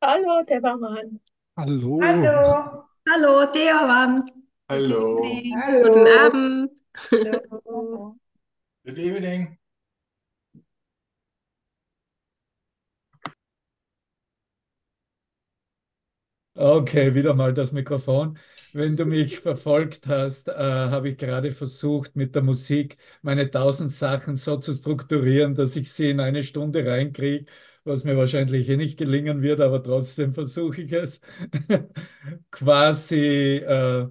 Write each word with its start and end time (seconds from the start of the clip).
Hallo, 0.00 0.42
der 0.44 0.60
Barmann. 0.62 1.20
Hallo, 1.56 2.00
Hallo. 2.00 2.88
Hallo. 3.08 3.46
Good 3.46 3.66
hallo. 4.68 5.22
evening. 5.24 5.54
Guten 5.80 6.06
Hallo. 6.08 6.08
Abend. 6.08 6.70
Hallo. 7.12 8.16
Good 8.86 8.98
evening. 8.98 9.58
Okay, 16.54 17.14
wieder 17.14 17.34
mal 17.34 17.52
das 17.52 17.72
Mikrofon. 17.72 18.38
Wenn 18.72 18.96
du 18.96 19.04
mich 19.04 19.40
verfolgt 19.40 20.06
hast, 20.06 20.48
äh, 20.48 20.52
habe 20.54 21.10
ich 21.10 21.18
gerade 21.18 21.52
versucht, 21.52 22.16
mit 22.16 22.34
der 22.34 22.42
Musik 22.42 22.96
meine 23.22 23.50
tausend 23.50 23.90
Sachen 23.92 24.36
so 24.36 24.56
zu 24.56 24.72
strukturieren, 24.72 25.54
dass 25.54 25.76
ich 25.76 25.92
sie 25.92 26.10
in 26.10 26.20
eine 26.20 26.42
Stunde 26.42 26.86
reinkriege, 26.86 27.44
was 27.86 28.04
mir 28.04 28.16
wahrscheinlich 28.16 28.68
eh 28.68 28.76
nicht 28.76 28.98
gelingen 28.98 29.42
wird, 29.42 29.60
aber 29.60 29.82
trotzdem 29.82 30.32
versuche 30.32 30.82
ich 30.82 30.92
es. 30.92 31.20
Quasi, 32.50 33.16
äh, 33.58 34.08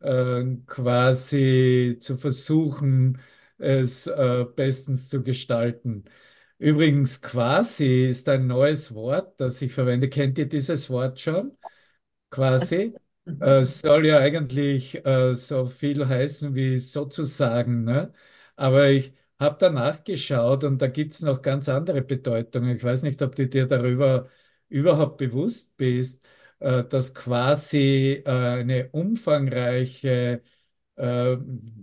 äh, 0.00 0.44
quasi 0.66 1.98
zu 2.00 2.16
versuchen, 2.16 3.20
es 3.58 4.06
äh, 4.06 4.46
bestens 4.56 5.08
zu 5.08 5.22
gestalten. 5.22 6.04
Übrigens, 6.58 7.20
quasi 7.22 8.06
ist 8.06 8.28
ein 8.28 8.46
neues 8.46 8.94
Wort, 8.94 9.40
das 9.40 9.60
ich 9.62 9.72
verwende. 9.72 10.08
Kennt 10.08 10.38
ihr 10.38 10.48
dieses 10.48 10.90
Wort 10.90 11.20
schon? 11.20 11.56
quasi. 12.30 12.94
Äh, 13.38 13.64
soll 13.64 14.06
ja 14.06 14.18
eigentlich 14.18 15.04
äh, 15.06 15.34
so 15.36 15.64
viel 15.66 16.06
heißen 16.08 16.54
wie 16.54 16.78
sozusagen, 16.78 17.84
ne? 17.84 18.12
Aber 18.56 18.88
ich 18.90 19.14
habe 19.40 19.56
danach 19.58 20.04
geschaut 20.04 20.64
und 20.64 20.80
da 20.82 20.86
gibt 20.88 21.14
es 21.14 21.22
noch 21.22 21.42
ganz 21.42 21.68
andere 21.68 22.02
Bedeutungen. 22.02 22.76
Ich 22.76 22.84
weiß 22.84 23.02
nicht, 23.02 23.22
ob 23.22 23.34
du 23.36 23.48
dir 23.48 23.66
darüber 23.66 24.28
überhaupt 24.68 25.18
bewusst 25.18 25.76
bist, 25.76 26.24
äh, 26.60 26.84
dass 26.84 27.14
quasi 27.14 28.22
äh, 28.24 28.30
eine 28.30 28.90
umfangreiche 28.92 30.42
äh, 30.96 31.36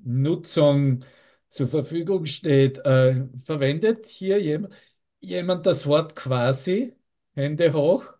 Nutzung 0.03 1.03
zur 1.49 1.67
Verfügung 1.67 2.25
steht. 2.25 2.79
Äh, 2.79 3.27
verwendet 3.43 4.07
hier 4.07 4.41
jem 4.41 4.67
jemand 5.19 5.65
das 5.65 5.87
Wort 5.87 6.15
quasi? 6.15 6.95
Hände 7.35 7.73
hoch. 7.73 8.13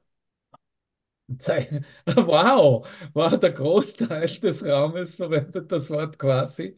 Wow, 2.08 2.86
wow, 3.14 3.38
der 3.40 3.52
Großteil 3.52 4.28
des 4.28 4.66
Raumes 4.66 5.16
verwendet 5.16 5.72
das 5.72 5.90
Wort 5.90 6.18
quasi. 6.18 6.78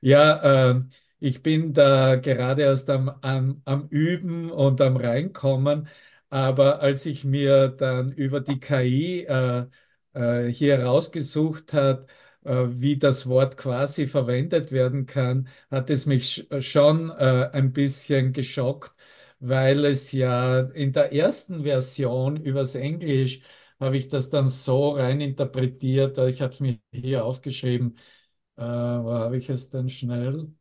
Ja, 0.00 0.70
ähm, 0.70 0.88
ich 1.22 1.42
bin 1.42 1.72
da 1.72 2.16
gerade 2.16 2.62
erst 2.62 2.90
am, 2.90 3.08
am, 3.22 3.62
am 3.64 3.88
Üben 3.88 4.50
und 4.50 4.80
am 4.80 4.96
Reinkommen, 4.96 5.88
aber 6.30 6.80
als 6.80 7.06
ich 7.06 7.24
mir 7.24 7.68
dann 7.68 8.12
über 8.12 8.40
die 8.40 8.58
KI 8.60 9.24
äh, 9.24 9.66
äh, 10.14 10.48
hier 10.52 10.78
herausgesucht 10.78 11.72
hat, 11.72 12.08
äh, 12.44 12.64
wie 12.68 12.96
das 12.98 13.28
Wort 13.28 13.56
quasi 13.56 14.06
verwendet 14.06 14.72
werden 14.72 15.06
kann, 15.06 15.48
hat 15.70 15.90
es 15.90 16.06
mich 16.06 16.46
sch 16.50 16.62
schon 16.62 17.10
äh, 17.10 17.50
ein 17.52 17.72
bisschen 17.72 18.32
geschockt, 18.32 18.92
weil 19.40 19.84
es 19.84 20.12
ja 20.12 20.60
in 20.60 20.92
der 20.92 21.12
ersten 21.12 21.62
Version 21.64 22.36
übers 22.42 22.74
Englisch 22.74 23.40
habe 23.80 23.96
ich 23.96 24.08
das 24.08 24.30
dann 24.30 24.48
so 24.48 24.90
rein 24.92 25.20
interpretiert. 25.20 26.16
Ich 26.18 26.40
habe 26.40 26.52
es 26.52 26.60
mir 26.60 26.78
hier 26.92 27.24
aufgeschrieben. 27.24 27.96
Äh, 28.56 28.62
wo 28.62 29.12
habe 29.12 29.36
ich 29.38 29.48
es 29.50 29.70
denn 29.70 29.88
schnell? 29.88 30.52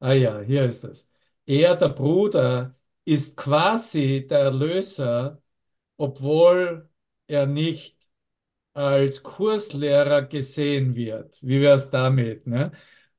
Ah 0.00 0.12
ja, 0.12 0.40
hier 0.40 0.64
ist 0.64 0.84
es. 0.84 1.10
Er, 1.46 1.74
der 1.76 1.88
Bruder, 1.88 2.76
ist 3.04 3.36
quasi 3.36 4.26
der 4.28 4.40
Erlöser, 4.40 5.42
obwohl 5.98 6.88
er 7.26 7.46
nicht 7.46 7.98
als 8.74 9.22
Kurslehrer 9.22 10.22
gesehen 10.22 10.96
wird. 10.96 11.38
Wie 11.42 11.60
wäre 11.62 11.74
es 11.76 11.90
damit, 11.90 12.46
ne? 12.46 12.72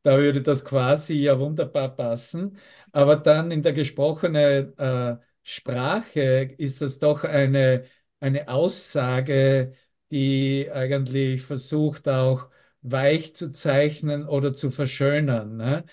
Da 0.04 0.18
würde 0.18 0.42
das 0.44 0.66
quasi 0.66 1.16
ja 1.16 1.40
wunderbar 1.40 1.96
passen. 1.96 2.58
Aber 2.92 3.16
dann 3.18 3.52
in 3.52 3.64
der 3.64 3.74
gesprochenen 3.74 4.78
äh, 4.78 5.18
Sprache 5.44 6.22
ist 6.58 6.82
es 6.82 7.00
doch 7.00 7.24
eine, 7.26 7.86
eine 8.22 8.48
Aussage, 8.50 9.74
die 10.12 10.70
eigentlich 10.72 11.42
versucht 11.44 12.08
auch 12.10 12.50
weich 12.82 13.36
zu 13.36 13.52
zeichnen 13.52 14.28
oder 14.28 14.54
zu 14.56 14.72
verschönern, 14.72 15.58
ne? 15.58 15.86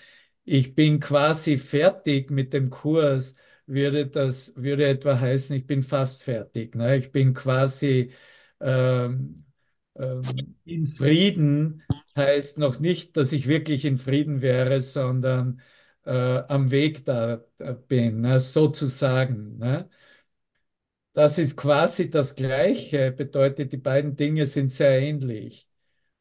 Ich 0.45 0.75
bin 0.75 0.99
quasi 1.01 1.57
fertig 1.57 2.31
mit 2.31 2.53
dem 2.53 2.69
Kurs, 2.69 3.35
würde 3.65 4.07
das, 4.07 4.53
würde 4.55 4.87
etwa 4.87 5.19
heißen, 5.19 5.55
ich 5.57 5.67
bin 5.67 5.83
fast 5.83 6.23
fertig, 6.23 6.75
ne? 6.75 6.97
Ich 6.97 7.11
bin 7.11 7.33
quasi 7.33 8.11
ähm, 8.61 9.45
ähm, 9.95 10.55
in 10.65 10.87
Frieden 10.87 11.83
heißt 12.15 12.57
noch 12.57 12.79
nicht, 12.79 13.17
dass 13.17 13.31
ich 13.33 13.47
wirklich 13.47 13.85
in 13.85 13.97
Frieden 13.97 14.41
wäre, 14.41 14.81
sondern 14.81 15.61
äh, 16.05 16.11
am 16.11 16.71
Weg 16.71 17.05
da 17.05 17.43
äh, 17.59 17.73
bin, 17.73 18.21
ne, 18.21 18.39
sozusagen. 18.39 19.57
Ne? 19.57 19.89
Das 21.17 21.39
ist 21.39 21.57
quasi 21.57 22.11
das 22.11 22.35
Gleiche, 22.35 23.11
bedeutet, 23.11 23.71
die 23.73 23.77
beiden 23.77 24.15
Dinge 24.15 24.45
sind 24.45 24.71
sehr 24.71 24.99
ähnlich. 24.99 25.67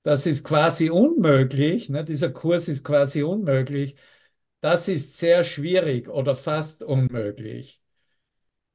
Das 0.02 0.26
ist 0.26 0.44
quasi 0.44 0.90
unmöglich, 0.90 1.90
ne? 1.90 2.04
Dieser 2.04 2.30
Kurs 2.30 2.68
ist 2.68 2.84
quasi 2.84 3.22
unmöglich. 3.22 3.96
Das 4.60 4.88
ist 4.88 5.18
sehr 5.18 5.44
schwierig 5.44 6.08
oder 6.08 6.34
fast 6.36 6.82
unmöglich. 6.84 7.82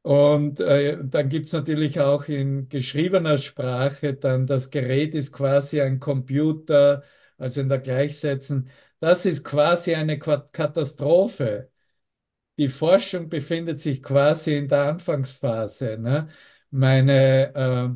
Und 0.03 0.59
äh, 0.61 0.99
dann 1.03 1.29
gibt 1.29 1.47
es 1.47 1.53
natürlich 1.53 1.99
auch 1.99 2.25
in 2.27 2.69
geschriebener 2.69 3.37
Sprache 3.37 4.15
dann 4.15 4.47
das 4.47 4.71
Gerät 4.71 5.15
ist 5.15 5.31
quasi 5.33 5.81
ein 5.81 5.99
Computer, 5.99 7.03
also 7.37 7.61
in 7.61 7.69
der 7.69 7.79
Gleichsetzen. 7.79 8.69
Das 8.99 9.25
ist 9.25 9.43
quasi 9.45 9.95
eine 9.95 10.19
Katastrophe. 10.19 11.71
Die 12.61 12.69
Forschung 12.69 13.27
befindet 13.27 13.79
sich 13.81 14.03
quasi 14.03 14.55
in 14.57 14.67
der 14.67 14.83
Anfangsphase. 14.83 15.97
Ne? 15.97 16.29
Meine, 16.69 17.53
äh, 17.55 17.89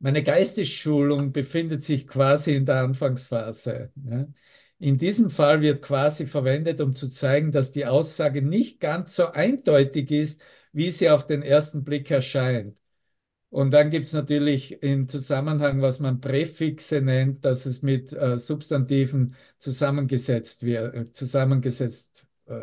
meine 0.00 0.22
Geistesschulung 0.22 1.32
befindet 1.32 1.82
sich 1.84 2.06
quasi 2.08 2.56
in 2.56 2.66
der 2.66 2.82
Anfangsphase. 2.82 3.92
Ne? 3.94 4.34
In 4.78 4.98
diesem 4.98 5.30
Fall 5.30 5.60
wird 5.60 5.82
quasi 5.82 6.26
verwendet, 6.26 6.80
um 6.80 6.96
zu 6.96 7.08
zeigen, 7.10 7.52
dass 7.52 7.70
die 7.70 7.86
Aussage 7.86 8.42
nicht 8.42 8.80
ganz 8.80 9.14
so 9.16 9.28
eindeutig 9.28 10.10
ist, 10.10 10.42
wie 10.72 10.90
sie 10.90 11.08
auf 11.10 11.26
den 11.26 11.42
ersten 11.42 11.84
Blick 11.84 12.10
erscheint. 12.10 12.76
Und 13.50 13.72
dann 13.72 13.90
gibt 13.90 14.06
es 14.06 14.14
natürlich 14.14 14.82
im 14.82 15.08
Zusammenhang, 15.08 15.82
was 15.82 16.00
man 16.00 16.20
Präfixe 16.20 17.02
nennt, 17.02 17.44
dass 17.44 17.66
es 17.66 17.82
mit 17.82 18.12
äh, 18.14 18.38
Substantiven 18.38 19.36
zusammengesetzt 19.58 20.64
wird, 20.64 20.94
äh, 20.94 21.12
zusammengesetzt 21.12 22.26
äh, 22.46 22.54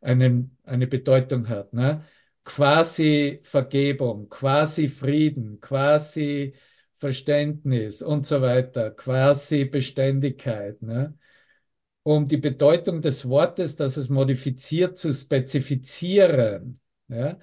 einen, 0.00 0.56
eine 0.64 0.86
Bedeutung 0.86 1.48
hat. 1.48 1.72
Ne? 1.72 2.04
Quasi 2.44 3.40
Vergebung, 3.42 4.28
quasi 4.28 4.88
Frieden, 4.88 5.60
quasi 5.60 6.54
Verständnis 6.96 8.02
und 8.02 8.26
so 8.26 8.40
weiter, 8.42 8.90
quasi 8.90 9.64
Beständigkeit. 9.64 10.82
Ne? 10.82 11.16
Um 12.02 12.26
die 12.28 12.38
Bedeutung 12.38 13.02
des 13.02 13.28
Wortes, 13.28 13.76
das 13.76 13.96
es 13.96 14.08
modifiziert, 14.08 14.98
zu 14.98 15.12
spezifizieren. 15.12 16.80
Ja? 17.08 17.38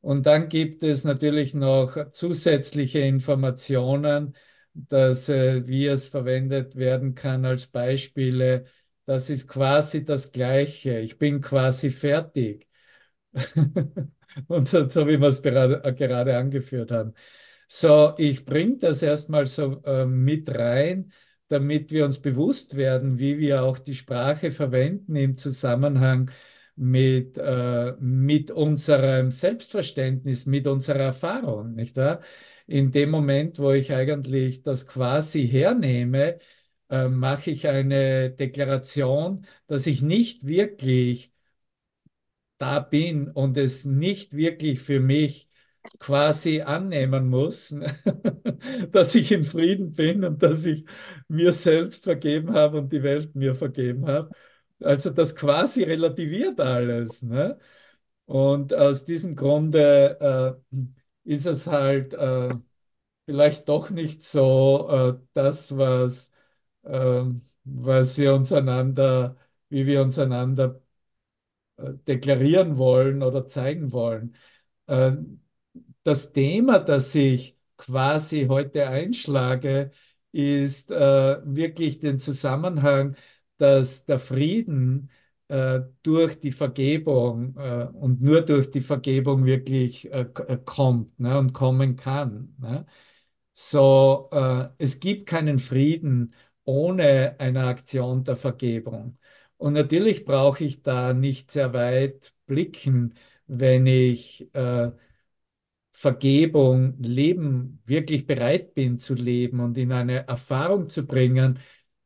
Und 0.00 0.26
dann 0.26 0.48
gibt 0.48 0.82
es 0.82 1.04
natürlich 1.04 1.54
noch 1.54 2.12
zusätzliche 2.12 3.00
Informationen, 3.00 4.36
dass, 4.74 5.28
äh, 5.28 5.66
wie 5.66 5.86
es 5.86 6.06
verwendet 6.08 6.76
werden 6.76 7.14
kann 7.14 7.44
als 7.44 7.66
Beispiele. 7.66 8.66
Das 9.06 9.30
ist 9.30 9.48
quasi 9.48 10.04
das 10.04 10.32
Gleiche. 10.32 10.98
Ich 10.98 11.18
bin 11.18 11.40
quasi 11.40 11.90
fertig. 11.90 12.68
Und 14.48 14.68
so, 14.68 15.06
wie 15.06 15.18
wir 15.20 15.28
es 15.28 15.42
gerade, 15.42 15.82
äh, 15.84 16.32
angeführt 16.34 16.90
haben. 16.90 17.14
So, 17.68 18.14
ich 18.18 18.44
bringe 18.44 18.78
das 18.78 19.02
erstmal 19.02 19.46
so 19.46 19.82
äh, 19.84 20.06
mit 20.06 20.48
rein, 20.50 21.12
damit 21.48 21.92
wir 21.92 22.04
uns 22.04 22.20
bewusst 22.20 22.76
werden, 22.76 23.18
wie 23.18 23.38
wir 23.38 23.62
auch 23.62 23.78
die 23.78 23.94
Sprache 23.94 24.50
verwenden 24.50 25.16
im 25.16 25.36
Zusammenhang 25.38 26.30
mit, 26.76 27.38
äh, 27.38 27.92
mit 28.00 28.50
unserem 28.50 29.30
Selbstverständnis, 29.30 30.46
mit 30.46 30.66
unserer 30.66 31.00
Erfahrung, 31.00 31.74
nicht 31.74 31.96
wahr? 31.96 32.20
In 32.66 32.90
dem 32.90 33.10
Moment, 33.10 33.58
wo 33.60 33.72
ich 33.72 33.92
eigentlich 33.92 34.62
das 34.62 34.86
quasi 34.86 35.48
hernehme, 35.48 36.38
äh, 36.90 37.08
mache 37.08 37.50
ich 37.50 37.66
eine 37.68 38.30
Deklaration, 38.30 39.46
dass 39.66 39.86
ich 39.86 40.02
nicht 40.02 40.46
wirklich 40.46 41.32
da 42.58 42.80
bin 42.80 43.28
und 43.30 43.56
es 43.56 43.84
nicht 43.84 44.34
wirklich 44.36 44.80
für 44.80 45.00
mich 45.00 45.48
quasi 45.98 46.62
annehmen 46.62 47.28
muss, 47.28 47.74
dass 48.92 49.14
ich 49.14 49.30
in 49.32 49.44
Frieden 49.44 49.92
bin 49.92 50.24
und 50.24 50.42
dass 50.42 50.64
ich 50.64 50.84
mir 51.28 51.52
selbst 51.52 52.04
vergeben 52.04 52.52
habe 52.54 52.78
und 52.78 52.92
die 52.92 53.02
Welt 53.02 53.34
mir 53.34 53.54
vergeben 53.54 54.06
habe. 54.06 54.30
Also 54.80 55.10
das 55.10 55.36
quasi 55.36 55.82
relativiert 55.84 56.60
alles. 56.60 57.22
Ne? 57.22 57.58
Und 58.26 58.74
aus 58.74 59.04
diesem 59.04 59.36
Grunde 59.36 60.58
äh, 60.74 61.32
ist 61.32 61.46
es 61.46 61.66
halt 61.66 62.14
äh, 62.14 62.54
vielleicht 63.26 63.68
doch 63.68 63.90
nicht 63.90 64.22
so 64.22 64.88
äh, 64.90 65.26
das, 65.34 65.76
was, 65.76 66.32
was 67.64 68.18
wir 68.18 68.34
uns 68.34 68.52
einander, 68.52 69.36
wie 69.68 69.86
wir 69.86 70.02
uns 70.02 70.18
einander 70.18 70.80
äh, 71.76 71.92
deklarieren 72.06 72.78
wollen 72.78 73.22
oder 73.22 73.46
zeigen 73.46 73.92
wollen. 73.92 74.36
Äh, 74.86 75.12
das 76.04 76.32
Thema, 76.32 76.78
das 76.80 77.14
ich 77.14 77.58
quasi 77.76 78.46
heute 78.48 78.88
einschlage, 78.88 79.90
ist 80.32 80.90
äh, 80.90 80.96
wirklich 81.44 81.98
den 82.00 82.18
Zusammenhang, 82.18 83.16
dass 83.58 84.04
der 84.06 84.18
Frieden 84.18 85.10
äh, 85.48 85.80
durch 86.02 86.40
die 86.40 86.52
Vergebung 86.52 87.54
und 87.94 88.20
nur 88.22 88.42
durch 88.42 88.70
die 88.70 88.80
Vergebung 88.80 89.44
wirklich 89.46 90.10
kommt 90.64 91.18
ne, 91.20 91.38
und 91.38 91.52
kommen 91.52 91.96
kann. 91.96 92.54
Ne? 92.58 92.86
So, 93.54 94.30
es 94.78 95.00
gibt 95.00 95.26
keinen 95.28 95.58
Frieden 95.58 96.34
ohne 96.66 97.36
eine 97.40 97.64
Aktion 97.66 98.24
der 98.24 98.36
Vergebung. 98.36 99.18
Und 99.58 99.74
natürlich 99.74 100.26
brauche 100.26 100.64
ich 100.64 100.82
da 100.82 101.14
nicht 101.14 101.50
sehr 101.52 101.74
weit 101.74 102.34
blicken, 102.46 103.14
wenn 103.48 103.86
ich 103.86 104.54
äh, 104.54 104.92
Vergebung 105.92 106.94
leben, 107.00 107.82
wirklich 107.86 108.26
bereit 108.26 108.74
bin 108.74 108.98
zu 108.98 109.14
leben 109.14 109.60
und 109.60 109.78
in 109.78 109.92
eine 109.92 110.26
Erfahrung 110.28 110.90
zu 110.90 111.06
bringen, 111.06 111.58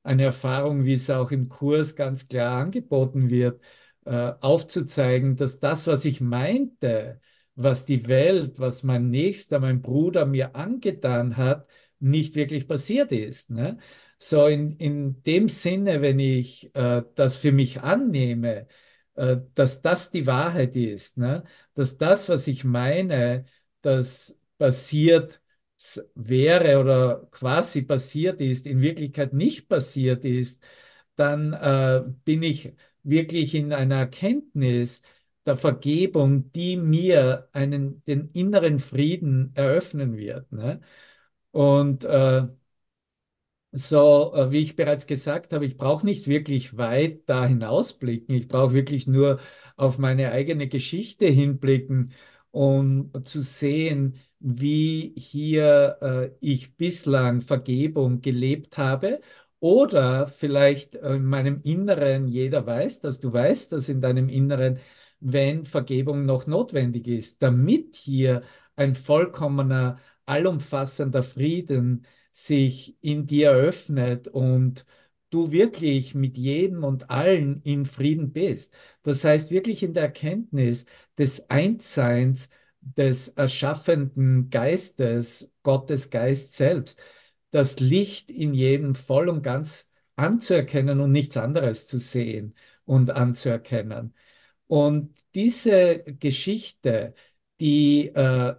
eine 0.05 0.25
Erfahrung, 0.25 0.85
wie 0.85 0.95
es 0.95 1.11
auch 1.11 1.31
im 1.33 1.49
Kurs 1.49 1.97
ganz 1.97 2.29
klar 2.29 2.59
angeboten 2.61 3.29
wird, 3.31 3.61
äh, 4.05 4.33
aufzuzeigen, 4.41 5.35
dass 5.37 5.59
das, 5.61 5.87
was 5.89 6.05
ich 6.05 6.21
meinte, 6.21 7.21
was 7.57 7.85
die 7.85 8.07
Welt, 8.09 8.59
was 8.61 8.83
mein 8.85 9.11
Nächster, 9.11 9.59
mein 9.61 9.83
Bruder 9.83 10.25
mir 10.25 10.55
angetan 10.55 11.37
hat, 11.37 11.69
nicht 11.99 12.35
wirklich 12.37 12.69
passiert 12.69 13.11
ist. 13.13 13.51
Ne? 13.51 13.77
So 14.23 14.47
in, 14.47 14.73
in 14.73 15.23
dem 15.23 15.49
Sinne, 15.49 16.03
wenn 16.03 16.19
ich 16.19 16.75
äh, 16.75 17.03
das 17.15 17.39
für 17.39 17.53
mich 17.53 17.81
annehme, 17.81 18.67
äh, 19.15 19.39
dass 19.55 19.81
das 19.83 20.11
die 20.11 20.27
Wahrheit 20.27 20.77
ist, 20.77 21.17
ne? 21.19 21.45
dass 21.75 21.97
das, 21.99 22.29
was 22.29 22.47
ich 22.47 22.65
meine, 22.65 23.45
das 23.81 24.39
passiert 24.59 25.41
wäre 26.15 26.79
oder 26.81 27.27
quasi 27.31 27.81
passiert 27.83 28.41
ist, 28.43 28.67
in 28.67 28.83
Wirklichkeit 28.83 29.33
nicht 29.33 29.69
passiert 29.69 30.25
ist, 30.27 30.63
dann 31.17 31.53
äh, 31.55 32.03
bin 32.25 32.43
ich 32.43 32.75
wirklich 33.03 33.55
in 33.55 33.73
einer 33.73 33.97
Erkenntnis 33.97 35.03
der 35.47 35.57
Vergebung, 35.57 36.53
die 36.53 36.77
mir 36.77 37.49
einen, 37.53 38.05
den 38.05 38.31
inneren 38.33 38.79
Frieden 38.79 39.53
eröffnen 39.55 40.17
wird. 40.19 40.53
Ne? 40.53 40.81
Und 41.53 42.05
äh, 42.05 42.49
so, 43.73 44.35
äh, 44.35 44.51
wie 44.53 44.59
ich 44.61 44.77
bereits 44.77 45.07
gesagt 45.07 45.53
habe, 45.53 45.65
ich 45.67 45.77
brauche 45.77 46.05
nicht 46.07 46.27
wirklich 46.27 46.77
weit 46.77 47.29
da 47.29 47.47
hinausblicken. 47.47 48.35
Ich 48.35 48.49
brauche 48.49 48.73
wirklich 48.75 49.07
nur 49.07 49.41
auf 49.77 49.99
meine 49.99 50.33
eigene 50.33 50.67
Geschichte 50.67 51.27
hinblicken, 51.27 52.13
um 52.51 53.13
zu 53.25 53.41
sehen, 53.41 54.17
wie 54.41 55.15
hier 55.17 55.99
äh, 56.01 56.31
ich 56.41 56.77
bislang 56.77 57.41
Vergebung 57.41 58.21
gelebt 58.23 58.79
habe. 58.79 59.21
Oder 59.61 60.27
vielleicht 60.27 60.95
in 60.95 61.25
meinem 61.27 61.61
Inneren, 61.63 62.27
jeder 62.29 62.67
weiß, 62.67 63.01
dass 63.01 63.21
du 63.21 63.33
weißt, 63.33 63.73
dass 63.73 63.89
in 63.91 64.01
deinem 64.01 64.29
Inneren, 64.31 64.79
wenn 65.21 65.65
Vergebung 65.67 66.25
noch 66.25 66.47
notwendig 66.47 67.07
ist, 67.07 67.43
damit 67.43 67.95
hier 67.97 68.43
ein 68.77 68.95
vollkommener, 68.95 69.99
allumfassender 70.25 71.23
Frieden 71.23 72.07
sich 72.33 72.97
in 73.01 73.27
dir 73.27 73.53
öffnet 73.53 74.29
und 74.29 74.87
du 75.31 75.53
wirklich 75.53 76.15
mit 76.15 76.37
jedem 76.37 76.85
und 76.85 77.11
allen 77.11 77.63
in 77.63 77.87
Frieden 77.87 78.33
bist. 78.33 78.75
Das 79.03 79.25
heißt 79.25 79.51
wirklich 79.51 79.83
in 79.83 79.95
der 79.95 80.05
Erkenntnis 80.05 80.87
des 81.19 81.51
Einsseins 81.51 82.51
des 82.81 83.29
erschaffenden 83.29 84.51
Geistes, 84.51 85.53
Gottes 85.63 86.11
Geist 86.11 86.57
selbst, 86.57 87.01
das 87.51 87.81
Licht 87.81 88.31
in 88.31 88.55
jedem 88.55 88.95
voll 88.95 89.29
und 89.29 89.43
ganz 89.43 89.91
anzuerkennen 90.17 91.01
und 91.01 91.13
nichts 91.13 91.37
anderes 91.37 91.87
zu 91.87 91.99
sehen 91.99 92.55
und 92.85 93.11
anzuerkennen. 93.11 94.15
Und 94.67 95.15
diese 95.35 96.01
Geschichte, 96.05 97.15
die 97.61 98.09
äh, 98.09 98.55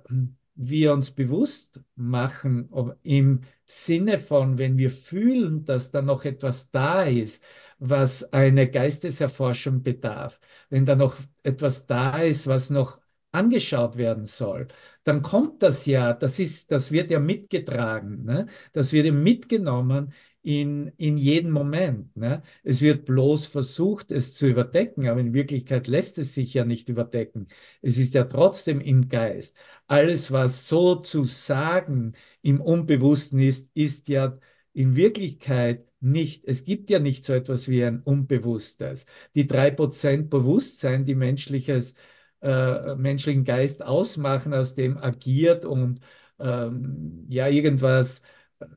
wir 0.69 0.93
uns 0.93 1.11
bewusst 1.11 1.79
machen, 1.95 2.69
im 3.03 3.41
Sinne 3.65 4.17
von, 4.19 4.57
wenn 4.57 4.77
wir 4.77 4.89
fühlen, 4.91 5.63
dass 5.65 5.91
da 5.91 6.01
noch 6.01 6.25
etwas 6.25 6.71
da 6.71 7.03
ist, 7.03 7.43
was 7.79 8.31
eine 8.33 8.69
Geisteserforschung 8.69 9.81
bedarf, 9.83 10.39
wenn 10.69 10.85
da 10.85 10.95
noch 10.95 11.15
etwas 11.43 11.85
da 11.87 12.19
ist, 12.21 12.47
was 12.47 12.69
noch 12.69 12.99
angeschaut 13.31 13.95
werden 13.97 14.25
soll, 14.25 14.67
dann 15.03 15.21
kommt 15.21 15.63
das 15.63 15.85
ja, 15.85 16.13
das 16.13 16.39
ist, 16.39 16.71
das 16.71 16.91
wird 16.91 17.11
ja 17.11 17.19
mitgetragen, 17.19 18.23
ne? 18.25 18.47
das 18.73 18.91
wird 18.93 19.05
ja 19.05 19.11
mitgenommen 19.13 20.13
in, 20.43 20.91
in 20.97 21.17
jedem 21.17 21.51
Moment. 21.51 22.15
Ne? 22.17 22.41
Es 22.63 22.81
wird 22.81 23.05
bloß 23.05 23.47
versucht, 23.47 24.11
es 24.11 24.33
zu 24.33 24.47
überdecken, 24.47 25.07
aber 25.07 25.19
in 25.19 25.33
Wirklichkeit 25.33 25.87
lässt 25.87 26.17
es 26.17 26.33
sich 26.33 26.53
ja 26.53 26.65
nicht 26.65 26.89
überdecken. 26.89 27.47
Es 27.81 27.97
ist 27.97 28.13
ja 28.13 28.23
trotzdem 28.25 28.81
im 28.81 29.07
Geist. 29.09 29.55
Alles, 29.87 30.31
was 30.31 30.67
sozusagen 30.67 32.13
im 32.41 32.61
Unbewussten 32.61 33.39
ist, 33.39 33.71
ist 33.75 34.07
ja 34.07 34.37
in 34.73 34.95
Wirklichkeit 34.95 35.85
nicht. 35.99 36.45
Es 36.45 36.65
gibt 36.65 36.89
ja 36.89 36.99
nicht 36.99 37.23
so 37.25 37.33
etwas 37.33 37.67
wie 37.67 37.83
ein 37.83 38.01
Unbewusstes. 38.01 39.05
Die 39.35 39.45
drei 39.47 39.69
Prozent 39.71 40.29
Bewusstsein, 40.29 41.05
die 41.05 41.15
menschliches, 41.15 41.95
äh, 42.41 42.95
menschlichen 42.95 43.43
Geist 43.43 43.83
ausmachen, 43.83 44.53
aus 44.53 44.73
dem 44.75 44.97
agiert 44.97 45.65
und 45.65 45.99
ähm, 46.39 47.25
ja 47.29 47.47
irgendwas 47.47 48.21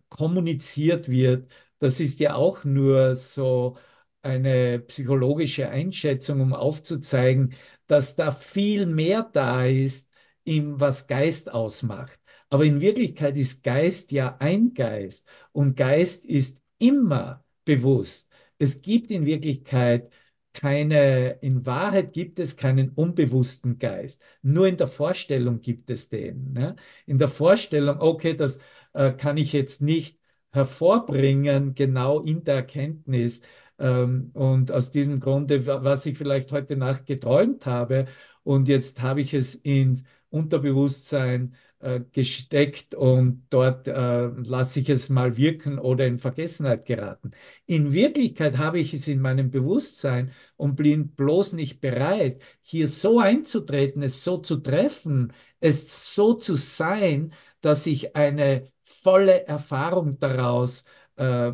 kommuniziert 0.08 1.08
wird, 1.08 1.50
das 1.78 2.00
ist 2.00 2.20
ja 2.20 2.34
auch 2.34 2.64
nur 2.64 3.14
so 3.14 3.76
eine 4.22 4.80
psychologische 4.80 5.68
Einschätzung, 5.68 6.40
um 6.40 6.54
aufzuzeigen, 6.54 7.54
dass 7.86 8.16
da 8.16 8.32
viel 8.32 8.86
mehr 8.86 9.28
da 9.32 9.64
ist, 9.64 10.10
im, 10.44 10.80
was 10.80 11.06
Geist 11.06 11.52
ausmacht. 11.52 12.20
Aber 12.50 12.64
in 12.64 12.80
Wirklichkeit 12.80 13.36
ist 13.36 13.62
Geist 13.62 14.12
ja 14.12 14.36
ein 14.38 14.74
Geist 14.74 15.28
und 15.52 15.76
Geist 15.76 16.24
ist 16.24 16.62
immer 16.78 17.44
bewusst. 17.64 18.30
Es 18.58 18.82
gibt 18.82 19.10
in 19.10 19.26
Wirklichkeit 19.26 20.10
keine, 20.52 21.38
in 21.42 21.66
Wahrheit 21.66 22.12
gibt 22.12 22.38
es 22.38 22.56
keinen 22.56 22.90
unbewussten 22.90 23.78
Geist. 23.78 24.22
Nur 24.42 24.68
in 24.68 24.76
der 24.76 24.86
Vorstellung 24.86 25.60
gibt 25.60 25.90
es 25.90 26.08
den. 26.08 26.52
Ne? 26.52 26.76
In 27.06 27.18
der 27.18 27.28
Vorstellung, 27.28 28.00
okay, 28.00 28.34
das 28.34 28.60
äh, 28.94 29.12
kann 29.12 29.36
ich 29.36 29.52
jetzt 29.52 29.82
nicht 29.82 30.18
hervorbringen, 30.52 31.74
genau 31.74 32.20
in 32.20 32.44
der 32.44 32.56
Erkenntnis. 32.56 33.42
Ähm, 33.78 34.30
und 34.34 34.72
aus 34.72 34.90
diesem 34.90 35.20
Grunde, 35.20 35.66
was 35.66 36.06
ich 36.06 36.16
vielleicht 36.16 36.52
heute 36.52 36.76
Nacht 36.76 37.06
geträumt 37.06 37.66
habe, 37.66 38.06
und 38.42 38.68
jetzt 38.68 39.02
habe 39.02 39.20
ich 39.20 39.34
es 39.34 39.54
ins 39.54 40.04
Unterbewusstsein 40.30 41.54
äh, 41.80 42.00
gesteckt 42.12 42.94
und 42.94 43.46
dort 43.50 43.88
äh, 43.88 44.26
lasse 44.28 44.80
ich 44.80 44.88
es 44.88 45.08
mal 45.10 45.36
wirken 45.36 45.78
oder 45.78 46.06
in 46.06 46.18
Vergessenheit 46.18 46.86
geraten. 46.86 47.32
In 47.66 47.92
Wirklichkeit 47.92 48.58
habe 48.58 48.78
ich 48.80 48.94
es 48.94 49.08
in 49.08 49.20
meinem 49.20 49.50
Bewusstsein 49.50 50.32
und 50.56 50.76
bin 50.76 51.10
bloß 51.14 51.52
nicht 51.54 51.80
bereit, 51.80 52.42
hier 52.62 52.88
so 52.88 53.20
einzutreten, 53.20 54.02
es 54.02 54.24
so 54.24 54.38
zu 54.38 54.56
treffen, 54.58 55.32
es 55.60 56.14
so 56.14 56.34
zu 56.34 56.56
sein, 56.56 57.32
dass 57.60 57.86
ich 57.86 58.16
eine 58.16 58.70
volle 58.84 59.46
Erfahrung 59.46 60.18
daraus 60.20 60.84
äh, 61.16 61.52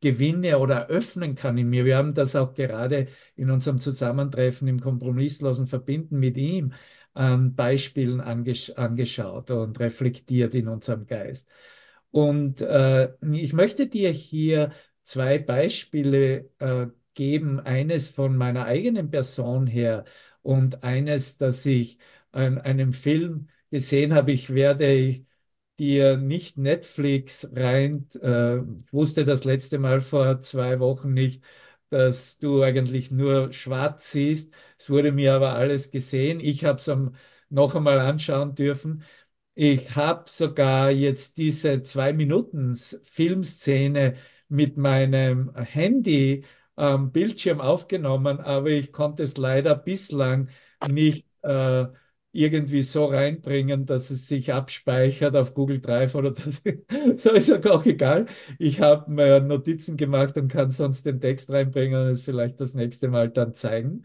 gewinne 0.00 0.58
oder 0.58 0.88
öffnen 0.88 1.34
kann 1.34 1.56
in 1.58 1.68
mir. 1.70 1.84
Wir 1.84 1.96
haben 1.96 2.14
das 2.14 2.36
auch 2.36 2.54
gerade 2.54 3.08
in 3.36 3.50
unserem 3.50 3.80
Zusammentreffen 3.80 4.68
im 4.68 4.80
kompromisslosen 4.80 5.66
Verbinden 5.66 6.18
mit 6.18 6.36
ihm 6.36 6.72
an 7.14 7.54
Beispielen 7.54 8.20
angesch 8.20 8.70
angeschaut 8.70 9.50
und 9.50 9.78
reflektiert 9.80 10.54
in 10.54 10.68
unserem 10.68 11.06
Geist. 11.06 11.50
Und 12.10 12.60
äh, 12.60 13.12
ich 13.32 13.52
möchte 13.52 13.86
dir 13.86 14.10
hier 14.10 14.72
zwei 15.02 15.38
Beispiele 15.38 16.50
äh, 16.58 16.86
geben, 17.14 17.60
eines 17.60 18.10
von 18.10 18.36
meiner 18.36 18.64
eigenen 18.66 19.10
Person 19.10 19.66
her 19.66 20.04
und 20.42 20.84
eines, 20.84 21.36
das 21.36 21.64
ich 21.66 21.98
an 22.32 22.58
einem 22.58 22.92
Film 22.92 23.48
gesehen 23.70 24.14
habe. 24.14 24.32
Ich 24.32 24.52
werde 24.54 25.24
dir 25.82 26.16
nicht 26.16 26.56
Netflix 26.58 27.48
rein, 27.54 28.08
äh, 28.20 28.58
wusste 28.92 29.24
das 29.24 29.44
letzte 29.44 29.78
Mal 29.78 30.00
vor 30.00 30.40
zwei 30.40 30.78
Wochen 30.80 31.12
nicht, 31.12 31.42
dass 31.90 32.38
du 32.38 32.62
eigentlich 32.62 33.10
nur 33.10 33.52
schwarz 33.52 34.12
siehst. 34.12 34.54
Es 34.78 34.88
wurde 34.90 35.12
mir 35.12 35.34
aber 35.34 35.54
alles 35.54 35.90
gesehen. 35.90 36.40
Ich 36.40 36.64
habe 36.64 36.78
es 36.78 36.90
noch 37.50 37.74
einmal 37.74 37.98
anschauen 38.00 38.54
dürfen. 38.54 39.02
Ich 39.54 39.96
habe 39.96 40.24
sogar 40.30 40.90
jetzt 40.90 41.36
diese 41.38 41.82
zwei 41.82 42.12
Minuten 42.12 42.74
Filmszene 42.76 44.16
mit 44.48 44.76
meinem 44.76 45.54
Handy 45.56 46.44
am 46.76 47.12
Bildschirm 47.12 47.60
aufgenommen, 47.60 48.40
aber 48.40 48.68
ich 48.70 48.92
konnte 48.92 49.22
es 49.24 49.36
leider 49.36 49.74
bislang 49.76 50.48
nicht 50.88 51.26
äh, 51.42 51.86
irgendwie 52.32 52.82
so 52.82 53.06
reinbringen, 53.06 53.86
dass 53.86 54.10
es 54.10 54.28
sich 54.28 54.52
abspeichert 54.52 55.36
auf 55.36 55.54
Google 55.54 55.80
Drive 55.80 56.14
oder 56.14 56.30
das. 56.32 56.62
so 57.16 57.30
ist 57.32 57.66
auch 57.66 57.84
egal. 57.86 58.26
Ich 58.58 58.80
habe 58.80 59.10
mir 59.10 59.40
Notizen 59.40 59.96
gemacht 59.96 60.36
und 60.38 60.48
kann 60.50 60.70
sonst 60.70 61.06
den 61.06 61.20
Text 61.20 61.50
reinbringen 61.50 62.00
und 62.00 62.06
es 62.08 62.22
vielleicht 62.22 62.60
das 62.60 62.74
nächste 62.74 63.08
Mal 63.08 63.30
dann 63.30 63.54
zeigen. 63.54 64.04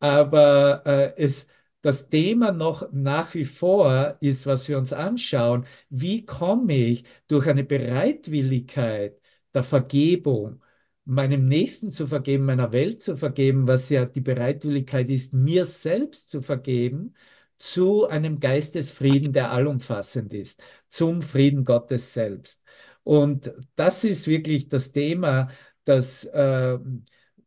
Aber 0.00 0.82
äh, 0.86 1.14
es, 1.22 1.46
das 1.82 2.08
Thema 2.08 2.52
noch 2.52 2.90
nach 2.92 3.34
wie 3.34 3.44
vor 3.44 4.16
ist, 4.20 4.46
was 4.46 4.68
wir 4.68 4.78
uns 4.78 4.92
anschauen, 4.92 5.66
wie 5.90 6.24
komme 6.24 6.74
ich 6.74 7.04
durch 7.28 7.46
eine 7.48 7.64
Bereitwilligkeit 7.64 9.20
der 9.54 9.62
Vergebung, 9.62 10.62
meinem 11.04 11.42
Nächsten 11.42 11.90
zu 11.90 12.06
vergeben, 12.06 12.44
meiner 12.44 12.72
Welt 12.72 13.02
zu 13.02 13.16
vergeben, 13.16 13.66
was 13.68 13.90
ja 13.90 14.04
die 14.06 14.20
Bereitwilligkeit 14.20 15.08
ist, 15.08 15.32
mir 15.34 15.64
selbst 15.66 16.30
zu 16.30 16.42
vergeben, 16.42 17.14
zu 17.62 18.08
einem 18.08 18.40
Geistesfrieden, 18.40 19.32
der 19.32 19.52
allumfassend 19.52 20.34
ist, 20.34 20.60
zum 20.88 21.22
Frieden 21.22 21.64
Gottes 21.64 22.12
selbst. 22.12 22.64
Und 23.04 23.52
das 23.76 24.02
ist 24.02 24.26
wirklich 24.26 24.68
das 24.68 24.90
Thema, 24.92 25.48
das 25.84 26.24
äh, 26.24 26.78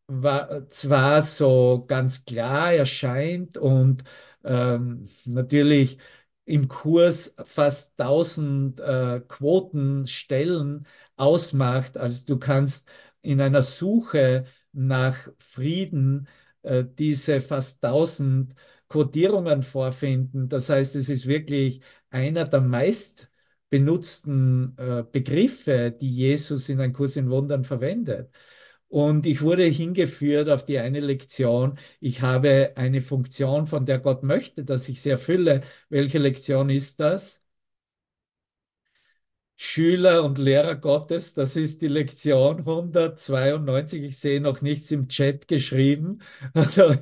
war, 0.07 0.69
zwar 0.69 1.21
so 1.21 1.83
ganz 1.85 2.23
klar 2.25 2.71
erscheint 2.73 3.57
und 3.57 4.03
ähm, 4.45 5.05
natürlich 5.25 5.97
im 6.45 6.69
Kurs 6.69 7.35
fast 7.43 7.99
1000 7.99 8.79
äh, 8.79 9.19
Quotenstellen 9.27 10.87
ausmacht. 11.17 11.97
Also 11.97 12.25
du 12.25 12.37
kannst 12.39 12.87
in 13.21 13.41
einer 13.41 13.63
Suche 13.63 14.45
nach 14.71 15.27
Frieden 15.39 16.27
äh, 16.61 16.85
diese 16.97 17.41
fast 17.41 17.83
1000 17.83 18.55
Quotierungen 18.95 19.61
vorfinden. 19.61 20.47
Das 20.49 20.69
heißt, 20.69 20.95
es 20.95 21.09
ist 21.09 21.27
wirklich 21.27 21.81
einer 22.09 22.45
der 22.45 22.61
meist 22.61 23.29
benutzten 23.69 24.77
äh, 24.77 25.03
Begriffe, 25.11 25.91
die 25.99 26.13
Jesus 26.15 26.69
in 26.69 26.79
einem 26.79 26.93
Kurs 26.93 27.15
in 27.17 27.29
Wundern 27.29 27.63
verwendet. 27.65 28.31
Und 28.87 29.25
ich 29.25 29.41
wurde 29.41 29.63
hingeführt 29.65 30.49
auf 30.49 30.65
die 30.65 30.79
eine 30.79 30.99
Lektion. 31.01 31.77
Ich 31.99 32.21
habe 32.21 32.73
eine 32.77 33.01
Funktion, 33.01 33.67
von 33.67 33.85
der 33.85 33.99
Gott 33.99 34.23
möchte, 34.23 34.63
dass 34.63 34.87
ich 34.89 35.01
sie 35.01 35.09
erfülle. 35.09 35.61
Welche 35.89 36.19
Lektion 36.19 36.69
ist 36.69 36.99
das? 36.99 37.43
Schüler 39.57 40.23
und 40.23 40.37
Lehrer 40.37 40.75
Gottes, 40.75 41.33
das 41.33 41.55
ist 41.55 41.81
die 41.81 41.87
Lektion 41.87 42.65
192. 42.65 44.03
Ich 44.03 44.17
sehe 44.19 44.41
noch 44.41 44.61
nichts 44.61 44.91
im 44.91 45.07
Chat 45.07 45.47
geschrieben. 45.47 46.19
Also, 46.53 46.93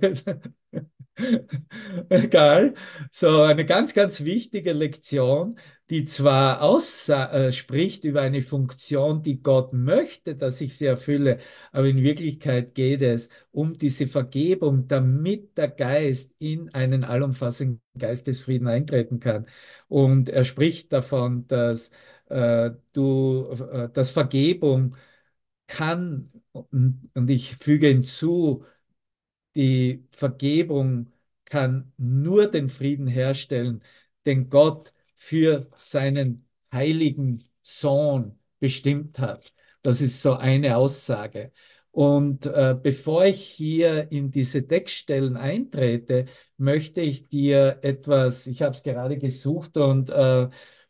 egal. 2.09 2.73
So 3.11 3.41
eine 3.43 3.65
ganz, 3.65 3.93
ganz 3.93 4.21
wichtige 4.23 4.73
Lektion, 4.73 5.59
die 5.89 6.05
zwar 6.05 6.61
ausspricht 6.61 8.05
äh, 8.05 8.07
über 8.07 8.21
eine 8.21 8.41
Funktion, 8.41 9.21
die 9.21 9.41
Gott 9.41 9.73
möchte, 9.73 10.35
dass 10.35 10.59
ich 10.61 10.77
sie 10.77 10.85
erfülle, 10.85 11.39
aber 11.71 11.87
in 11.87 12.01
Wirklichkeit 12.01 12.73
geht 12.73 13.01
es 13.01 13.29
um 13.51 13.77
diese 13.77 14.07
Vergebung, 14.07 14.87
damit 14.87 15.57
der 15.57 15.67
Geist 15.69 16.35
in 16.39 16.73
einen 16.73 17.03
allumfassenden 17.03 17.81
Geistesfrieden 17.97 18.67
eintreten 18.67 19.19
kann. 19.19 19.45
Und 19.87 20.29
er 20.29 20.45
spricht 20.45 20.91
davon, 20.93 21.45
dass 21.47 21.91
äh, 22.29 22.71
du, 22.93 23.49
äh, 23.51 23.89
dass 23.91 24.11
Vergebung 24.11 24.95
kann, 25.67 26.31
und 26.51 27.29
ich 27.29 27.55
füge 27.55 27.87
hinzu, 27.87 28.65
die 29.55 30.05
Vergebung 30.11 31.11
kann 31.45 31.91
nur 31.97 32.47
den 32.49 32.69
Frieden 32.69 33.07
herstellen, 33.07 33.83
den 34.25 34.49
Gott 34.49 34.93
für 35.15 35.67
seinen 35.75 36.47
heiligen 36.71 37.43
Sohn 37.61 38.39
bestimmt 38.59 39.19
hat. 39.19 39.53
Das 39.81 40.01
ist 40.01 40.21
so 40.21 40.33
eine 40.35 40.77
Aussage. 40.77 41.51
Und 41.91 42.45
äh, 42.47 42.75
bevor 42.81 43.25
ich 43.25 43.41
hier 43.43 44.11
in 44.11 44.31
diese 44.31 44.65
Textstellen 44.67 45.37
eintrete, 45.37 46.25
möchte 46.57 47.01
ich 47.01 47.27
dir 47.27 47.79
etwas, 47.83 48.47
ich 48.47 48.61
habe 48.63 48.71
es 48.73 48.81
gerade 48.83 49.17
gesucht 49.17 49.77
und 49.77 50.09
äh, 50.09 50.13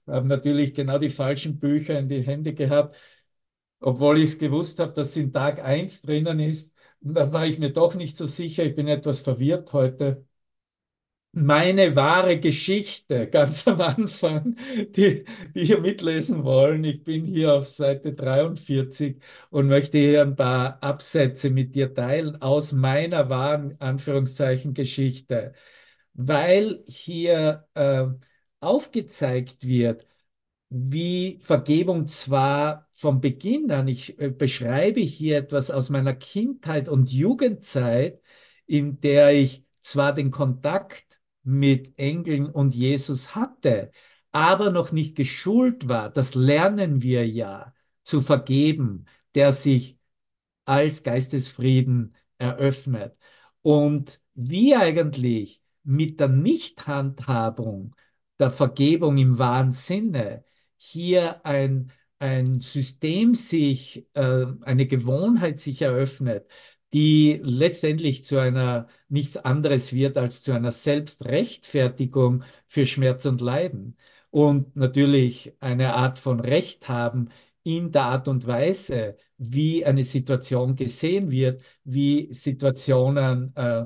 habe 0.07 0.27
natürlich 0.27 0.73
genau 0.73 0.97
die 0.99 1.09
falschen 1.09 1.59
Bücher 1.59 1.99
in 1.99 2.07
die 2.09 2.21
Hände 2.21 2.53
gehabt, 2.53 2.95
obwohl 3.79 4.17
ich 4.19 4.25
es 4.25 4.37
gewusst 4.39 4.79
habe, 4.79 4.93
dass 4.93 5.15
in 5.17 5.33
Tag 5.33 5.59
1 5.63 6.01
drinnen 6.01 6.39
ist. 6.39 6.72
Da 7.03 7.31
war 7.33 7.45
ich 7.45 7.59
mir 7.59 7.71
doch 7.71 7.93
nicht 7.95 8.17
so 8.17 8.25
sicher. 8.25 8.63
Ich 8.63 8.75
bin 8.75 8.87
etwas 8.87 9.19
verwirrt 9.19 9.73
heute. 9.73 10.25
Meine 11.35 11.95
wahre 11.95 12.39
Geschichte, 12.39 13.27
ganz 13.31 13.67
am 13.67 13.81
Anfang, 13.81 14.55
die, 14.95 15.25
die 15.55 15.61
ihr 15.69 15.79
mitlesen 15.81 16.43
wollen. 16.43 16.83
Ich 16.83 17.03
bin 17.03 17.25
hier 17.25 17.53
auf 17.55 17.67
Seite 17.67 18.13
43 18.13 19.19
und 19.49 19.67
möchte 19.67 19.97
hier 19.97 20.21
ein 20.21 20.35
paar 20.35 20.77
Absätze 20.83 21.49
mit 21.49 21.73
dir 21.73 21.91
teilen 21.93 22.39
aus 22.41 22.71
meiner 22.71 23.29
wahren, 23.29 23.75
Anführungszeichen, 23.79 24.75
Geschichte, 24.75 25.53
weil 26.13 26.83
hier 26.87 27.67
äh, 27.75 28.05
aufgezeigt 28.59 29.67
wird, 29.67 30.05
wie 30.75 31.37
Vergebung 31.39 32.07
zwar 32.07 32.89
vom 32.93 33.21
Beginn 33.21 33.71
an, 33.71 33.87
ich 33.87 34.19
äh, 34.19 34.29
beschreibe 34.29 35.01
hier 35.01 35.37
etwas 35.37 35.69
aus 35.69 35.89
meiner 35.89 36.15
Kindheit 36.15 36.89
und 36.89 37.11
Jugendzeit, 37.11 38.21
in 38.65 38.99
der 38.99 39.33
ich 39.33 39.65
zwar 39.81 40.13
den 40.13 40.31
Kontakt 40.31 41.19
mit 41.43 41.97
Engeln 41.99 42.47
und 42.47 42.73
Jesus 42.73 43.35
hatte, 43.35 43.91
aber 44.31 44.71
noch 44.71 44.91
nicht 44.91 45.15
geschult 45.15 45.87
war, 45.87 46.09
das 46.09 46.33
lernen 46.33 47.03
wir 47.03 47.27
ja, 47.27 47.73
zu 48.03 48.21
vergeben, 48.21 49.05
der 49.35 49.51
sich 49.51 49.99
als 50.65 51.03
Geistesfrieden 51.03 52.15
eröffnet. 52.39 53.15
Und 53.61 54.21
wie 54.33 54.75
eigentlich 54.75 55.61
mit 55.83 56.19
der 56.19 56.29
Nichthandhabung 56.29 57.95
der 58.39 58.49
Vergebung 58.51 59.17
im 59.17 59.37
wahren 59.37 59.71
Sinne 59.71 60.43
hier 60.91 61.45
ein, 61.45 61.91
ein 62.19 62.61
System 62.61 63.35
sich, 63.35 64.07
äh, 64.13 64.45
eine 64.61 64.85
Gewohnheit 64.87 65.59
sich 65.59 65.81
eröffnet, 65.81 66.47
die 66.93 67.39
letztendlich 67.43 68.23
zu 68.25 68.37
einer 68.37 68.87
nichts 69.09 69.37
anderes 69.37 69.93
wird 69.93 70.17
als 70.17 70.43
zu 70.43 70.51
einer 70.53 70.71
Selbstrechtfertigung 70.71 72.43
für 72.67 72.85
Schmerz 72.85 73.25
und 73.25 73.41
Leiden. 73.41 73.97
Und 74.29 74.75
natürlich 74.75 75.53
eine 75.59 75.93
Art 75.95 76.19
von 76.19 76.39
Recht 76.39 76.89
haben 76.89 77.29
in 77.63 77.91
der 77.91 78.03
Art 78.03 78.27
und 78.27 78.45
Weise, 78.47 79.17
wie 79.37 79.85
eine 79.85 80.03
Situation 80.03 80.75
gesehen 80.75 81.31
wird, 81.31 81.61
wie 81.83 82.33
Situationen 82.33 83.55
äh, 83.55 83.85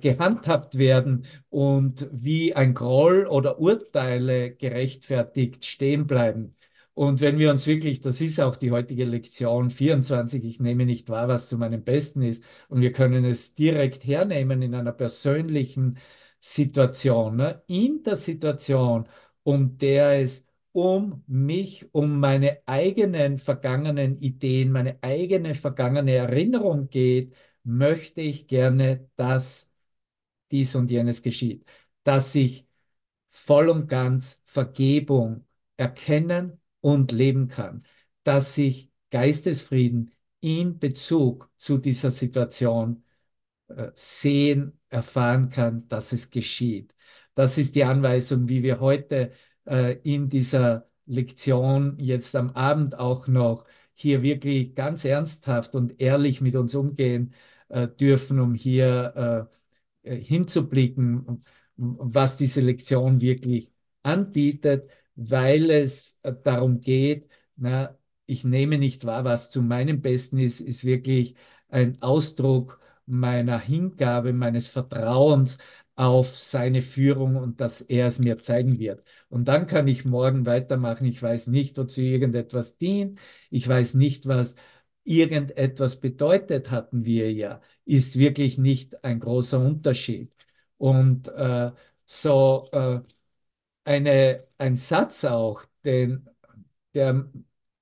gehandhabt 0.00 0.78
werden 0.78 1.26
und 1.50 2.08
wie 2.12 2.54
ein 2.54 2.74
Groll 2.74 3.26
oder 3.26 3.60
Urteile 3.60 4.54
gerechtfertigt 4.54 5.64
stehen 5.64 6.06
bleiben. 6.06 6.56
Und 6.94 7.20
wenn 7.20 7.38
wir 7.38 7.50
uns 7.50 7.66
wirklich, 7.68 8.00
das 8.00 8.20
ist 8.20 8.40
auch 8.40 8.56
die 8.56 8.72
heutige 8.72 9.04
Lektion 9.04 9.70
24, 9.70 10.44
ich 10.44 10.58
nehme 10.58 10.84
nicht 10.84 11.08
wahr, 11.08 11.28
was 11.28 11.48
zu 11.48 11.56
meinem 11.56 11.84
Besten 11.84 12.22
ist, 12.22 12.44
und 12.68 12.80
wir 12.80 12.90
können 12.92 13.24
es 13.24 13.54
direkt 13.54 14.04
hernehmen 14.04 14.62
in 14.62 14.74
einer 14.74 14.92
persönlichen 14.92 15.98
Situation, 16.40 17.36
ne? 17.36 17.62
in 17.68 18.02
der 18.02 18.16
Situation, 18.16 19.08
um 19.44 19.78
der 19.78 20.20
es 20.20 20.46
um 20.72 21.22
mich, 21.26 21.92
um 21.94 22.20
meine 22.20 22.58
eigenen 22.66 23.38
vergangenen 23.38 24.16
Ideen, 24.18 24.70
meine 24.72 24.98
eigene 25.02 25.54
vergangene 25.54 26.12
Erinnerung 26.14 26.88
geht, 26.88 27.34
möchte 27.64 28.20
ich 28.20 28.46
gerne, 28.48 29.08
dass 29.16 29.67
dies 30.50 30.74
und 30.74 30.90
jenes 30.90 31.22
geschieht, 31.22 31.64
dass 32.04 32.34
ich 32.34 32.66
voll 33.26 33.68
und 33.68 33.88
ganz 33.88 34.42
Vergebung 34.44 35.46
erkennen 35.76 36.60
und 36.80 37.12
leben 37.12 37.48
kann, 37.48 37.84
dass 38.24 38.58
ich 38.58 38.90
Geistesfrieden 39.10 40.12
in 40.40 40.78
Bezug 40.78 41.50
zu 41.56 41.78
dieser 41.78 42.10
Situation 42.10 43.04
äh, 43.68 43.90
sehen, 43.94 44.78
erfahren 44.88 45.48
kann, 45.50 45.88
dass 45.88 46.12
es 46.12 46.30
geschieht. 46.30 46.94
Das 47.34 47.58
ist 47.58 47.74
die 47.74 47.84
Anweisung, 47.84 48.48
wie 48.48 48.62
wir 48.62 48.80
heute 48.80 49.32
äh, 49.66 49.98
in 50.02 50.28
dieser 50.28 50.88
Lektion 51.06 51.98
jetzt 51.98 52.36
am 52.36 52.50
Abend 52.50 52.98
auch 52.98 53.28
noch 53.28 53.66
hier 53.94 54.22
wirklich 54.22 54.74
ganz 54.74 55.04
ernsthaft 55.04 55.74
und 55.74 56.00
ehrlich 56.00 56.40
mit 56.40 56.54
uns 56.56 56.74
umgehen 56.74 57.34
äh, 57.68 57.88
dürfen, 57.88 58.40
um 58.40 58.54
hier 58.54 59.48
äh, 59.50 59.56
hinzublicken, 60.14 61.42
was 61.76 62.36
diese 62.36 62.60
Lektion 62.60 63.20
wirklich 63.20 63.72
anbietet, 64.02 64.90
weil 65.14 65.70
es 65.70 66.20
darum 66.44 66.80
geht, 66.80 67.28
na, 67.56 67.96
ich 68.26 68.44
nehme 68.44 68.78
nicht 68.78 69.04
wahr, 69.04 69.24
was 69.24 69.50
zu 69.50 69.62
meinem 69.62 70.00
Besten 70.02 70.38
ist, 70.38 70.60
ist 70.60 70.84
wirklich 70.84 71.34
ein 71.68 72.00
Ausdruck 72.02 72.80
meiner 73.06 73.58
Hingabe, 73.58 74.32
meines 74.32 74.68
Vertrauens 74.68 75.58
auf 75.96 76.36
seine 76.38 76.82
Führung 76.82 77.36
und 77.36 77.60
dass 77.60 77.80
er 77.80 78.06
es 78.06 78.18
mir 78.20 78.38
zeigen 78.38 78.78
wird. 78.78 79.02
Und 79.28 79.46
dann 79.48 79.66
kann 79.66 79.88
ich 79.88 80.04
morgen 80.04 80.46
weitermachen. 80.46 81.06
Ich 81.06 81.20
weiß 81.22 81.48
nicht, 81.48 81.76
wozu 81.76 82.00
irgendetwas 82.02 82.76
dient. 82.76 83.18
Ich 83.50 83.66
weiß 83.66 83.94
nicht, 83.94 84.26
was 84.28 84.54
irgendetwas 85.04 86.00
bedeutet, 86.00 86.70
hatten 86.70 87.04
wir 87.04 87.32
ja. 87.32 87.60
Ist 87.88 88.18
wirklich 88.18 88.58
nicht 88.58 89.02
ein 89.04 89.18
großer 89.20 89.58
Unterschied. 89.60 90.30
Und 90.76 91.28
äh, 91.28 91.72
so 92.06 92.68
äh, 92.72 93.00
eine, 93.84 94.44
ein 94.58 94.76
Satz 94.76 95.24
auch, 95.24 95.64
den 95.84 96.28
der 96.94 97.30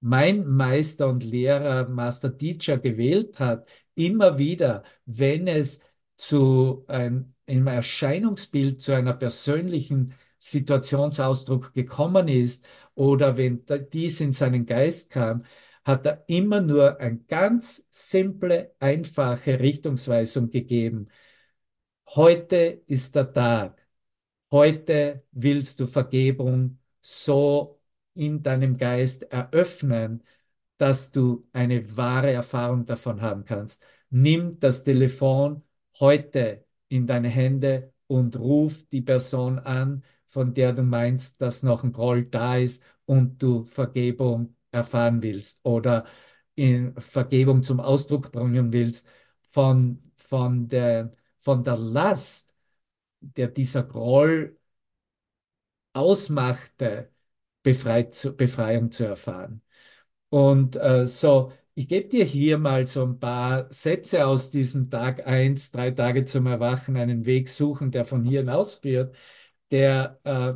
mein 0.01 0.47
Meister 0.49 1.09
und 1.09 1.25
Lehrer, 1.25 1.89
Master 1.89 2.37
Teacher 2.37 2.79
gewählt 2.79 3.41
hat, 3.41 3.69
immer 3.95 4.39
wieder, 4.39 4.85
wenn 5.07 5.49
es 5.49 5.81
zu 6.17 6.85
einem, 6.89 7.35
einem 7.47 7.67
Erscheinungsbild, 7.69 8.83
zu 8.83 8.93
einer 8.95 9.15
persönlichen 9.15 10.15
Situationsausdruck 10.39 11.75
gekommen 11.75 12.29
ist 12.29 12.67
oder 12.95 13.37
wenn 13.37 13.65
dies 13.93 14.21
in 14.21 14.33
seinen 14.33 14.67
Geist 14.67 15.11
kam, 15.11 15.45
hat 15.87 16.05
er 16.07 16.25
immer 16.29 16.61
nur 16.61 16.99
eine 17.01 17.19
ganz 17.19 17.87
simple, 17.91 18.75
einfache 18.81 19.61
Richtungsweisung 19.61 20.51
gegeben. 20.51 21.09
Heute 22.09 22.83
ist 22.87 23.15
der 23.15 23.33
Tag. 23.33 23.87
Heute 24.51 25.25
willst 25.33 25.81
du 25.81 25.87
Vergebung 25.87 26.81
so 27.01 27.81
in 28.15 28.43
deinem 28.43 28.77
Geist 28.79 29.23
eröffnen, 29.25 30.25
dass 30.79 31.13
du 31.13 31.49
eine 31.53 31.97
wahre 31.97 32.33
Erfahrung 32.33 32.85
davon 32.87 33.23
haben 33.23 33.45
kannst. 33.45 33.87
Nimm 34.11 34.59
das 34.59 34.83
Telefon 34.85 35.63
heute 36.01 36.67
in 36.89 37.07
deine 37.07 37.29
Hände 37.29 37.93
und 38.09 38.39
ruf 38.39 38.85
die 38.91 39.03
Person 39.03 39.59
an, 39.61 40.05
von 40.27 40.53
der 40.55 40.73
du 40.73 40.83
meinst, 40.83 41.41
dass 41.41 41.63
noch 41.63 41.85
ein 41.85 41.93
Groll 41.93 42.25
da 42.27 42.57
ist 42.57 42.83
und 43.05 43.43
du 43.43 43.65
Vergebung 43.65 44.56
erfahren 44.77 45.23
willst 45.23 45.65
oder 45.65 46.07
in 46.55 46.95
Vergebung 47.01 47.63
zum 47.63 47.81
Ausdruck 47.81 48.33
bringen 48.33 48.73
willst 48.73 49.09
von, 49.43 50.01
von, 50.17 50.69
der, 50.69 51.13
von 51.41 51.65
der 51.65 51.77
Last, 51.77 52.55
der 53.21 53.49
dieser 53.49 53.85
Groll 53.85 54.59
ausmachte, 55.93 57.11
befreit 57.63 58.35
Befreiung 58.37 58.91
zu 58.91 59.05
erfahren. 59.05 59.63
Und 60.31 60.77
äh, 60.77 61.07
so, 61.07 61.53
ich 61.75 61.89
gebe 61.89 62.09
dir 62.09 62.25
hier 62.25 62.59
mal 62.59 62.87
so 62.87 63.05
ein 63.05 63.19
paar 63.21 63.73
Sätze 63.73 64.27
aus 64.27 64.51
diesem 64.51 64.91
Tag 64.91 65.27
1, 65.27 65.71
drei 65.73 65.91
Tage 65.91 66.25
zum 66.25 66.47
Erwachen, 66.47 66.97
einen 66.97 67.27
Weg 67.27 67.49
suchen, 67.49 67.91
der 67.91 68.05
von 68.05 68.25
hier 68.25 68.49
ausführt, 68.55 69.15
der 69.71 70.21
äh, 70.25 70.55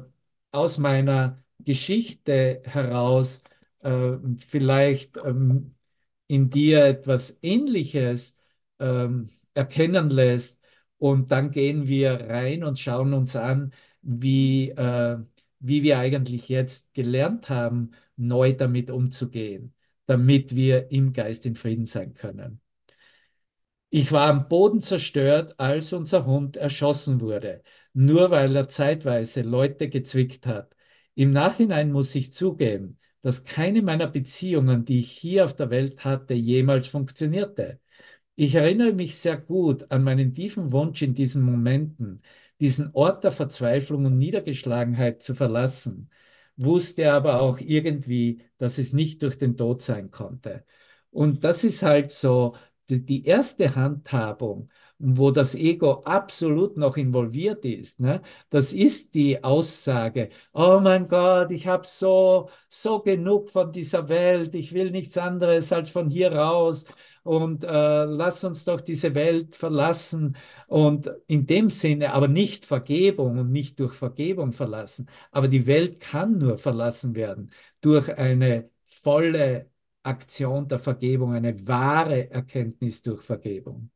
aus 0.53 0.79
meiner 0.79 1.43
Geschichte 1.61 2.63
heraus 2.65 3.43
äh, 3.83 4.17
vielleicht 4.39 5.17
ähm, 5.19 5.75
in 6.27 6.51
dir 6.51 6.85
etwas 6.85 7.39
Ähnliches 7.43 8.39
ähm, 8.79 9.29
erkennen 9.55 10.11
lässt. 10.11 10.61
Und 10.99 11.31
dann 11.31 11.51
gehen 11.51 11.89
wir 11.89 12.13
rein 12.29 12.63
und 12.65 12.79
schauen 12.79 13.15
uns 13.15 13.37
an, 13.37 13.73
wie, 14.03 14.71
äh, 14.71 15.19
wie 15.61 15.83
wir 15.83 15.99
eigentlich 15.99 16.49
jetzt 16.49 16.95
gelernt 16.95 17.49
haben, 17.49 17.93
neu 18.17 18.53
damit 18.53 18.91
umzugehen, 18.91 19.75
damit 20.07 20.55
wir 20.55 20.91
im 20.91 21.13
Geist 21.13 21.47
in 21.47 21.55
Frieden 21.55 21.87
sein 21.87 22.15
können. 22.15 22.61
Ich 23.91 24.13
war 24.13 24.29
am 24.31 24.49
Boden 24.49 24.83
zerstört, 24.83 25.59
als 25.59 25.93
unser 25.93 26.25
Hund 26.27 26.57
erschossen 26.57 27.21
wurde, 27.21 27.63
nur 27.93 28.31
weil 28.31 28.55
er 28.55 28.69
zeitweise 28.69 29.43
Leute 29.43 29.89
gezwickt 29.89 30.47
hat. 30.47 30.77
Im 31.15 31.31
Nachhinein 31.31 31.91
muss 31.91 32.15
ich 32.15 32.33
zugeben, 32.33 33.00
dass 33.23 33.45
keine 33.45 33.83
meiner 33.83 34.07
Beziehungen, 34.07 34.85
die 34.85 35.01
ich 35.01 35.11
hier 35.13 35.45
auf 35.45 35.55
der 35.57 35.71
Welt 35.71 36.05
hatte, 36.05 36.35
jemals 36.35 36.89
funktionierte. 36.89 37.81
Ich 38.37 38.55
erinnere 38.55 38.93
mich 38.93 39.17
sehr 39.19 39.37
gut 39.37 39.91
an 39.91 40.03
meinen 40.03 40.35
tiefen 40.35 40.73
Wunsch 40.73 41.03
in 41.03 41.15
diesen 41.15 41.43
Momenten, 41.43 42.23
diesen 42.61 42.91
Ort 42.95 43.25
der 43.25 43.33
Verzweiflung 43.33 44.07
und 44.07 44.19
Niedergeschlagenheit 44.19 45.23
zu 45.23 45.35
verlassen, 45.35 46.11
wusste 46.57 47.13
aber 47.13 47.41
auch 47.41 47.59
irgendwie, 47.61 48.43
dass 48.59 48.79
es 48.79 48.93
nicht 48.93 49.23
durch 49.23 49.39
den 49.39 49.57
Tod 49.57 49.83
sein 49.83 50.11
konnte. 50.11 50.65
Und 51.11 51.45
das 51.45 51.65
ist 51.65 51.83
halt 51.83 52.13
so 52.13 52.57
die, 52.89 53.25
erste 53.25 53.75
Handhabung 53.75 54.71
wo 55.01 55.31
das 55.31 55.55
Ego 55.55 56.03
absolut 56.05 56.77
noch 56.77 56.97
involviert 56.97 57.65
ist. 57.65 58.01
Ne? 58.01 58.21
Das 58.51 58.73
ist 58.73 59.15
die 59.15 59.43
Aussage, 59.43 60.29
oh 60.53 60.79
mein 60.83 61.07
Gott, 61.07 61.51
ich 61.51 61.67
habe 61.67 61.87
so, 61.87 62.51
so 62.69 63.01
genug 63.01 63.51
von 63.51 63.73
dieser 63.73 64.09
Welt, 64.09 64.55
ich 64.55 64.73
will 64.75 64.91
nichts 64.91 65.17
anderes 65.19 65.73
als 65.73 65.91
von 65.91 66.11
hier 66.11 66.33
raus 66.35 66.85
und 67.23 67.65
äh, 67.65 68.05
lass 68.05 68.45
uns 68.45 68.65
doch 68.65 68.81
diese 68.81 69.15
Welt 69.15 69.57
verlassen 69.57 70.37
und 70.69 71.11
in 71.27 71.47
dem 71.47 71.69
Sinne 71.71 72.13
aber 72.13 72.29
nicht 72.29 72.65
Vergebung 72.65 73.39
und 73.39 73.51
nicht 73.53 73.81
durch 73.81 73.95
Vergebung 73.95 74.53
verlassen. 74.53 75.09
Aber 75.31 75.49
die 75.49 75.67
Welt 75.67 76.01
kann 76.01 76.39
nur 76.39 76.59
verlassen 76.59 77.15
werden 77.15 77.51
durch 77.81 78.17
eine 78.17 78.71
volle 78.85 79.71
Aktion 80.03 80.69
der 80.69 80.79
Vergebung, 80.79 81.33
eine 81.35 81.67
wahre 81.67 82.31
Erkenntnis 82.31 83.03
durch 83.03 83.23
Vergebung. 83.23 83.91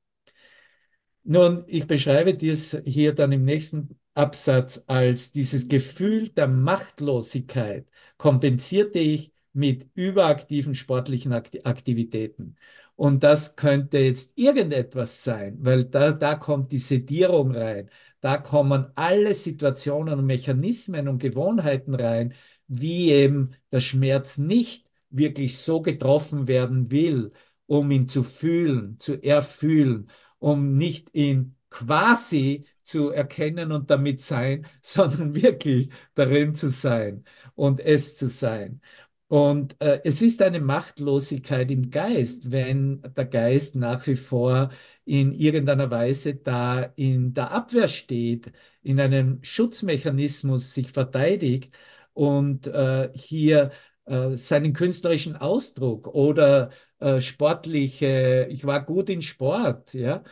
Nun, 1.25 1.65
ich 1.67 1.87
beschreibe 1.87 2.35
dies 2.35 2.77
hier 2.85 3.15
dann 3.15 3.33
im 3.33 3.45
nächsten 3.45 3.99
Absatz 4.15 4.83
als 4.89 5.33
dieses 5.33 5.69
Gefühl 5.69 6.29
der 6.29 6.47
Machtlosigkeit 6.49 7.89
kompensierte 8.19 8.99
ich 8.99 9.33
mit 9.53 9.89
überaktiven 9.95 10.75
sportlichen 10.75 11.33
Aktivitäten. 11.33 12.57
Und 12.97 13.23
das 13.25 13.57
könnte 13.57 13.99
jetzt 13.99 14.37
irgendetwas 14.39 15.25
sein, 15.25 15.57
weil 15.61 15.85
da, 15.87 16.13
da 16.13 16.35
kommt 16.37 16.73
die 16.73 16.79
Sedierung 16.79 17.55
rein, 17.57 17.91
da 18.21 18.37
kommen 18.39 18.87
alle 18.95 19.35
Situationen 19.35 20.19
und 20.19 20.27
Mechanismen 20.27 21.09
und 21.09 21.19
Gewohnheiten 21.19 21.95
rein, 21.95 22.35
wie 22.69 23.11
eben 23.11 23.53
der 23.73 23.81
Schmerz 23.81 24.39
nicht 24.39 24.87
wirklich 25.11 25.59
so 25.59 25.81
getroffen 25.83 26.47
werden 26.49 26.91
will, 26.91 27.33
um 27.67 27.91
ihn 27.91 28.09
zu 28.09 28.23
fühlen, 28.23 28.99
zu 29.01 29.23
erfühlen, 29.23 30.09
um 30.45 30.77
nicht 30.77 31.09
ihn 31.15 31.57
quasi 31.71 32.67
zu 32.85 33.09
erkennen 33.09 33.73
und 33.73 33.89
damit 33.91 34.21
sein, 34.21 34.67
sondern 34.83 35.35
wirklich 35.35 35.89
darin 36.15 36.55
zu 36.55 36.69
sein 36.69 37.25
und 37.55 37.81
es 37.81 38.17
zu 38.17 38.29
sein. 38.29 38.83
Und 39.29 39.81
äh, 39.81 40.01
es 40.05 40.21
ist 40.21 40.43
eine 40.43 40.61
Machtlosigkeit 40.61 41.71
im 41.71 41.91
Geist, 41.91 42.53
wenn 42.53 43.01
der 43.17 43.25
Geist 43.25 43.75
nach 43.75 44.07
wie 44.07 44.17
vor 44.17 44.71
in 45.07 45.33
irgendeiner 45.33 45.91
Weise 45.91 46.35
da 46.37 46.83
in 46.97 47.33
der 47.33 47.51
Abwehr 47.51 47.89
steht, 47.89 48.53
in 48.83 49.01
einem 49.01 49.43
Schutzmechanismus 49.43 50.75
sich 50.75 50.91
verteidigt 50.93 51.75
und 52.13 52.67
äh, 52.67 53.11
hier 53.15 53.73
äh, 54.05 54.37
seinen 54.37 54.75
künstlerischen 54.75 55.37
Ausdruck 55.37 56.07
oder 56.09 56.71
äh, 57.05 57.21
sportliche, 57.21 58.47
ich 58.51 58.65
war 58.65 58.85
gut 58.85 59.11
in 59.11 59.23
Sport, 59.23 59.95
ja, 59.95 60.23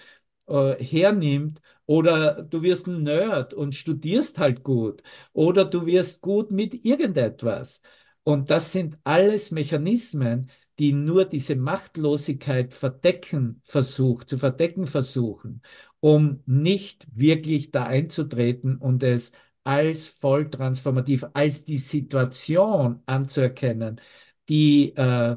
äh, 0.46 0.74
hernimmt 0.85 1.61
oder 1.87 2.42
du 2.42 2.62
wirst 2.62 2.87
ein 2.87 3.02
Nerd 3.02 3.54
und 3.54 3.74
studierst 3.74 4.38
halt 4.38 4.62
gut 4.62 5.02
oder 5.32 5.64
du 5.64 5.87
wirst 5.87 6.20
gut 6.22 6.50
mit 6.50 6.85
irgendetwas. 6.85 7.82
Und 8.24 8.50
das 8.50 8.72
sind 8.72 8.98
alles 9.04 9.50
Mechanismen, 9.50 10.50
die 10.78 10.92
nur 10.92 11.24
diese 11.24 11.56
Machtlosigkeit 11.56 12.72
verdecken 12.74 13.61
versucht, 13.64 14.28
zu 14.28 14.38
verdecken 14.38 14.87
versuchen, 14.87 15.62
um 16.00 16.42
nicht 16.46 17.06
wirklich 17.14 17.70
da 17.70 17.85
einzutreten 17.87 18.76
und 18.78 19.02
es 19.02 19.32
als 19.64 20.08
voll 20.08 20.50
transformativ, 20.50 21.24
als 21.35 21.64
die 21.64 21.76
Situation 21.76 23.02
anzuerkennen, 23.06 24.00
die 24.48 24.94
äh, 24.96 25.37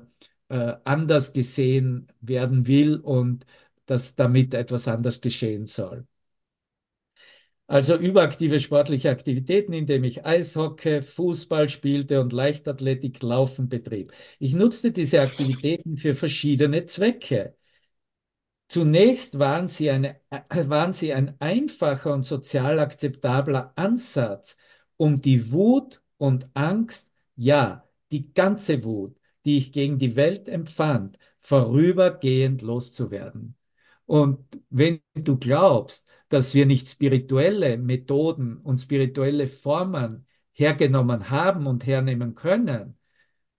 äh, 0.49 0.73
anders 0.83 1.33
gesehen 1.33 2.07
werden 2.21 2.67
will 2.67 2.97
und 2.97 3.45
dass 3.85 4.15
damit 4.15 4.53
etwas 4.53 4.87
anders 4.87 5.21
geschehen 5.21 5.65
soll. 5.67 6.07
Also 7.67 7.95
überaktive 7.97 8.59
sportliche 8.59 9.09
Aktivitäten, 9.09 9.73
indem 9.73 10.03
ich 10.03 10.23
Eishockey, 10.25 11.01
Fußball 11.01 11.67
spielte 11.69 12.21
und 12.21 12.31
Leichtathletik, 12.31 13.23
Laufen 13.23 13.69
betrieb. 13.69 14.13
Ich 14.39 14.53
nutzte 14.53 14.91
diese 14.91 15.21
Aktivitäten 15.21 15.97
für 15.97 16.13
verschiedene 16.13 16.85
Zwecke. 16.85 17.55
Zunächst 18.67 19.37
waren 19.39 19.67
sie, 19.67 19.89
eine, 19.91 20.19
waren 20.49 20.93
sie 20.93 21.13
ein 21.13 21.35
einfacher 21.39 22.13
und 22.13 22.23
sozial 22.23 22.79
akzeptabler 22.79 23.73
Ansatz, 23.75 24.57
um 24.97 25.21
die 25.21 25.51
Wut 25.51 26.01
und 26.17 26.49
Angst, 26.53 27.11
ja, 27.35 27.87
die 28.11 28.33
ganze 28.33 28.83
Wut, 28.83 29.17
die 29.45 29.57
ich 29.57 29.71
gegen 29.71 29.97
die 29.99 30.15
Welt 30.15 30.49
empfand, 30.49 31.17
vorübergehend 31.39 32.61
loszuwerden. 32.61 33.55
Und 34.05 34.45
wenn 34.69 35.01
du 35.15 35.37
glaubst, 35.37 36.07
dass 36.29 36.53
wir 36.53 36.65
nicht 36.65 36.87
spirituelle 36.89 37.77
Methoden 37.77 38.57
und 38.57 38.79
spirituelle 38.79 39.47
Formen 39.47 40.25
hergenommen 40.53 41.29
haben 41.29 41.67
und 41.67 41.85
hernehmen 41.85 42.35
können, 42.35 42.97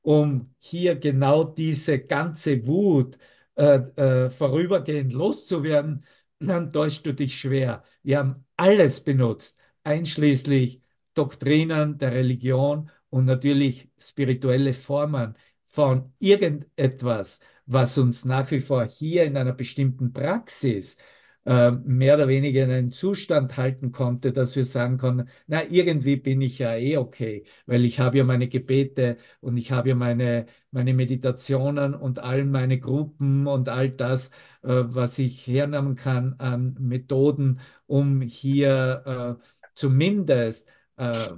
um 0.02 0.54
hier 0.58 0.96
genau 0.96 1.44
diese 1.44 1.98
ganze 2.00 2.66
Wut 2.66 3.18
äh, 3.56 3.78
äh, 3.96 4.30
vorübergehend 4.30 5.12
loszuwerden, 5.12 6.04
dann 6.38 6.72
täuschst 6.72 7.06
du 7.06 7.14
dich 7.14 7.38
schwer. 7.38 7.82
Wir 8.02 8.18
haben 8.18 8.44
alles 8.56 9.02
benutzt, 9.02 9.58
einschließlich 9.84 10.80
Doktrinen 11.14 11.98
der 11.98 12.12
Religion 12.12 12.90
und 13.10 13.24
natürlich 13.24 13.88
spirituelle 13.98 14.74
Formen 14.74 15.34
von 15.76 16.12
irgendetwas, 16.18 17.40
was 17.66 17.98
uns 17.98 18.24
nach 18.24 18.50
wie 18.50 18.60
vor 18.60 18.86
hier 18.86 19.24
in 19.24 19.36
einer 19.36 19.52
bestimmten 19.52 20.12
Praxis 20.12 20.96
äh, 21.44 21.70
mehr 21.70 22.14
oder 22.14 22.28
weniger 22.28 22.64
in 22.64 22.70
einen 22.70 22.90
Zustand 22.92 23.56
halten 23.56 23.92
konnte, 23.92 24.32
dass 24.32 24.56
wir 24.56 24.64
sagen 24.64 24.98
konnten, 24.98 25.28
na, 25.46 25.62
irgendwie 25.68 26.16
bin 26.16 26.40
ich 26.40 26.58
ja 26.58 26.74
eh 26.76 26.96
okay, 26.96 27.44
weil 27.66 27.84
ich 27.84 28.00
habe 28.00 28.18
ja 28.18 28.24
meine 28.24 28.48
Gebete 28.48 29.16
und 29.40 29.56
ich 29.56 29.70
habe 29.72 29.90
ja 29.90 29.94
meine, 29.94 30.46
meine 30.70 30.94
Meditationen 30.94 31.94
und 31.94 32.18
all 32.20 32.44
meine 32.44 32.78
Gruppen 32.80 33.46
und 33.46 33.68
all 33.68 33.90
das, 33.90 34.30
äh, 34.62 34.68
was 34.86 35.18
ich 35.18 35.46
hernehmen 35.46 35.94
kann 35.96 36.34
an 36.38 36.74
Methoden, 36.80 37.60
um 37.86 38.20
hier 38.22 39.38
äh, 39.40 39.44
zumindest 39.74 40.68
äh, 40.96 41.28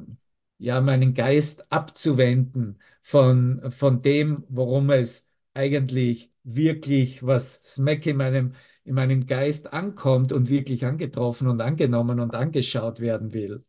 ja, 0.59 0.81
meinen 0.81 1.15
Geist 1.15 1.71
abzuwenden 1.73 2.79
von, 3.01 3.71
von 3.71 4.03
dem, 4.03 4.45
worum 4.49 4.91
es 4.91 5.29
eigentlich 5.55 6.33
wirklich, 6.45 7.25
was 7.25 7.63
Smack 7.75 8.07
in 8.07 8.17
meinem, 8.17 8.55
in 8.85 8.95
meinem 8.95 9.27
Geist 9.27 9.73
ankommt 9.73 10.33
und 10.33 10.49
wirklich 10.49 10.87
angetroffen 10.87 11.49
und 11.49 11.61
angenommen 11.61 12.21
und 12.21 12.35
angeschaut 12.35 13.01
werden 13.01 13.33
will. 13.33 13.65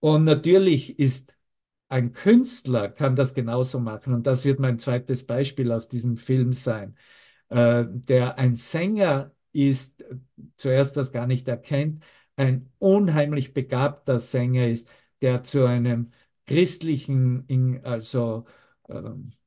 Und 0.00 0.24
natürlich 0.24 0.98
ist 0.98 1.36
ein 1.88 2.12
Künstler, 2.12 2.88
kann 2.90 3.16
das 3.16 3.34
genauso 3.34 3.80
machen. 3.80 4.14
Und 4.14 4.26
das 4.26 4.44
wird 4.44 4.60
mein 4.60 4.78
zweites 4.78 5.26
Beispiel 5.26 5.72
aus 5.72 5.88
diesem 5.88 6.16
Film 6.16 6.52
sein. 6.52 6.96
Äh, 7.48 7.86
der 7.88 8.38
ein 8.38 8.56
Sänger 8.56 9.32
ist, 9.52 10.04
zuerst 10.56 10.96
das 10.96 11.12
gar 11.12 11.26
nicht 11.26 11.48
erkennt, 11.48 12.04
ein 12.36 12.72
unheimlich 12.78 13.54
begabter 13.54 14.18
Sänger 14.18 14.66
ist, 14.66 14.90
der 15.24 15.44
zu 15.44 15.64
einem 15.66 16.12
christlichen, 16.46 17.80
also 17.84 18.44
äh, 18.88 19.00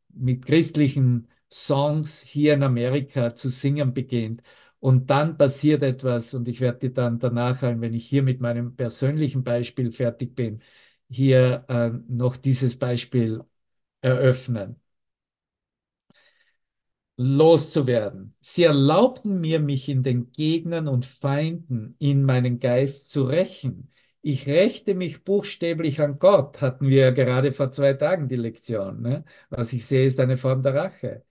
mit 0.10 0.46
christlichen 0.46 1.28
Songs 1.52 2.22
hier 2.22 2.54
in 2.56 2.64
Amerika 2.64 3.36
zu 3.36 3.50
singen 3.50 3.94
beginnt. 3.94 4.42
Und 4.80 5.10
dann 5.10 5.38
passiert 5.38 5.84
etwas, 5.84 6.34
und 6.34 6.48
ich 6.48 6.62
werde 6.62 6.80
dir 6.90 6.94
dann 6.94 7.20
danach, 7.20 7.62
wenn 7.62 7.94
ich 7.94 8.08
hier 8.08 8.24
mit 8.24 8.42
meinem 8.42 8.76
persönlichen 8.76 9.44
Beispiel 9.44 9.92
fertig 9.92 10.36
bin, 10.36 10.62
hier 11.10 11.66
äh, 11.70 11.90
noch 12.08 12.38
dieses 12.38 12.78
Beispiel 12.78 13.44
eröffnen 14.02 14.78
loszuwerden. 17.18 18.36
Sie 18.42 18.64
erlaubten 18.64 19.40
mir, 19.42 19.60
mich 19.60 19.90
in 19.90 20.04
den 20.04 20.32
Gegnern 20.32 20.88
und 20.88 21.06
Feinden 21.06 21.96
in 22.00 22.24
meinen 22.24 22.60
Geist 22.60 23.10
zu 23.10 23.24
rächen. 23.24 23.92
Ich 24.30 24.46
rächte 24.46 24.94
mich 24.94 25.24
buchstäblich 25.24 26.02
an 26.02 26.20
Gott, 26.20 26.60
hatten 26.60 26.90
wir 26.90 26.98
ja 26.98 27.12
gerade 27.12 27.54
vor 27.54 27.72
zwei 27.72 27.94
Tagen 27.94 28.28
die 28.28 28.36
Lektion. 28.36 29.02
Ne? 29.02 29.24
Was 29.50 29.72
ich 29.72 29.86
sehe, 29.86 30.06
ist 30.06 30.20
eine 30.20 30.36
Form 30.36 30.62
der 30.62 30.76
Rache, 30.76 31.24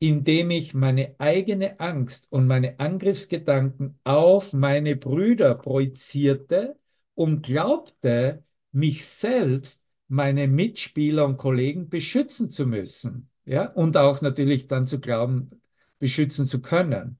indem 0.00 0.50
ich 0.50 0.74
meine 0.74 1.16
eigene 1.18 1.80
Angst 1.80 2.28
und 2.30 2.46
meine 2.46 2.78
Angriffsgedanken 2.80 3.98
auf 4.04 4.52
meine 4.52 4.96
Brüder 4.96 5.54
projizierte 5.56 6.78
und 7.14 7.42
glaubte, 7.42 8.44
mich 8.72 9.06
selbst, 9.06 9.86
meine 10.08 10.48
Mitspieler 10.48 11.24
und 11.26 11.38
Kollegen 11.38 11.88
beschützen 11.88 12.50
zu 12.50 12.66
müssen 12.66 13.30
ja, 13.46 13.66
und 13.72 13.96
auch 13.96 14.20
natürlich 14.22 14.68
dann 14.68 14.86
zu 14.86 15.00
glauben, 15.00 15.50
beschützen 15.98 16.46
zu 16.46 16.60
können. 16.62 17.18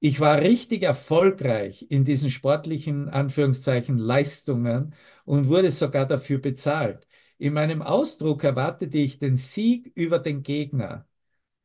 Ich 0.00 0.20
war 0.20 0.38
richtig 0.40 0.82
erfolgreich 0.84 1.86
in 1.90 2.04
diesen 2.04 2.30
sportlichen 2.30 3.08
Anführungszeichen 3.08 3.98
Leistungen 3.98 4.94
und 5.24 5.48
wurde 5.48 5.72
sogar 5.72 6.06
dafür 6.06 6.38
bezahlt. 6.38 7.06
In 7.38 7.52
meinem 7.52 7.82
Ausdruck 7.82 8.44
erwartete 8.44 8.98
ich 8.98 9.18
den 9.18 9.36
Sieg 9.36 9.90
über 9.96 10.18
den 10.20 10.42
Gegner, 10.44 11.06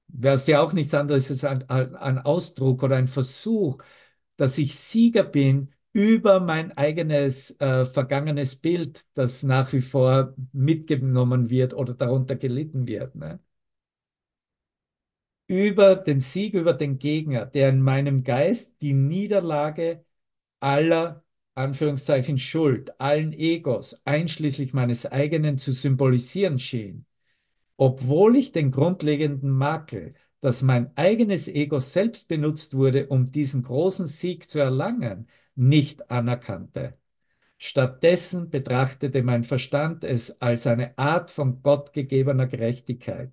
was 0.08 0.48
ja 0.48 0.62
auch 0.62 0.74
nichts 0.74 0.93
anderes 0.96 1.30
als 1.32 1.46
ein, 1.69 1.96
ein 1.96 2.19
Ausdruck 2.19 2.84
oder 2.84 2.98
ein 2.98 3.08
Versuch, 3.08 3.78
dass 4.38 4.58
ich 4.60 4.78
Sieger 4.78 5.24
bin 5.24 5.74
über 5.93 6.39
mein 6.41 6.78
eigenes 6.78 7.60
äh, 7.62 7.86
vergangenes 7.86 8.56
Bild, 8.58 9.06
das 9.15 9.43
nach 9.43 9.74
wie 9.74 9.82
vor 9.82 10.36
mitgenommen 10.54 11.50
wird 11.50 11.74
oder 11.76 11.93
darunter 11.96 12.36
gelitten 12.38 12.88
wird. 12.88 13.15
Ne? 13.15 13.39
Über 15.54 15.96
den 15.96 16.20
Sieg 16.20 16.56
über 16.56 16.74
den 16.74 16.98
Gegner, 17.00 17.46
der 17.46 17.70
in 17.70 17.82
meinem 17.82 18.24
Geist 18.24 18.82
die 18.82 18.94
Niederlage 18.94 20.04
aller 20.60 21.24
Anführungszeichen 21.56 22.39
Schuld, 22.39 23.00
allen 23.00 23.34
Egos, 23.34 24.02
einschließlich 24.06 24.74
meines 24.74 25.06
eigenen, 25.06 25.60
zu 25.60 25.72
symbolisieren 25.72 26.58
schien, 26.58 27.06
obwohl 27.78 28.36
ich 28.36 28.52
den 28.52 28.72
grundlegenden 28.72 29.52
Makel, 29.52 30.16
dass 30.42 30.63
mein 30.63 30.96
eigenes 30.98 31.48
Ego 31.48 31.80
selbst 31.80 32.28
benutzt 32.30 32.76
wurde, 32.76 33.08
um 33.08 33.32
diesen 33.32 33.63
großen 33.63 34.08
Sieg 34.08 34.50
zu 34.50 34.60
erlangen, 34.60 35.28
nicht 35.56 36.10
anerkannte. 36.12 36.98
Stattdessen 37.58 38.50
betrachtete 38.50 39.24
mein 39.24 39.44
Verstand 39.44 40.04
es 40.04 40.42
als 40.42 40.68
eine 40.68 40.98
Art 40.98 41.32
von 41.32 41.62
Gott 41.62 41.94
gegebener 41.94 42.48
Gerechtigkeit 42.48 43.32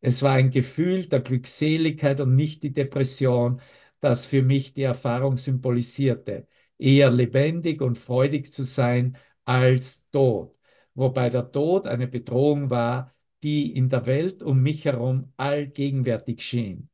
es 0.00 0.22
war 0.22 0.32
ein 0.34 0.50
Gefühl 0.50 1.06
der 1.08 1.20
Glückseligkeit 1.20 2.20
und 2.20 2.34
nicht 2.34 2.62
die 2.62 2.72
Depression, 2.72 3.60
das 4.00 4.26
für 4.26 4.42
mich 4.42 4.74
die 4.74 4.82
Erfahrung 4.82 5.36
symbolisierte. 5.36 6.46
Eher 6.78 7.10
lebendig 7.10 7.80
und 7.80 7.98
freudig 7.98 8.52
zu 8.52 8.62
sein 8.62 9.16
als 9.44 10.08
tot, 10.10 10.56
wobei 10.94 11.30
der 11.30 11.50
Tod 11.50 11.86
eine 11.86 12.06
Bedrohung 12.06 12.70
war, 12.70 13.14
die 13.42 13.74
in 13.74 13.88
der 13.88 14.06
Welt 14.06 14.42
um 14.42 14.62
mich 14.62 14.84
herum 14.84 15.32
allgegenwärtig 15.36 16.42
schien. 16.42 16.90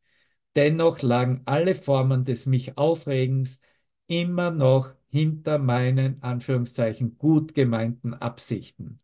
Dennoch 0.56 1.02
lagen 1.02 1.42
alle 1.46 1.74
Formen 1.74 2.24
des 2.24 2.46
mich 2.46 2.78
Aufregens 2.78 3.60
immer 4.06 4.50
noch 4.50 4.94
hinter 5.08 5.58
meinen 5.58 6.22
Anführungszeichen 6.22 7.18
gut 7.18 7.54
gemeinten 7.54 8.14
Absichten. 8.14 9.00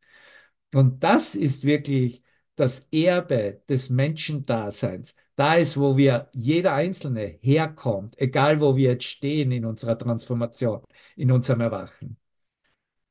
Und 0.74 1.02
das 1.04 1.34
ist 1.34 1.64
wirklich 1.64 2.22
das 2.60 2.88
Erbe 2.92 3.62
des 3.68 3.90
Menschendaseins, 3.90 5.14
da 5.36 5.54
ist, 5.54 5.78
wo 5.78 5.96
wir 5.96 6.28
jeder 6.32 6.74
Einzelne 6.74 7.38
herkommt, 7.40 8.20
egal 8.20 8.60
wo 8.60 8.76
wir 8.76 8.90
jetzt 8.92 9.04
stehen 9.04 9.50
in 9.52 9.64
unserer 9.64 9.96
Transformation, 9.98 10.82
in 11.16 11.32
unserem 11.32 11.62
Erwachen. 11.62 12.18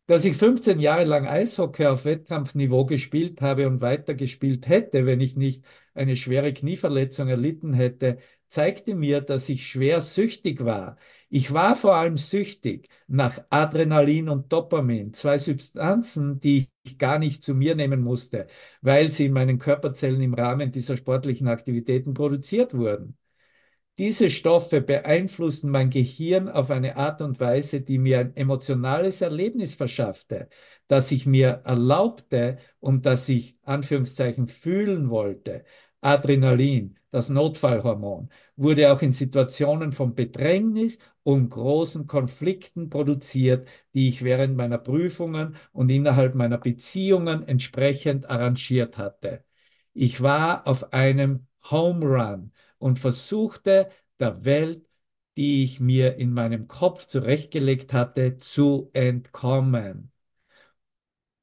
Dass 0.08 0.26
ich 0.26 0.36
15 0.38 0.80
Jahre 0.80 1.04
lang 1.06 1.28
Eishockey 1.28 1.86
auf 1.86 2.06
Wettkampfniveau 2.06 2.86
gespielt 2.86 3.42
habe 3.42 3.68
und 3.68 3.82
weitergespielt 3.82 4.68
hätte, 4.68 5.06
wenn 5.06 5.22
ich 5.22 5.36
nicht 5.36 5.64
eine 5.94 6.16
schwere 6.16 6.52
Knieverletzung 6.54 7.28
erlitten 7.30 7.74
hätte, 7.74 8.18
zeigte 8.48 8.96
mir, 8.96 9.22
dass 9.22 9.50
ich 9.50 9.68
schwer 9.68 10.02
süchtig 10.02 10.66
war. 10.66 10.98
Ich 11.32 11.54
war 11.54 11.76
vor 11.76 11.96
allem 11.96 12.18
süchtig 12.18 12.90
nach 13.08 13.40
Adrenalin 13.52 14.30
und 14.30 14.52
Dopamin, 14.52 15.14
zwei 15.14 15.38
Substanzen, 15.38 16.40
die 16.40 16.70
ich 16.84 16.98
gar 16.98 17.20
nicht 17.20 17.44
zu 17.44 17.54
mir 17.54 17.76
nehmen 17.76 18.02
musste, 18.02 18.48
weil 18.82 19.12
sie 19.12 19.26
in 19.28 19.34
meinen 19.34 19.60
Körperzellen 19.60 20.22
im 20.22 20.34
Rahmen 20.34 20.72
dieser 20.72 20.98
sportlichen 20.98 21.48
Aktivitäten 21.48 22.14
produziert 22.16 22.74
wurden. 22.76 23.16
Diese 23.98 24.30
Stoffe 24.30 24.82
beeinflussten 24.82 25.70
mein 25.70 25.90
Gehirn 25.90 26.50
auf 26.50 26.72
eine 26.72 26.96
Art 26.98 27.22
und 27.22 27.40
Weise, 27.40 27.82
die 27.82 27.98
mir 28.00 28.20
ein 28.20 28.36
emotionales 28.36 29.22
Erlebnis 29.22 29.76
verschaffte, 29.76 30.50
das 30.88 31.12
ich 31.12 31.26
mir 31.26 31.62
erlaubte 31.66 32.58
und 32.80 33.06
das 33.06 33.28
ich 33.30 33.58
Anführungszeichen 33.64 34.48
fühlen 34.48 35.10
wollte. 35.10 35.66
Adrenalin, 36.02 36.98
das 37.12 37.30
Notfallhormon, 37.30 38.30
wurde 38.56 38.92
auch 38.92 39.02
in 39.02 39.12
Situationen 39.14 39.92
von 39.92 40.16
Bedrängnis 40.16 41.00
und 41.34 41.50
großen 41.52 42.08
Konflikten 42.08 42.90
produziert, 42.90 43.68
die 43.94 44.10
ich 44.10 44.24
während 44.24 44.58
meiner 44.58 44.80
Prüfungen 44.80 45.56
und 45.72 45.90
innerhalb 45.90 46.34
meiner 46.34 46.58
Beziehungen 46.58 47.48
entsprechend 47.48 48.28
arrangiert 48.30 48.98
hatte. 48.98 49.44
Ich 49.94 50.22
war 50.22 50.66
auf 50.68 50.92
einem 50.94 51.46
Home 51.70 52.06
Run 52.06 52.52
und 52.80 52.98
versuchte 52.98 53.90
der 54.20 54.44
Welt, 54.44 54.88
die 55.38 55.64
ich 55.64 55.80
mir 55.80 56.16
in 56.16 56.34
meinem 56.34 56.68
Kopf 56.68 57.06
zurechtgelegt 57.06 57.94
hatte, 57.94 58.40
zu 58.40 58.90
entkommen. 58.94 60.12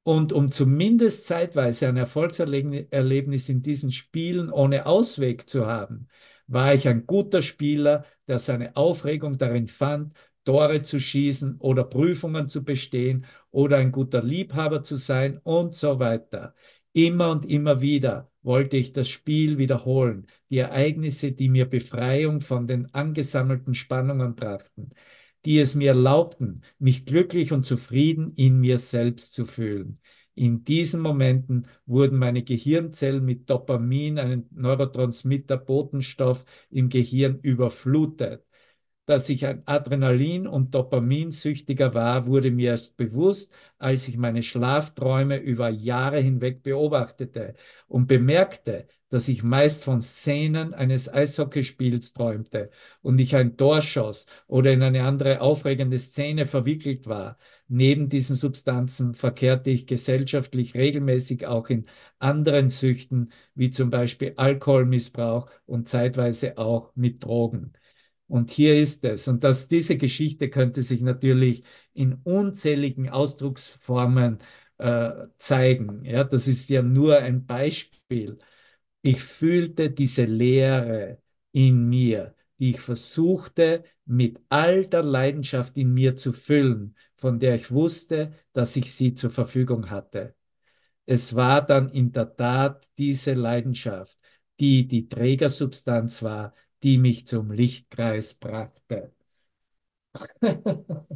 Und 0.02 0.32
um 0.32 0.50
zumindest 0.50 1.26
zeitweise 1.26 1.86
ein 1.88 1.96
Erfolgserlebnis 1.96 3.48
in 3.48 3.62
diesen 3.62 3.92
Spielen 3.92 4.50
ohne 4.50 4.86
Ausweg 4.86 5.48
zu 5.48 5.66
haben, 5.66 6.08
war 6.46 6.74
ich 6.74 6.88
ein 6.88 7.06
guter 7.06 7.42
Spieler, 7.42 8.04
der 8.28 8.38
seine 8.38 8.76
Aufregung 8.76 9.36
darin 9.38 9.66
fand, 9.68 10.14
Tore 10.44 10.82
zu 10.82 11.00
schießen 11.00 11.56
oder 11.58 11.84
Prüfungen 11.84 12.48
zu 12.48 12.64
bestehen 12.64 13.26
oder 13.50 13.78
ein 13.78 13.90
guter 13.92 14.22
Liebhaber 14.22 14.82
zu 14.82 14.96
sein 14.96 15.38
und 15.42 15.74
so 15.74 15.98
weiter. 15.98 16.54
Immer 16.92 17.30
und 17.32 17.44
immer 17.46 17.80
wieder 17.80 18.30
wollte 18.42 18.76
ich 18.76 18.92
das 18.92 19.08
Spiel 19.08 19.58
wiederholen, 19.58 20.26
die 20.50 20.58
Ereignisse, 20.58 21.32
die 21.32 21.48
mir 21.48 21.66
Befreiung 21.66 22.40
von 22.40 22.66
den 22.66 22.94
angesammelten 22.94 23.74
Spannungen 23.74 24.34
brachten, 24.36 24.90
die 25.44 25.58
es 25.58 25.74
mir 25.74 25.88
erlaubten, 25.90 26.62
mich 26.78 27.04
glücklich 27.06 27.52
und 27.52 27.64
zufrieden 27.66 28.32
in 28.36 28.60
mir 28.60 28.78
selbst 28.78 29.34
zu 29.34 29.46
fühlen. 29.46 30.00
In 30.36 30.64
diesen 30.64 31.00
Momenten 31.00 31.66
wurden 31.86 32.18
meine 32.18 32.42
Gehirnzellen 32.44 33.24
mit 33.24 33.50
Dopamin, 33.50 34.18
einem 34.18 34.46
Neurotransmitter, 34.52 35.56
Botenstoff 35.56 36.44
im 36.70 36.90
Gehirn 36.90 37.40
überflutet. 37.40 38.44
Dass 39.06 39.28
ich 39.28 39.46
ein 39.46 39.64
Adrenalin- 39.66 40.48
und 40.48 40.74
Dopaminsüchtiger 40.74 41.94
war, 41.94 42.26
wurde 42.26 42.50
mir 42.50 42.70
erst 42.72 42.96
bewusst, 42.96 43.52
als 43.78 44.08
ich 44.08 44.16
meine 44.18 44.42
Schlafträume 44.42 45.38
über 45.38 45.68
Jahre 45.68 46.18
hinweg 46.20 46.62
beobachtete 46.64 47.54
und 47.88 48.08
bemerkte, 48.08 48.88
dass 49.08 49.28
ich 49.28 49.44
meist 49.44 49.84
von 49.84 50.02
Szenen 50.02 50.74
eines 50.74 51.12
Eishockeyspiels 51.12 52.12
träumte 52.14 52.70
und 53.02 53.20
ich 53.20 53.36
ein 53.36 53.56
Tor 53.56 53.80
schoss 53.82 54.26
oder 54.48 54.72
in 54.72 54.82
eine 54.82 55.04
andere 55.04 55.40
aufregende 55.40 55.98
Szene 56.00 56.44
verwickelt 56.46 57.06
war. 57.06 57.38
Neben 57.68 58.08
diesen 58.08 58.36
Substanzen 58.36 59.14
verkehrte 59.14 59.70
ich 59.70 59.86
gesellschaftlich 59.86 60.74
regelmäßig 60.74 61.46
auch 61.46 61.68
in 61.68 61.86
anderen 62.18 62.70
Süchten, 62.70 63.32
wie 63.54 63.70
zum 63.70 63.90
Beispiel 63.90 64.34
Alkoholmissbrauch 64.36 65.50
und 65.66 65.88
zeitweise 65.88 66.58
auch 66.58 66.92
mit 66.94 67.24
Drogen. 67.24 67.72
Und 68.28 68.50
hier 68.50 68.74
ist 68.80 69.04
es. 69.04 69.28
Und 69.28 69.44
dass 69.44 69.68
diese 69.68 69.96
Geschichte 69.96 70.50
könnte 70.50 70.82
sich 70.82 71.00
natürlich 71.02 71.64
in 71.92 72.14
unzähligen 72.24 73.08
Ausdrucksformen 73.08 74.38
äh, 74.78 75.10
zeigen. 75.38 76.04
Ja, 76.04 76.24
das 76.24 76.48
ist 76.48 76.68
ja 76.70 76.82
nur 76.82 77.18
ein 77.18 77.46
Beispiel. 77.46 78.38
Ich 79.02 79.22
fühlte 79.22 79.90
diese 79.90 80.24
Leere 80.24 81.20
in 81.52 81.88
mir, 81.88 82.34
die 82.58 82.70
ich 82.70 82.80
versuchte 82.80 83.84
mit 84.04 84.40
all 84.48 84.86
der 84.86 85.02
Leidenschaft 85.02 85.76
in 85.76 85.92
mir 85.94 86.16
zu 86.16 86.32
füllen, 86.32 86.96
von 87.16 87.38
der 87.38 87.54
ich 87.56 87.70
wusste, 87.70 88.32
dass 88.52 88.76
ich 88.76 88.92
sie 88.94 89.14
zur 89.14 89.30
Verfügung 89.30 89.90
hatte. 89.90 90.34
Es 91.06 91.34
war 91.36 91.64
dann 91.66 91.90
in 91.90 92.12
der 92.12 92.36
Tat 92.36 92.88
diese 92.98 93.34
Leidenschaft, 93.34 94.18
die 94.60 94.86
die 94.88 95.08
Trägersubstanz 95.08 96.22
war, 96.22 96.54
die 96.82 96.98
mich 96.98 97.26
zum 97.26 97.50
Lichtkreis 97.52 98.34
brachte. 98.36 99.12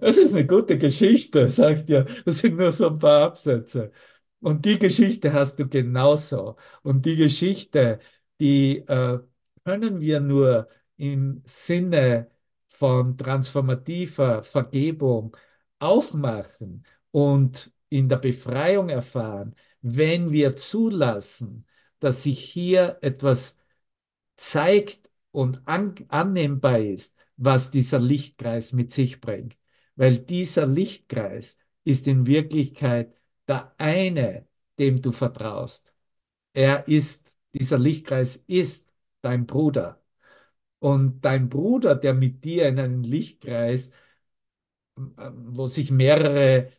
Das 0.00 0.16
ist 0.18 0.34
eine 0.34 0.46
gute 0.46 0.78
Geschichte, 0.78 1.48
sagt 1.48 1.88
ja. 1.90 2.04
Das 2.24 2.38
sind 2.38 2.56
nur 2.56 2.72
so 2.72 2.88
ein 2.88 2.98
paar 2.98 3.22
Absätze. 3.24 3.92
Und 4.40 4.64
die 4.64 4.78
Geschichte 4.78 5.32
hast 5.32 5.58
du 5.58 5.68
genauso. 5.68 6.56
Und 6.82 7.06
die 7.06 7.16
Geschichte, 7.16 8.00
die 8.40 8.78
äh, 8.86 9.18
können 9.64 10.00
wir 10.00 10.20
nur 10.20 10.68
im 10.96 11.42
Sinne 11.44 12.30
von 12.74 13.16
transformativer 13.16 14.42
Vergebung 14.42 15.36
aufmachen 15.78 16.84
und 17.10 17.72
in 17.88 18.08
der 18.08 18.16
Befreiung 18.16 18.88
erfahren, 18.88 19.54
wenn 19.82 20.32
wir 20.32 20.56
zulassen, 20.56 21.66
dass 22.00 22.24
sich 22.24 22.40
hier 22.40 22.98
etwas 23.02 23.58
zeigt 24.36 25.10
und 25.30 25.62
an, 25.66 25.94
annehmbar 26.08 26.80
ist, 26.80 27.16
was 27.36 27.70
dieser 27.70 28.00
Lichtkreis 28.00 28.72
mit 28.72 28.92
sich 28.92 29.20
bringt. 29.20 29.56
Weil 29.96 30.18
dieser 30.18 30.66
Lichtkreis 30.66 31.58
ist 31.84 32.06
in 32.08 32.26
Wirklichkeit 32.26 33.14
der 33.48 33.74
eine, 33.78 34.48
dem 34.78 35.00
du 35.02 35.12
vertraust. 35.12 35.94
Er 36.52 36.88
ist, 36.88 37.36
dieser 37.54 37.78
Lichtkreis 37.78 38.36
ist 38.36 38.88
dein 39.22 39.46
Bruder. 39.46 40.03
Und 40.84 41.24
dein 41.24 41.48
Bruder, 41.48 41.94
der 41.94 42.12
mit 42.12 42.44
dir 42.44 42.68
in 42.68 42.78
einem 42.78 43.02
Lichtkreis, 43.04 43.90
wo 44.96 45.66
sich 45.66 45.90
mehrere 45.90 46.70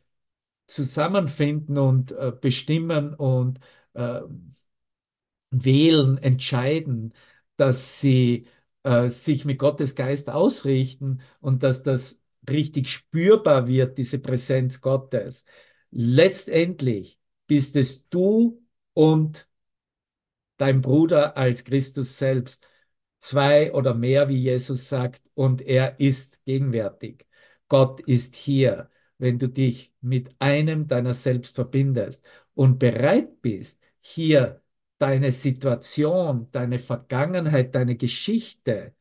zusammenfinden 0.68 1.78
und 1.78 2.12
äh, 2.14 2.34
bestimmen 2.40 3.14
und 3.16 3.60
äh, 3.94 4.22
wählen, 5.52 6.18
entscheiden, 6.18 7.14
dass 7.58 8.02
sie 8.02 8.48
äh, 8.84 9.10
sich 9.10 9.46
mit 9.46 9.60
Gottes 9.60 9.96
Geist 9.96 10.30
ausrichten 10.30 11.22
und 11.42 11.64
dass 11.64 11.84
das 11.84 12.22
richtig 12.50 12.90
spürbar 12.90 13.68
wird, 13.68 13.98
diese 13.98 14.20
Präsenz 14.20 14.82
Gottes. 14.82 15.46
Letztendlich 15.92 17.20
bist 17.48 17.76
es 17.76 18.08
du 18.10 18.62
und 18.94 19.48
dein 20.58 20.82
Bruder 20.82 21.38
als 21.38 21.64
Christus 21.64 22.18
selbst. 22.18 22.68
Zwei 23.28 23.74
oder 23.74 23.96
mehr, 23.96 24.30
wie 24.30 24.36
Jesus 24.38 24.88
sagt, 24.88 25.24
und 25.34 25.62
er 25.64 26.00
ist 26.00 26.46
gegenwärtig. 26.46 27.28
Gott 27.68 28.00
ist 28.02 28.36
hier, 28.36 28.92
wenn 29.18 29.40
du 29.40 29.50
dich 29.50 29.92
mit 30.00 30.30
einem 30.40 30.88
deiner 30.88 31.16
selbst 31.16 31.56
verbindest 31.56 32.24
und 32.54 32.78
bereit 32.78 33.42
bist, 33.42 33.82
hier 34.00 34.62
deine 35.00 35.32
Situation, 35.32 36.50
deine 36.52 36.78
Vergangenheit, 36.78 37.74
deine 37.74 37.96
Geschichte 37.96 38.94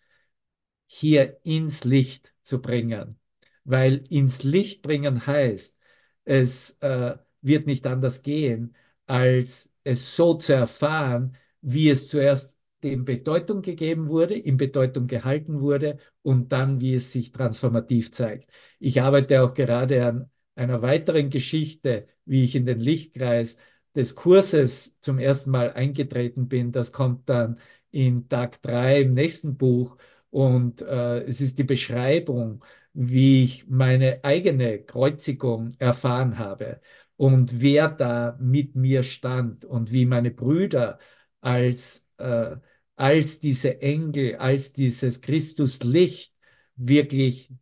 hier 0.87 1.39
ins 1.45 1.85
Licht 1.85 2.35
zu 2.43 2.63
bringen. 2.63 3.19
Weil 3.65 4.05
ins 4.11 4.43
Licht 4.43 4.83
bringen 4.83 5.27
heißt, 5.27 5.77
es 6.25 6.79
äh, 6.81 7.17
wird 7.43 7.67
nicht 7.67 7.87
anders 7.87 8.23
gehen, 8.23 8.75
als 9.07 9.71
es 9.85 10.17
so 10.17 10.35
zu 10.35 10.55
erfahren, 10.55 11.37
wie 11.61 11.91
es 11.91 12.09
zuerst 12.09 12.54
dem 12.85 13.05
Bedeutung 13.05 13.63
gegeben 13.63 14.09
wurde, 14.09 14.35
in 14.35 14.57
Bedeutung 14.57 15.07
gehalten 15.07 15.61
wurde 15.61 15.99
und 16.23 16.53
dann, 16.53 16.81
wie 16.81 16.95
es 16.95 17.13
sich 17.13 17.33
transformativ 17.33 18.13
zeigt. 18.13 18.51
Ich 18.79 19.01
arbeite 19.03 19.43
auch 19.43 19.55
gerade 19.55 20.07
an 20.07 20.31
einer 20.55 20.83
weiteren 20.83 21.31
Geschichte, 21.31 22.07
wie 22.25 22.45
ich 22.45 22.55
in 22.55 22.67
den 22.67 22.81
Lichtkreis 22.81 23.59
des 23.95 24.15
Kurses 24.15 24.99
zum 25.01 25.19
ersten 25.19 25.51
Mal 25.51 25.73
eingetreten 25.73 26.49
bin. 26.49 26.73
Das 26.73 26.93
kommt 26.93 27.29
dann 27.29 27.59
in 27.91 28.29
Tag 28.29 28.61
3 28.63 29.03
im 29.03 29.13
nächsten 29.13 29.57
Buch. 29.57 29.97
Und 30.31 30.83
äh, 30.83 31.23
es 31.23 31.41
ist 31.41 31.59
die 31.59 31.65
Beschreibung, 31.65 32.65
wie 32.93 33.45
ich 33.45 33.69
meine 33.69 34.23
eigene 34.25 34.81
Kreuzigung 34.83 35.75
erfahren 35.79 36.39
habe 36.39 36.81
und 37.17 37.61
wer 37.61 37.89
da 37.89 38.37
mit 38.41 38.75
mir 38.77 39.03
stand 39.03 39.65
und 39.65 39.93
wie 39.93 40.07
meine 40.07 40.31
Brüder 40.31 40.99
als, 41.41 42.09
äh, 42.19 42.57
als 42.97 43.41
diese 43.41 43.81
Engel, 43.81 44.37
als 44.37 44.73
dieses 44.73 45.21
Christuslicht 45.21 46.35
wirklich 46.77 47.53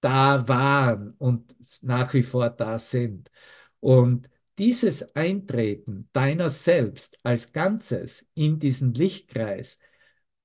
da 0.00 0.46
waren 0.48 1.14
und 1.18 1.54
nach 1.82 2.14
wie 2.14 2.22
vor 2.22 2.50
da 2.50 2.78
sind. 2.78 3.30
Und 3.80 4.30
dieses 4.58 5.14
Eintreten 5.14 6.08
deiner 6.12 6.50
selbst 6.50 7.18
als 7.22 7.52
Ganzes 7.52 8.28
in 8.34 8.58
diesen 8.58 8.94
Lichtkreis, 8.94 9.78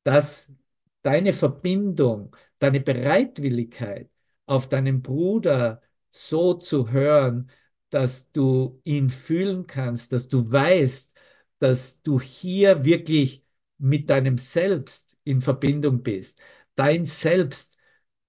dass 0.03 0.53
deine 1.01 1.33
Verbindung, 1.33 2.35
deine 2.59 2.79
Bereitwilligkeit 2.79 4.09
auf 4.45 4.69
deinen 4.69 5.01
Bruder 5.01 5.81
so 6.11 6.53
zu 6.55 6.91
hören, 6.91 7.49
dass 7.89 8.31
du 8.31 8.81
ihn 8.83 9.09
fühlen 9.09 9.67
kannst, 9.67 10.13
dass 10.13 10.27
du 10.27 10.51
weißt, 10.51 11.13
dass 11.59 12.01
du 12.01 12.19
hier 12.19 12.85
wirklich 12.85 13.42
mit 13.77 14.09
deinem 14.09 14.37
Selbst 14.37 15.15
in 15.23 15.41
Verbindung 15.41 16.03
bist. 16.03 16.39
Dein 16.75 17.05
Selbst 17.05 17.77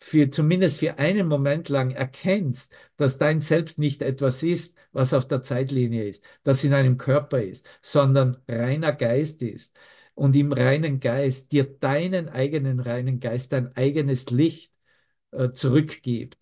für 0.00 0.30
zumindest 0.30 0.80
für 0.80 0.98
einen 0.98 1.26
Moment 1.28 1.68
lang 1.70 1.90
erkennst, 1.90 2.74
dass 2.96 3.16
dein 3.18 3.40
Selbst 3.40 3.78
nicht 3.78 4.02
etwas 4.02 4.42
ist, 4.42 4.76
was 4.92 5.14
auf 5.14 5.26
der 5.26 5.42
Zeitlinie 5.42 6.06
ist, 6.08 6.24
das 6.42 6.62
in 6.64 6.74
einem 6.74 6.98
Körper 6.98 7.42
ist, 7.42 7.66
sondern 7.80 8.36
reiner 8.48 8.92
Geist 8.92 9.42
ist. 9.42 9.76
Und 10.14 10.36
im 10.36 10.52
reinen 10.52 11.00
Geist 11.00 11.52
dir 11.52 11.64
deinen 11.64 12.28
eigenen 12.28 12.80
reinen 12.80 13.18
Geist, 13.18 13.52
dein 13.52 13.74
eigenes 13.76 14.30
Licht 14.30 14.72
äh, 15.32 15.52
zurückgibt. 15.52 16.38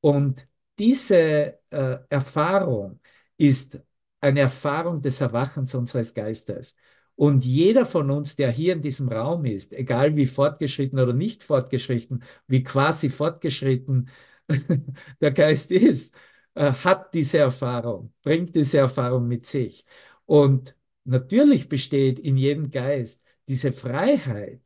Und 0.00 0.48
diese 0.78 1.58
äh, 1.70 1.98
Erfahrung 2.08 3.00
ist 3.36 3.80
eine 4.20 4.40
Erfahrung 4.40 5.02
des 5.02 5.20
Erwachens 5.20 5.74
unseres 5.74 6.14
Geistes. 6.14 6.76
Und 7.16 7.44
jeder 7.44 7.86
von 7.86 8.10
uns, 8.10 8.36
der 8.36 8.50
hier 8.50 8.74
in 8.74 8.82
diesem 8.82 9.08
Raum 9.08 9.46
ist, 9.46 9.72
egal 9.72 10.16
wie 10.16 10.26
fortgeschritten 10.26 10.98
oder 10.98 11.14
nicht 11.14 11.42
fortgeschritten, 11.42 12.22
wie 12.46 12.62
quasi 12.62 13.08
fortgeschritten 13.10 14.10
der 15.20 15.32
Geist 15.32 15.70
ist, 15.70 16.14
äh, 16.54 16.72
hat 16.72 17.14
diese 17.14 17.38
Erfahrung, 17.38 18.12
bringt 18.22 18.54
diese 18.54 18.78
Erfahrung 18.78 19.28
mit 19.28 19.46
sich. 19.46 19.84
Und 20.26 20.76
natürlich 21.04 21.68
besteht 21.68 22.18
in 22.18 22.36
jedem 22.36 22.70
Geist 22.70 23.22
diese 23.48 23.72
Freiheit, 23.72 24.60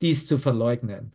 dies 0.00 0.26
zu 0.26 0.38
verleugnen. 0.38 1.14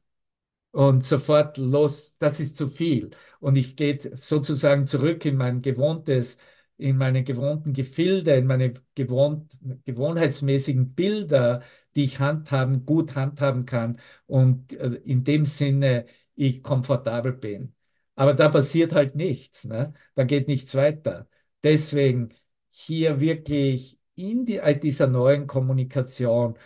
Und 0.72 1.06
sofort 1.06 1.58
los, 1.58 2.18
das 2.20 2.40
ist 2.40 2.58
zu 2.58 2.70
viel. 2.70 3.12
Und 3.40 3.56
ich 3.56 3.76
gehe 3.76 3.98
sozusagen 4.16 4.88
zurück 4.88 5.26
in 5.26 5.38
mein 5.38 5.62
gewohntes, 5.62 6.38
in 6.78 6.98
meine 6.98 7.24
gewohnten 7.24 7.74
Gefilde, 7.74 8.36
in 8.36 8.46
meine 8.48 8.74
gewohnt, 8.96 9.58
gewohnheitsmäßigen 9.86 10.94
Bilder, 10.94 11.64
die 11.96 12.06
ich 12.06 12.20
handhaben, 12.20 12.86
gut 12.86 13.16
handhaben 13.16 13.66
kann 13.66 14.00
und 14.28 14.74
äh, 14.74 14.88
in 15.04 15.24
dem 15.24 15.46
Sinne 15.46 16.06
ich 16.36 16.62
komfortabel 16.64 17.34
bin. 17.34 17.74
Aber 18.16 18.34
da 18.34 18.50
passiert 18.50 18.94
halt 18.94 19.16
nichts, 19.16 19.66
ne? 19.66 19.94
Da 20.16 20.24
geht 20.24 20.48
nichts 20.48 20.76
weiter. 20.76 21.28
Deswegen 21.64 22.30
hier 22.70 23.20
wirklich 23.20 24.00
in 24.16 24.46
die, 24.46 24.58
äh, 24.58 24.78
dieser 24.80 25.08
neuen 25.08 25.48
Kommunikation 25.48 26.58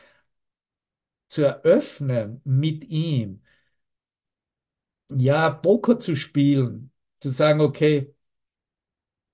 zu 1.29 1.41
eröffnen 1.43 2.41
mit 2.43 2.83
ihm, 2.85 3.41
ja, 5.09 5.49
Poker 5.49 5.99
zu 5.99 6.15
spielen, 6.15 6.91
zu 7.19 7.29
sagen, 7.29 7.61
okay, 7.61 8.13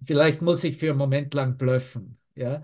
vielleicht 0.04 0.42
muss 0.42 0.64
ich 0.64 0.78
für 0.78 0.90
einen 0.90 0.98
Moment 0.98 1.34
lang 1.34 1.58
blöffen, 1.58 2.20
ja, 2.36 2.64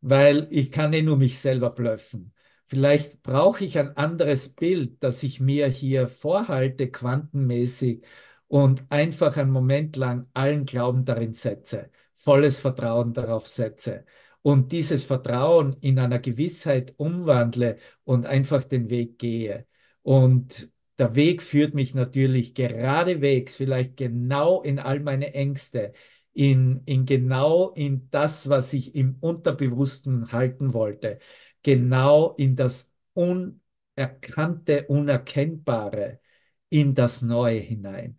weil 0.00 0.46
ich 0.50 0.70
kann 0.70 0.92
eh 0.92 1.02
nur 1.02 1.16
mich 1.16 1.38
selber 1.38 1.70
blöffen. 1.70 2.32
Vielleicht 2.66 3.22
brauche 3.22 3.64
ich 3.64 3.78
ein 3.78 3.96
anderes 3.96 4.48
Bild, 4.54 5.02
das 5.02 5.22
ich 5.22 5.40
mir 5.40 5.68
hier 5.68 6.08
vorhalte, 6.08 6.90
quantenmäßig, 6.90 8.04
und 8.48 8.84
einfach 8.90 9.36
einen 9.36 9.50
Moment 9.50 9.96
lang 9.96 10.28
allen 10.34 10.64
Glauben 10.66 11.04
darin 11.04 11.34
setze, 11.34 11.90
volles 12.12 12.60
Vertrauen 12.60 13.12
darauf 13.12 13.48
setze 13.48 14.04
und 14.42 14.72
dieses 14.72 15.04
Vertrauen 15.04 15.74
in 15.80 15.98
einer 15.98 16.18
Gewissheit 16.18 16.94
umwandle 16.98 17.78
und 18.04 18.26
einfach 18.26 18.62
den 18.64 18.90
Weg 18.90 19.18
gehe. 19.18 19.66
Und 20.02 20.70
der 20.98 21.14
Weg 21.14 21.42
führt 21.42 21.74
mich 21.74 21.94
natürlich 21.94 22.54
geradewegs, 22.54 23.56
vielleicht 23.56 23.96
genau 23.96 24.62
in 24.62 24.78
all 24.78 25.00
meine 25.00 25.32
Ängste, 25.34 25.92
in, 26.34 26.82
in 26.86 27.06
genau 27.06 27.70
in 27.70 28.10
das, 28.10 28.48
was 28.48 28.72
ich 28.72 28.94
im 28.94 29.16
Unterbewussten 29.20 30.32
halten 30.32 30.74
wollte, 30.74 31.18
genau 31.62 32.34
in 32.36 32.56
das 32.56 32.92
Unerkannte, 33.14 34.86
Unerkennbare, 34.88 36.20
in 36.68 36.94
das 36.94 37.22
Neue 37.22 37.60
hinein. 37.60 38.18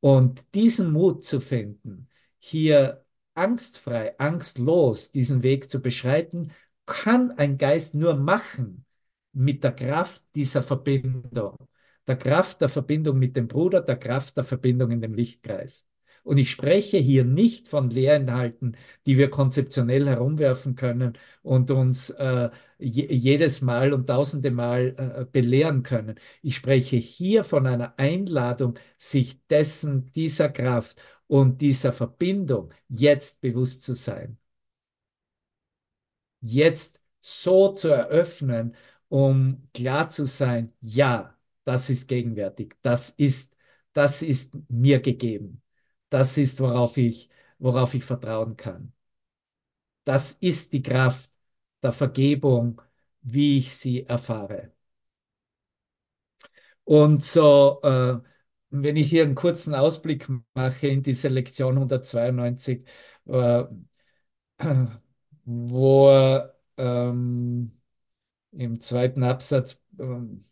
Und 0.00 0.54
diesen 0.54 0.92
Mut 0.92 1.24
zu 1.24 1.40
finden, 1.40 2.08
hier 2.38 3.04
angstfrei, 3.34 4.18
angstlos 4.18 5.10
diesen 5.10 5.42
Weg 5.42 5.70
zu 5.70 5.80
beschreiten, 5.80 6.52
kann 6.86 7.32
ein 7.32 7.58
Geist 7.58 7.94
nur 7.94 8.14
machen 8.14 8.84
mit 9.32 9.64
der 9.64 9.72
Kraft 9.72 10.22
dieser 10.34 10.62
Verbindung, 10.62 11.56
der 12.06 12.16
Kraft 12.16 12.60
der 12.60 12.68
Verbindung 12.68 13.18
mit 13.18 13.36
dem 13.36 13.48
Bruder, 13.48 13.80
der 13.80 13.96
Kraft 13.96 14.36
der 14.36 14.44
Verbindung 14.44 14.90
in 14.90 15.00
dem 15.00 15.14
Lichtkreis. 15.14 15.88
Und 16.24 16.38
ich 16.38 16.50
spreche 16.50 16.98
hier 16.98 17.24
nicht 17.24 17.68
von 17.68 17.90
Lehrinhalten, 17.90 18.76
die 19.06 19.18
wir 19.18 19.30
konzeptionell 19.30 20.08
herumwerfen 20.08 20.74
können 20.74 21.12
und 21.42 21.70
uns 21.70 22.10
äh, 22.10 22.50
jedes 22.78 23.60
Mal 23.62 23.92
und 23.92 24.06
tausende 24.08 24.50
Mal 24.50 24.94
äh, 24.98 25.24
belehren 25.30 25.82
können. 25.82 26.16
Ich 26.42 26.56
spreche 26.56 26.96
hier 26.96 27.44
von 27.44 27.66
einer 27.66 27.94
Einladung, 27.98 28.78
sich 28.98 29.46
dessen, 29.48 30.12
dieser 30.12 30.48
Kraft 30.48 31.00
und 31.26 31.60
dieser 31.60 31.92
Verbindung 31.92 32.72
jetzt 32.88 33.40
bewusst 33.42 33.82
zu 33.82 33.94
sein. 33.94 34.38
Jetzt 36.40 37.00
so 37.20 37.72
zu 37.74 37.88
eröffnen, 37.88 38.76
um 39.08 39.68
klar 39.72 40.10
zu 40.10 40.24
sein, 40.26 40.72
ja, 40.80 41.36
das 41.64 41.88
ist 41.90 42.08
gegenwärtig, 42.08 42.76
das 42.82 43.10
ist, 43.10 43.56
das 43.92 44.22
ist 44.22 44.54
mir 44.68 45.00
gegeben. 45.00 45.62
Das 46.14 46.38
ist, 46.38 46.60
worauf 46.60 46.96
ich, 46.96 47.28
worauf 47.58 47.92
ich 47.94 48.04
vertrauen 48.04 48.56
kann. 48.56 48.92
Das 50.04 50.32
ist 50.32 50.72
die 50.72 50.82
Kraft 50.82 51.30
der 51.82 51.92
Vergebung, 51.92 52.80
wie 53.22 53.58
ich 53.58 53.74
sie 53.76 54.04
erfahre. 54.06 54.72
Und 56.84 57.24
so, 57.24 57.80
äh, 57.82 58.18
wenn 58.70 58.96
ich 58.96 59.08
hier 59.08 59.22
einen 59.24 59.34
kurzen 59.34 59.74
Ausblick 59.74 60.26
mache 60.54 60.86
in 60.88 61.02
diese 61.02 61.28
Lektion 61.28 61.78
192, 61.78 62.86
äh, 63.26 63.64
wo 65.44 66.10
ähm, 66.76 67.80
im 68.52 68.80
zweiten 68.80 69.22
Absatz 69.24 69.80
ähm, 69.98 70.44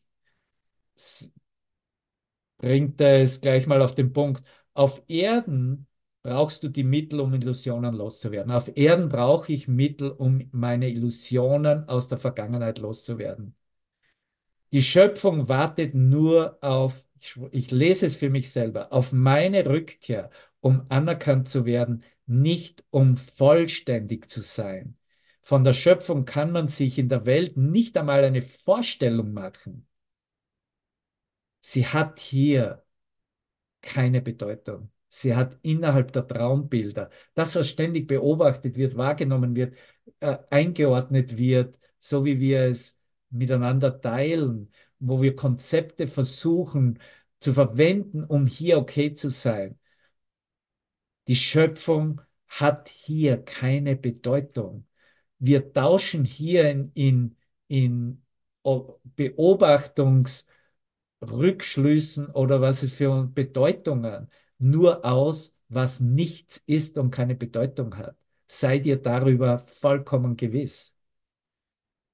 bringt 2.58 3.00
er 3.00 3.22
es 3.22 3.40
gleich 3.40 3.66
mal 3.66 3.82
auf 3.82 3.94
den 3.94 4.12
Punkt. 4.12 4.42
Auf 4.74 5.02
Erden 5.08 5.86
brauchst 6.22 6.62
du 6.62 6.68
die 6.68 6.84
Mittel, 6.84 7.20
um 7.20 7.34
Illusionen 7.34 7.94
loszuwerden. 7.94 8.52
Auf 8.52 8.70
Erden 8.76 9.08
brauche 9.08 9.52
ich 9.52 9.68
Mittel, 9.68 10.10
um 10.10 10.48
meine 10.52 10.88
Illusionen 10.88 11.88
aus 11.88 12.08
der 12.08 12.18
Vergangenheit 12.18 12.78
loszuwerden. 12.78 13.54
Die 14.72 14.82
Schöpfung 14.82 15.48
wartet 15.48 15.94
nur 15.94 16.58
auf, 16.62 17.06
ich, 17.50 17.70
lese 17.70 18.06
es 18.06 18.16
für 18.16 18.30
mich 18.30 18.50
selber, 18.50 18.92
auf 18.92 19.12
meine 19.12 19.66
Rückkehr, 19.66 20.30
um 20.60 20.86
anerkannt 20.88 21.48
zu 21.48 21.66
werden, 21.66 22.02
nicht 22.26 22.84
um 22.90 23.16
vollständig 23.16 24.30
zu 24.30 24.40
sein. 24.40 24.96
Von 25.42 25.64
der 25.64 25.72
Schöpfung 25.72 26.24
kann 26.24 26.52
man 26.52 26.68
sich 26.68 26.98
in 26.98 27.08
der 27.08 27.26
Welt 27.26 27.56
nicht 27.56 27.98
einmal 27.98 28.24
eine 28.24 28.42
Vorstellung 28.42 29.32
machen. 29.32 29.86
Sie 31.60 31.86
hat 31.86 32.18
hier 32.18 32.84
keine 33.82 34.22
Bedeutung. 34.22 34.90
Sie 35.08 35.34
hat 35.34 35.58
innerhalb 35.62 36.12
der 36.12 36.26
Traumbilder, 36.26 37.10
das, 37.34 37.54
was 37.56 37.68
ständig 37.68 38.08
beobachtet 38.08 38.76
wird, 38.76 38.96
wahrgenommen 38.96 39.54
wird, 39.54 39.76
äh, 40.20 40.38
eingeordnet 40.50 41.36
wird, 41.36 41.78
so 41.98 42.24
wie 42.24 42.40
wir 42.40 42.60
es 42.62 42.98
miteinander 43.30 44.00
teilen, 44.00 44.72
wo 44.98 45.20
wir 45.20 45.36
Konzepte 45.36 46.08
versuchen 46.08 46.98
zu 47.40 47.52
verwenden, 47.52 48.24
um 48.24 48.46
hier 48.46 48.78
okay 48.78 49.12
zu 49.14 49.28
sein. 49.28 49.78
Die 51.28 51.36
Schöpfung 51.36 52.20
hat 52.48 52.88
hier 52.88 53.42
keine 53.42 53.96
Bedeutung. 53.96 54.86
Wir 55.38 55.72
tauschen 55.72 56.24
hier 56.24 56.70
in, 56.70 56.90
in, 56.94 57.36
in 57.68 58.22
Beobachtungsrückschlüssen 61.22 62.28
oder 62.30 62.60
was 62.60 62.82
es 62.82 62.94
für 62.94 63.24
Bedeutungen 63.34 64.30
nur 64.58 65.04
aus, 65.04 65.56
was 65.68 66.00
nichts 66.00 66.58
ist 66.66 66.98
und 66.98 67.10
keine 67.10 67.34
Bedeutung 67.34 67.96
hat. 67.96 68.16
Sei 68.46 68.78
dir 68.78 68.96
darüber 69.00 69.58
vollkommen 69.58 70.36
gewiss. 70.36 70.96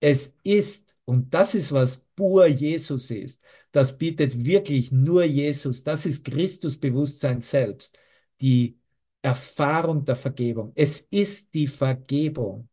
Es 0.00 0.38
ist, 0.44 0.96
und 1.04 1.34
das 1.34 1.54
ist, 1.54 1.72
was 1.72 2.06
pur 2.14 2.46
Jesus 2.46 3.10
ist, 3.10 3.42
das 3.72 3.98
bietet 3.98 4.44
wirklich 4.44 4.92
nur 4.92 5.24
Jesus, 5.24 5.82
das 5.82 6.06
ist 6.06 6.24
Christusbewusstsein 6.24 7.40
selbst, 7.40 7.98
die 8.40 8.78
Erfahrung 9.22 10.04
der 10.04 10.14
Vergebung. 10.16 10.72
Es 10.76 11.00
ist 11.00 11.52
die 11.54 11.66
Vergebung. 11.66 12.68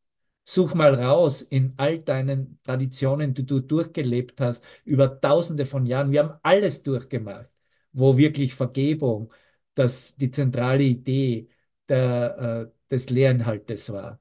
Such 0.47 0.73
mal 0.75 0.93
raus 0.95 1.41
in 1.41 1.73
all 1.77 1.99
deinen 1.99 2.59
Traditionen, 2.63 3.33
die 3.33 3.45
du 3.45 3.59
durchgelebt 3.61 4.39
hast, 4.41 4.63
über 4.83 5.19
tausende 5.19 5.65
von 5.65 5.85
Jahren. 5.85 6.11
Wir 6.11 6.23
haben 6.23 6.39
alles 6.43 6.83
durchgemacht, 6.83 7.49
wo 7.93 8.15
wirklich 8.17 8.53
Vergebung, 8.53 9.33
das 9.73 10.15
die 10.15 10.29
zentrale 10.31 10.83
Idee 10.83 11.49
der, 11.89 12.69
äh, 12.71 12.91
des 12.91 13.09
Lehrinhaltes 13.09 13.91
war. 13.91 14.19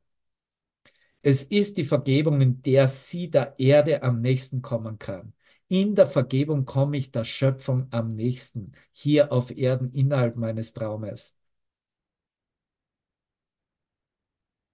Es 1.22 1.42
ist 1.44 1.76
die 1.78 1.84
Vergebung, 1.84 2.40
in 2.40 2.62
der 2.62 2.86
sie 2.88 3.28
der 3.30 3.58
Erde 3.58 4.02
am 4.02 4.20
nächsten 4.20 4.62
kommen 4.62 4.98
kann. 4.98 5.32
In 5.68 5.94
der 5.94 6.06
Vergebung 6.06 6.64
komme 6.66 6.96
ich 6.98 7.10
der 7.10 7.24
Schöpfung 7.24 7.88
am 7.90 8.14
nächsten, 8.14 8.72
hier 8.92 9.32
auf 9.32 9.50
Erden 9.56 9.88
innerhalb 9.88 10.36
meines 10.36 10.72
Traumes. 10.72 11.36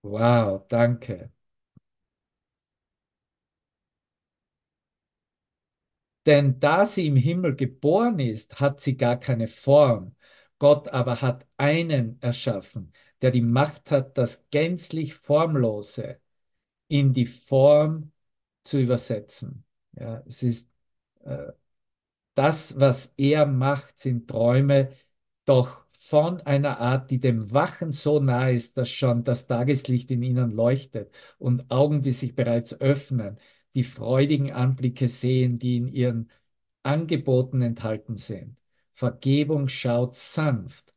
Wow, 0.03 0.67
danke. 0.69 1.31
Denn 6.27 6.61
da 6.61 6.85
sie 6.87 7.07
im 7.07 7.17
Himmel 7.17 7.57
geboren 7.57 8.19
ist, 8.19 8.61
hat 8.61 8.81
sie 8.81 8.97
gar 8.97 9.19
keine 9.19 9.47
Form. 9.49 10.15
Gott 10.59 10.89
aber 10.89 11.23
hat 11.23 11.47
einen 11.57 12.21
erschaffen, 12.21 12.93
der 13.23 13.31
die 13.31 13.41
Macht 13.41 13.91
hat, 13.91 14.19
das 14.19 14.47
gänzlich 14.51 15.15
Formlose 15.15 16.21
in 16.89 17.13
die 17.13 17.27
Form 17.27 18.13
zu 18.65 18.79
übersetzen. 18.81 19.65
Ja, 19.93 20.23
es 20.27 20.43
ist 20.43 20.73
äh, 21.25 21.53
das, 22.35 22.79
was 22.81 23.15
er 23.17 23.47
macht, 23.47 23.99
sind 23.99 24.29
Träume, 24.29 24.93
doch 25.45 25.85
von 25.93 26.41
einer 26.43 26.79
Art, 26.81 27.11
die 27.11 27.21
dem 27.21 27.53
Wachen 27.53 27.93
so 27.93 28.21
nahe 28.21 28.55
ist, 28.55 28.77
dass 28.77 28.91
schon 28.91 29.25
das 29.25 29.47
Tageslicht 29.47 30.11
in 30.11 30.23
ihnen 30.23 30.51
leuchtet 30.51 31.13
und 31.39 31.71
Augen, 31.71 32.03
die 32.03 32.13
sich 32.13 32.35
bereits 32.35 32.81
öffnen, 32.81 33.39
die 33.75 33.85
freudigen 33.85 34.53
Anblicke 34.53 35.09
sehen, 35.09 35.59
die 35.59 35.77
in 35.77 35.89
ihren 35.89 36.31
Angeboten 36.83 37.63
enthalten 37.63 38.17
sind. 38.17 38.61
Vergebung 38.93 39.69
schaut 39.69 40.17
sanft 40.17 40.93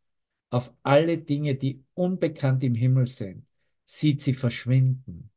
auf 0.53 0.71
alle 0.83 1.17
Dinge, 1.17 1.55
die 1.55 1.83
unbekannt 1.95 2.63
im 2.63 2.75
Himmel 2.75 3.07
sind, 3.07 3.47
sieht 3.85 4.21
sie 4.21 4.35
verschwinden. 4.35 5.31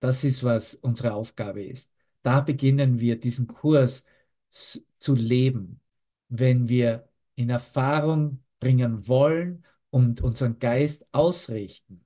Das 0.00 0.24
ist, 0.24 0.42
was 0.44 0.74
unsere 0.76 1.12
Aufgabe 1.12 1.62
ist. 1.62 1.92
Da 2.22 2.40
beginnen 2.40 3.00
wir 3.00 3.20
diesen 3.20 3.46
Kurs 3.46 4.06
zu 4.48 5.14
leben, 5.14 5.82
wenn 6.28 6.70
wir 6.70 7.08
in 7.34 7.50
Erfahrung 7.50 8.42
bringen 8.60 9.06
wollen 9.08 9.66
und 9.90 10.22
unseren 10.22 10.58
Geist 10.58 11.06
ausrichten. 11.12 12.02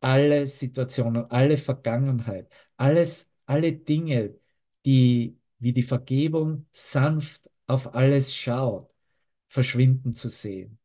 Alle 0.00 0.48
Situationen, 0.48 1.30
alle 1.30 1.56
Vergangenheit, 1.58 2.50
alles, 2.78 3.32
alle 3.46 3.72
Dinge, 3.72 4.38
die 4.86 5.38
wie 5.58 5.72
die 5.72 5.82
Vergebung 5.82 6.66
sanft 6.72 7.50
auf 7.66 7.94
alles 7.94 8.34
schaut, 8.34 8.92
verschwinden 9.48 10.14
zu 10.14 10.28
sehen. 10.30 10.78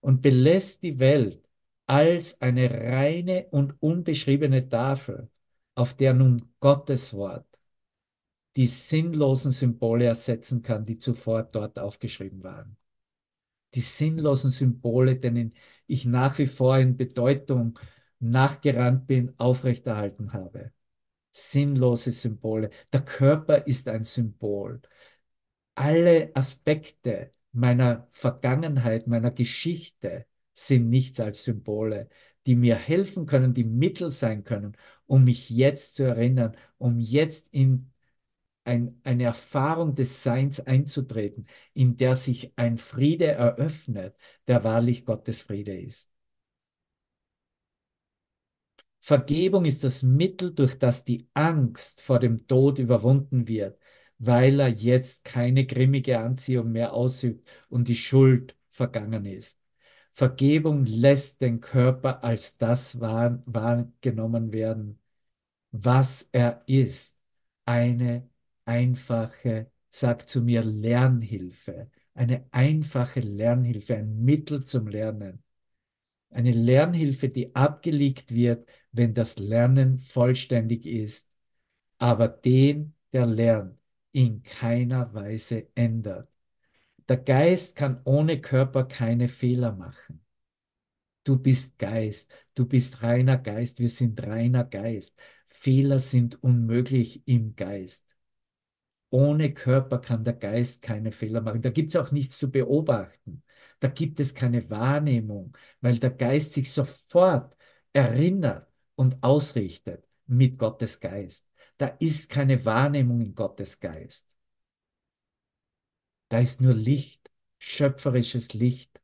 Und 0.00 0.22
belässt 0.22 0.82
die 0.82 0.98
Welt 0.98 1.48
als 1.86 2.40
eine 2.40 2.70
reine 2.70 3.48
und 3.50 3.74
unbeschriebene 3.82 4.68
Tafel, 4.68 5.30
auf 5.74 5.94
der 5.96 6.14
nun 6.14 6.52
Gottes 6.60 7.14
Wort 7.14 7.50
die 8.56 8.66
sinnlosen 8.66 9.52
Symbole 9.52 10.06
ersetzen 10.06 10.62
kann, 10.62 10.84
die 10.84 10.98
zuvor 10.98 11.44
dort 11.44 11.78
aufgeschrieben 11.78 12.42
waren. 12.42 12.76
Die 13.74 13.80
sinnlosen 13.80 14.50
Symbole, 14.50 15.16
denen 15.16 15.54
ich 15.86 16.04
nach 16.04 16.38
wie 16.38 16.46
vor 16.46 16.78
in 16.78 16.96
Bedeutung 16.96 17.78
nachgerannt 18.18 19.06
bin, 19.06 19.38
aufrechterhalten 19.38 20.32
habe. 20.32 20.72
Sinnlose 21.32 22.12
Symbole. 22.12 22.70
Der 22.92 23.02
Körper 23.04 23.66
ist 23.66 23.88
ein 23.88 24.04
Symbol. 24.04 24.80
Alle 25.74 26.30
Aspekte 26.34 27.32
meiner 27.52 28.06
Vergangenheit, 28.10 29.06
meiner 29.06 29.30
Geschichte 29.30 30.26
sind 30.52 30.88
nichts 30.90 31.20
als 31.20 31.44
Symbole, 31.44 32.08
die 32.46 32.56
mir 32.56 32.76
helfen 32.76 33.26
können, 33.26 33.54
die 33.54 33.64
Mittel 33.64 34.10
sein 34.10 34.44
können, 34.44 34.76
um 35.06 35.24
mich 35.24 35.50
jetzt 35.50 35.96
zu 35.96 36.04
erinnern, 36.04 36.56
um 36.78 36.98
jetzt 37.00 37.48
in 37.52 37.92
ein, 38.64 39.00
eine 39.04 39.24
Erfahrung 39.24 39.94
des 39.94 40.22
Seins 40.22 40.60
einzutreten, 40.60 41.46
in 41.74 41.96
der 41.96 42.16
sich 42.16 42.52
ein 42.56 42.78
Friede 42.78 43.26
eröffnet, 43.26 44.16
der 44.48 44.64
wahrlich 44.64 45.04
Gottes 45.04 45.42
Friede 45.42 45.78
ist. 45.80 46.12
Vergebung 49.00 49.64
ist 49.64 49.82
das 49.84 50.02
Mittel, 50.02 50.54
durch 50.54 50.78
das 50.78 51.04
die 51.04 51.28
Angst 51.34 52.00
vor 52.02 52.18
dem 52.18 52.46
Tod 52.46 52.78
überwunden 52.78 53.48
wird, 53.48 53.78
weil 54.18 54.60
er 54.60 54.68
jetzt 54.68 55.24
keine 55.24 55.66
grimmige 55.66 56.18
Anziehung 56.20 56.70
mehr 56.72 56.92
ausübt 56.92 57.50
und 57.68 57.88
die 57.88 57.96
Schuld 57.96 58.56
vergangen 58.68 59.24
ist. 59.26 59.60
Vergebung 60.12 60.84
lässt 60.84 61.40
den 61.40 61.60
Körper 61.60 62.22
als 62.24 62.58
das 62.58 63.00
wahrgenommen 63.00 64.52
werden, 64.52 64.98
was 65.72 66.28
er 66.32 66.62
ist, 66.66 67.18
eine 67.64 68.28
einfache, 68.64 69.70
sag 69.90 70.28
zu 70.28 70.42
mir, 70.42 70.62
Lernhilfe, 70.62 71.90
eine 72.14 72.46
einfache 72.50 73.20
Lernhilfe, 73.20 73.96
ein 73.96 74.22
Mittel 74.24 74.64
zum 74.64 74.88
Lernen. 74.88 75.42
Eine 76.30 76.52
Lernhilfe, 76.52 77.28
die 77.28 77.54
abgelegt 77.54 78.34
wird, 78.34 78.68
wenn 78.92 79.14
das 79.14 79.38
Lernen 79.38 79.98
vollständig 79.98 80.86
ist, 80.86 81.30
aber 81.98 82.28
den, 82.28 82.94
der 83.12 83.26
lernt, 83.26 83.78
in 84.12 84.42
keiner 84.42 85.12
Weise 85.14 85.68
ändert. 85.74 86.28
Der 87.08 87.18
Geist 87.18 87.76
kann 87.76 88.00
ohne 88.04 88.40
Körper 88.40 88.84
keine 88.84 89.28
Fehler 89.28 89.72
machen. 89.72 90.24
Du 91.24 91.38
bist 91.38 91.78
Geist, 91.78 92.34
du 92.54 92.66
bist 92.66 93.02
reiner 93.02 93.38
Geist, 93.38 93.78
wir 93.80 93.88
sind 93.88 94.22
reiner 94.26 94.64
Geist. 94.64 95.18
Fehler 95.46 96.00
sind 96.00 96.42
unmöglich 96.42 97.22
im 97.26 97.54
Geist. 97.56 98.06
Ohne 99.10 99.52
Körper 99.52 99.98
kann 100.00 100.24
der 100.24 100.34
Geist 100.34 100.82
keine 100.82 101.10
Fehler 101.10 101.40
machen. 101.40 101.62
Da 101.62 101.70
gibt 101.70 101.90
es 101.90 101.96
auch 101.96 102.12
nichts 102.12 102.38
zu 102.38 102.50
beobachten. 102.50 103.42
Da 103.80 103.88
gibt 103.88 104.20
es 104.20 104.34
keine 104.34 104.70
Wahrnehmung, 104.70 105.56
weil 105.80 105.98
der 105.98 106.10
Geist 106.10 106.54
sich 106.54 106.70
sofort 106.72 107.56
erinnert 107.92 108.69
und 109.00 109.22
ausrichtet 109.22 110.06
mit 110.26 110.58
Gottes 110.58 111.00
Geist. 111.00 111.48
Da 111.78 111.86
ist 111.86 112.28
keine 112.28 112.66
Wahrnehmung 112.66 113.22
in 113.22 113.34
Gottes 113.34 113.80
Geist. 113.80 114.28
Da 116.28 116.40
ist 116.40 116.60
nur 116.60 116.74
Licht, 116.74 117.30
schöpferisches 117.56 118.52
Licht. 118.52 119.00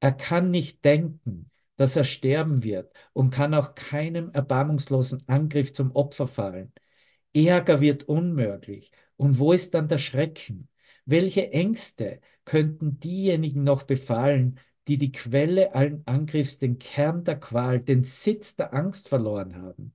Er 0.00 0.12
kann 0.12 0.50
nicht 0.50 0.84
denken, 0.84 1.50
dass 1.76 1.96
er 1.96 2.04
sterben 2.04 2.62
wird 2.62 2.92
und 3.14 3.30
kann 3.30 3.54
auch 3.54 3.74
keinem 3.74 4.30
erbarmungslosen 4.30 5.26
Angriff 5.26 5.72
zum 5.72 5.90
Opfer 5.92 6.26
fallen. 6.26 6.74
Ärger 7.34 7.80
wird 7.80 8.04
unmöglich. 8.04 8.92
Und 9.16 9.38
wo 9.38 9.54
ist 9.54 9.72
dann 9.72 9.88
der 9.88 9.96
Schrecken? 9.96 10.68
Welche 11.06 11.50
Ängste 11.50 12.20
könnten 12.44 13.00
diejenigen 13.00 13.64
noch 13.64 13.84
befallen, 13.84 14.60
die 14.88 14.98
die 14.98 15.12
Quelle 15.12 15.74
allen 15.74 16.02
Angriffs, 16.06 16.58
den 16.58 16.78
Kern 16.78 17.24
der 17.24 17.38
Qual, 17.40 17.80
den 17.80 18.04
Sitz 18.04 18.56
der 18.56 18.72
Angst 18.74 19.08
verloren 19.08 19.56
haben? 19.56 19.94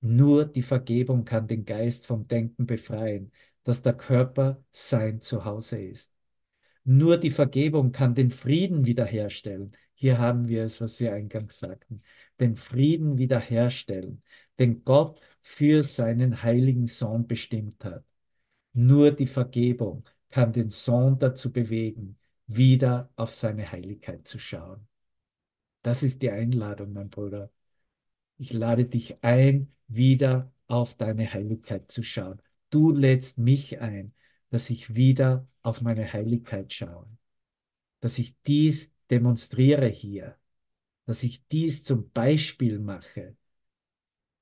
Nur 0.00 0.46
die 0.46 0.62
Vergebung 0.62 1.24
kann 1.24 1.46
den 1.46 1.64
Geist 1.64 2.06
vom 2.06 2.26
Denken 2.26 2.66
befreien, 2.66 3.32
dass 3.64 3.82
der 3.82 3.94
Körper 3.94 4.62
sein 4.70 5.20
Zuhause 5.20 5.82
ist. 5.82 6.14
Nur 6.84 7.18
die 7.18 7.30
Vergebung 7.30 7.92
kann 7.92 8.14
den 8.14 8.30
Frieden 8.30 8.86
wiederherstellen. 8.86 9.76
Hier 9.94 10.18
haben 10.18 10.48
wir 10.48 10.64
es, 10.64 10.80
was 10.80 10.96
Sie 10.96 11.08
eingangs 11.10 11.58
sagten. 11.58 12.00
Den 12.40 12.56
Frieden 12.56 13.18
wiederherstellen, 13.18 14.22
den 14.58 14.82
Gott 14.84 15.20
für 15.40 15.84
seinen 15.84 16.42
heiligen 16.42 16.86
Sohn 16.86 17.26
bestimmt 17.26 17.84
hat. 17.84 18.04
Nur 18.72 19.10
die 19.10 19.26
Vergebung 19.26 20.04
kann 20.30 20.52
den 20.52 20.70
Sohn 20.70 21.18
dazu 21.18 21.52
bewegen, 21.52 22.16
wieder 22.54 23.10
auf 23.16 23.34
seine 23.34 23.70
Heiligkeit 23.70 24.26
zu 24.26 24.38
schauen. 24.38 24.86
Das 25.82 26.02
ist 26.02 26.22
die 26.22 26.30
Einladung, 26.30 26.92
mein 26.92 27.10
Bruder. 27.10 27.50
Ich 28.38 28.52
lade 28.52 28.86
dich 28.86 29.22
ein, 29.22 29.72
wieder 29.88 30.52
auf 30.66 30.94
deine 30.94 31.32
Heiligkeit 31.32 31.90
zu 31.90 32.02
schauen. 32.02 32.40
Du 32.70 32.92
lädst 32.92 33.38
mich 33.38 33.80
ein, 33.80 34.12
dass 34.50 34.70
ich 34.70 34.94
wieder 34.94 35.48
auf 35.62 35.80
meine 35.82 36.12
Heiligkeit 36.12 36.72
schaue. 36.72 37.08
Dass 38.00 38.18
ich 38.18 38.34
dies 38.46 38.92
demonstriere 39.10 39.88
hier. 39.88 40.36
Dass 41.06 41.22
ich 41.22 41.46
dies 41.48 41.84
zum 41.84 42.10
Beispiel 42.10 42.78
mache 42.78 43.36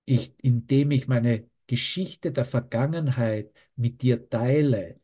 ich, 0.08 0.34
indem 0.42 0.90
ich 0.90 1.06
meine 1.06 1.48
Geschichte 1.66 2.32
der 2.32 2.44
Vergangenheit 2.44 3.52
mit 3.76 4.00
dir 4.02 4.28
teile, 4.28 5.00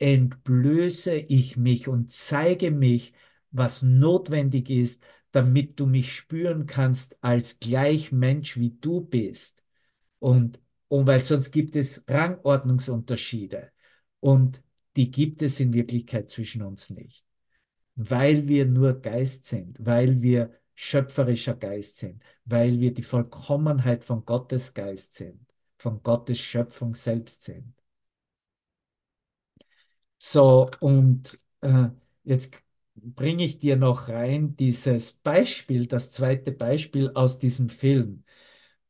entblöße 0.00 1.14
ich 1.14 1.56
mich 1.56 1.86
und 1.88 2.10
zeige 2.12 2.70
mich, 2.72 3.12
was 3.52 3.82
notwendig 3.82 4.70
ist, 4.70 5.04
damit 5.32 5.78
du 5.78 5.86
mich 5.86 6.14
spüren 6.14 6.66
kannst 6.66 7.22
als 7.22 7.60
gleich 7.60 8.10
Mensch, 8.12 8.56
wie 8.56 8.70
du 8.80 9.02
bist. 9.02 9.62
Und, 10.18 10.60
und 10.88 11.06
weil 11.06 11.20
sonst 11.20 11.52
gibt 11.52 11.76
es 11.76 12.04
Rangordnungsunterschiede. 12.08 13.70
Und 14.20 14.62
die 14.96 15.10
gibt 15.10 15.42
es 15.42 15.60
in 15.60 15.72
Wirklichkeit 15.74 16.30
zwischen 16.30 16.62
uns 16.62 16.90
nicht. 16.90 17.24
Weil 17.94 18.48
wir 18.48 18.66
nur 18.66 19.00
Geist 19.00 19.46
sind, 19.46 19.84
weil 19.84 20.22
wir 20.22 20.52
schöpferischer 20.74 21.54
Geist 21.54 21.98
sind, 21.98 22.22
weil 22.44 22.80
wir 22.80 22.94
die 22.94 23.02
Vollkommenheit 23.02 24.02
von 24.04 24.24
Gottes 24.24 24.72
Geist 24.74 25.14
sind, 25.14 25.46
von 25.76 26.02
Gottes 26.02 26.38
Schöpfung 26.40 26.94
selbst 26.94 27.44
sind. 27.44 27.74
So, 30.22 30.70
und 30.80 31.38
äh, 31.62 31.88
jetzt 32.24 32.62
bringe 32.94 33.44
ich 33.44 33.58
dir 33.58 33.76
noch 33.76 34.08
rein 34.08 34.54
dieses 34.56 35.12
Beispiel, 35.14 35.86
das 35.86 36.10
zweite 36.12 36.52
Beispiel 36.52 37.10
aus 37.14 37.38
diesem 37.38 37.68
Film. 37.70 38.24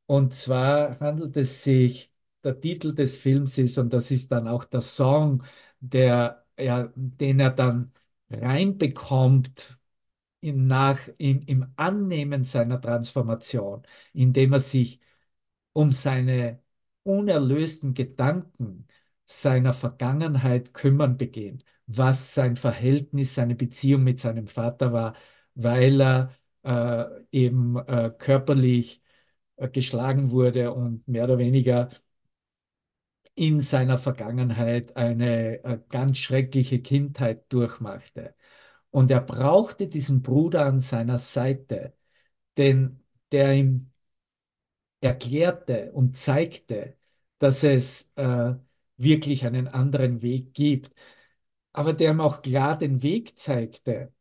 Und 0.06 0.34
zwar 0.34 1.00
handelt 1.00 1.36
es 1.36 1.64
sich 1.64 2.12
der 2.44 2.60
Titel 2.60 2.94
des 2.94 3.16
Films 3.18 3.58
ist 3.58 3.78
und 3.78 3.92
das 3.92 4.10
ist 4.10 4.32
dann 4.32 4.48
auch 4.48 4.64
der 4.64 4.80
Song, 4.82 5.44
der, 5.80 6.46
ja, 6.58 6.92
den 6.96 7.40
er 7.40 7.50
dann 7.50 7.92
reinbekommt 8.30 9.78
im, 10.40 10.66
nach, 10.66 11.00
im, 11.18 11.42
im 11.46 11.72
Annehmen 11.76 12.44
seiner 12.44 12.80
Transformation, 12.80 13.82
indem 14.14 14.54
er 14.54 14.60
sich 14.60 15.00
um 15.72 15.92
seine 15.92 16.60
unerlösten 17.02 17.94
Gedanken 17.94 18.86
seiner 19.30 19.72
Vergangenheit 19.74 20.74
kümmern 20.74 21.16
beginnt, 21.16 21.64
was 21.86 22.34
sein 22.34 22.56
Verhältnis, 22.56 23.34
seine 23.34 23.54
Beziehung 23.54 24.02
mit 24.04 24.18
seinem 24.20 24.46
Vater 24.46 24.92
war, 24.92 25.14
weil 25.54 26.00
er 26.00 26.34
äh, 26.62 27.04
eben 27.32 27.76
äh, 27.76 28.10
körperlich 28.18 29.02
äh, 29.56 29.68
geschlagen 29.68 30.30
wurde 30.30 30.72
und 30.74 31.06
mehr 31.08 31.24
oder 31.24 31.38
weniger 31.38 31.90
in 33.34 33.60
seiner 33.60 33.98
Vergangenheit 33.98 34.96
eine 34.96 35.64
äh, 35.64 35.78
ganz 35.88 36.18
schreckliche 36.18 36.80
Kindheit 36.82 37.52
durchmachte. 37.52 38.34
Und 38.90 39.10
er 39.10 39.20
brauchte 39.22 39.88
diesen 39.88 40.22
Bruder 40.22 40.66
an 40.66 40.80
seiner 40.80 41.18
Seite, 41.18 41.94
den, 42.58 43.04
der 43.32 43.54
ihm 43.54 43.92
erklärte 45.00 45.92
und 45.92 46.16
zeigte, 46.16 46.96
dass 47.38 47.64
es 47.64 48.12
äh, 48.16 48.54
wirklich 49.02 49.46
einen 49.46 49.68
anderen 49.68 50.22
Weg 50.22 50.54
gibt, 50.54 50.92
aber 51.72 51.92
der 51.92 52.10
ihm 52.12 52.20
auch 52.20 52.42
klar 52.42 52.78
den 52.78 53.02
Weg 53.02 53.38
zeigte, 53.38 54.12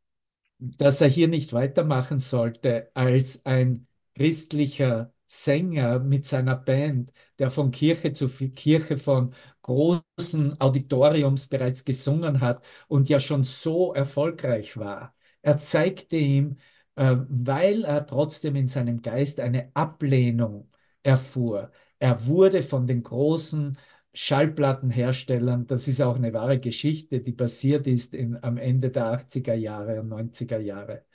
dass 0.59 1.01
er 1.01 1.07
hier 1.09 1.27
nicht 1.27 1.53
weitermachen 1.53 2.19
sollte 2.19 2.91
als 2.95 3.45
ein 3.45 3.87
christlicher 4.15 5.13
Sänger 5.25 5.99
mit 5.99 6.25
seiner 6.25 6.55
Band, 6.55 7.13
der 7.39 7.51
von 7.51 7.71
Kirche 7.71 8.13
zu 8.13 8.27
Kirche, 8.29 8.97
von 8.97 9.33
großen 9.61 10.59
Auditoriums 10.61 11.47
bereits 11.47 11.85
gesungen 11.85 12.41
hat 12.41 12.63
und 12.87 13.09
ja 13.09 13.19
schon 13.19 13.43
so 13.43 13.93
erfolgreich 13.93 14.77
war. 14.77 15.15
Er 15.41 15.57
zeigte 15.57 16.15
ihm, 16.17 16.57
äh, 16.95 17.15
weil 17.29 17.83
er 17.85 18.05
trotzdem 18.05 18.55
in 18.55 18.67
seinem 18.67 19.01
Geist 19.01 19.39
eine 19.39 19.71
Ablehnung 19.75 20.69
erfuhr. 21.03 21.71
Er 21.99 22.25
wurde 22.27 22.61
von 22.63 22.87
den 22.87 23.03
großen 23.03 23.77
Schallplattenherstellern, 24.13 25.67
das 25.67 25.87
ist 25.87 26.01
auch 26.01 26.15
eine 26.15 26.33
wahre 26.33 26.59
Geschichte, 26.59 27.21
die 27.21 27.33
passiert 27.33 27.87
ist 27.87 28.13
in, 28.13 28.41
am 28.43 28.57
Ende 28.57 28.91
der 28.91 29.05
80er 29.07 29.53
Jahre 29.55 30.01
und 30.01 30.09
90er 30.09 30.59
Jahre. 30.59 31.05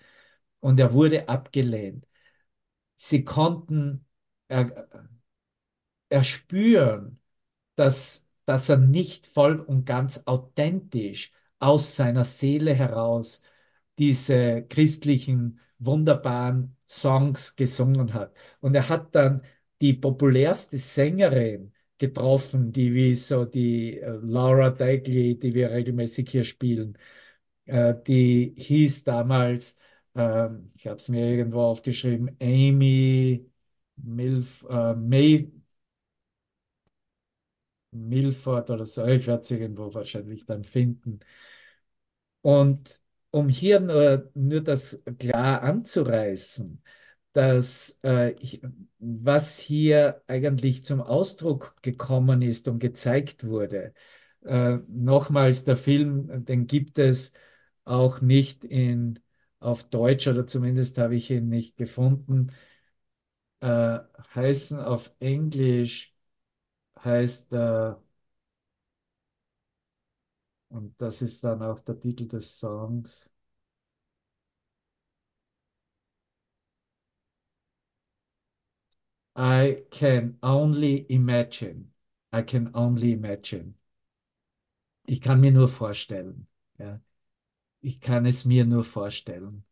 Und 0.60 0.80
er 0.80 0.92
wurde 0.92 1.28
abgelehnt. 1.28 2.06
Sie 2.96 3.24
konnten 3.24 4.06
er, 4.48 4.88
erspüren, 6.08 7.20
dass, 7.76 8.28
dass 8.46 8.68
er 8.70 8.78
nicht 8.78 9.26
voll 9.26 9.60
und 9.60 9.86
ganz 9.86 10.22
authentisch 10.26 11.32
aus 11.58 11.96
seiner 11.96 12.24
Seele 12.24 12.74
heraus 12.74 13.42
diese 13.98 14.64
christlichen, 14.68 15.60
wunderbaren 15.78 16.76
Songs 16.88 17.56
gesungen 17.56 18.14
hat. 18.14 18.34
Und 18.60 18.74
er 18.74 18.88
hat 18.88 19.14
dann 19.14 19.42
die 19.80 19.94
populärste 19.94 20.78
Sängerin 20.78 21.73
getroffen, 21.98 22.72
die 22.72 22.92
wie 22.94 23.14
so 23.14 23.44
die 23.44 23.98
äh, 24.00 24.18
Laura 24.22 24.70
Dagley, 24.70 25.38
die 25.38 25.54
wir 25.54 25.70
regelmäßig 25.70 26.28
hier 26.30 26.44
spielen, 26.44 26.98
äh, 27.66 27.94
die 28.06 28.54
hieß 28.58 29.04
damals, 29.04 29.78
äh, 30.16 30.48
ich 30.76 30.86
habe 30.86 30.96
es 30.96 31.08
mir 31.08 31.26
irgendwo 31.30 31.62
aufgeschrieben, 31.62 32.36
Amy 32.40 33.50
Milf, 33.96 34.64
äh, 34.70 34.94
May 34.94 35.52
Milford 37.92 38.70
oder 38.70 38.84
so, 38.86 39.06
ich 39.06 39.26
werde 39.26 39.42
es 39.42 39.50
irgendwo 39.50 39.92
wahrscheinlich 39.94 40.44
dann 40.46 40.64
finden. 40.64 41.20
Und 42.42 43.00
um 43.30 43.48
hier 43.48 43.80
nur, 43.80 44.30
nur 44.34 44.60
das 44.60 45.02
klar 45.18 45.62
anzureißen, 45.62 46.82
dass 47.34 48.00
äh, 48.04 48.34
was 49.00 49.58
hier 49.60 50.22
eigentlich 50.28 50.84
zum 50.84 51.02
Ausdruck 51.02 51.76
gekommen 51.82 52.42
ist 52.42 52.68
und 52.68 52.80
gezeigt 52.80 53.46
wurde, 53.46 53.94
äh, 54.44 54.78
nochmals, 54.88 55.64
der 55.64 55.76
Film, 55.76 56.44
den 56.46 56.66
gibt 56.68 56.98
es 57.00 57.34
auch 57.84 58.20
nicht 58.22 58.64
in, 58.64 59.20
auf 59.60 59.84
Deutsch 59.84 60.28
oder 60.28 60.46
zumindest 60.46 60.98
habe 60.98 61.16
ich 61.16 61.30
ihn 61.30 61.48
nicht 61.50 61.76
gefunden, 61.76 62.52
äh, 63.60 63.98
heißen 64.34 64.78
auf 64.80 65.12
Englisch 65.20 66.14
heißt 67.04 67.54
äh, 67.54 67.94
und 70.68 70.94
das 71.00 71.22
ist 71.22 71.42
dann 71.44 71.62
auch 71.62 71.80
der 71.80 71.98
Titel 72.00 72.26
des 72.28 72.58
Songs. 72.58 73.30
I 79.36 79.84
can 79.90 80.38
only 80.42 81.06
imagine. 81.08 81.92
I 82.32 82.42
can 82.42 82.70
only 82.74 83.12
imagine. 83.12 83.74
Ich 85.06 85.20
kann 85.20 85.40
mir 85.40 85.52
nur 85.52 85.68
vorstellen. 85.68 86.46
Ja. 86.78 87.00
Ich 87.80 88.00
kann 88.00 88.26
es 88.26 88.44
mir 88.44 88.64
nur 88.64 88.84
vorstellen. 88.84 89.64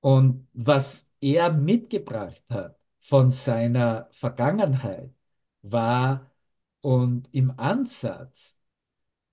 Und 0.00 0.46
was 0.52 1.12
er 1.20 1.52
mitgebracht 1.52 2.44
hat 2.48 2.78
von 2.98 3.30
seiner 3.30 4.08
Vergangenheit 4.12 5.12
war 5.62 6.30
und 6.80 7.28
im 7.32 7.50
Ansatz 7.58 8.58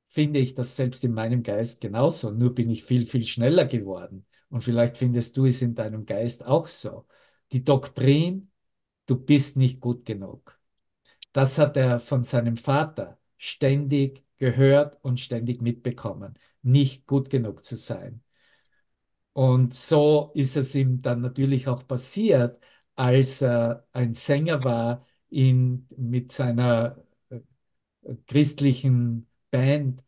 finde 0.10 0.40
ich 0.40 0.56
das 0.56 0.76
selbst 0.76 1.04
in 1.04 1.14
meinem 1.14 1.44
Geist 1.44 1.82
genauso, 1.82 2.32
nur 2.32 2.54
bin 2.56 2.70
ich 2.70 2.84
viel, 2.84 3.06
viel 3.06 3.26
schneller 3.26 3.66
geworden. 3.66 4.26
Und 4.54 4.62
vielleicht 4.62 4.98
findest 4.98 5.36
du 5.36 5.48
es 5.48 5.64
in 5.64 5.74
deinem 5.74 6.06
Geist 6.06 6.46
auch 6.46 6.68
so. 6.68 7.08
Die 7.52 7.64
Doktrin, 7.64 8.52
du 9.08 9.16
bist 9.18 9.58
nicht 9.58 9.80
gut 9.82 10.06
genug. 10.06 10.60
Das 11.32 11.58
hat 11.58 11.76
er 11.76 12.00
von 12.00 12.24
seinem 12.24 12.56
Vater 12.56 13.20
ständig 13.36 14.24
gehört 14.38 15.04
und 15.04 15.20
ständig 15.20 15.60
mitbekommen, 15.64 16.38
nicht 16.62 17.08
gut 17.08 17.32
genug 17.32 17.66
zu 17.66 17.78
sein. 17.78 18.22
Und 19.34 19.74
so 19.74 20.32
ist 20.36 20.56
es 20.56 20.76
ihm 20.76 21.02
dann 21.02 21.22
natürlich 21.22 21.68
auch 21.68 21.88
passiert, 21.88 22.62
als 22.96 23.42
er 23.42 23.88
ein 23.92 24.14
Sänger 24.14 24.64
war 24.64 25.08
in, 25.30 25.88
mit 25.98 26.32
seiner 26.32 27.04
äh, 27.30 27.40
christlichen 28.28 29.28
Band. 29.52 30.04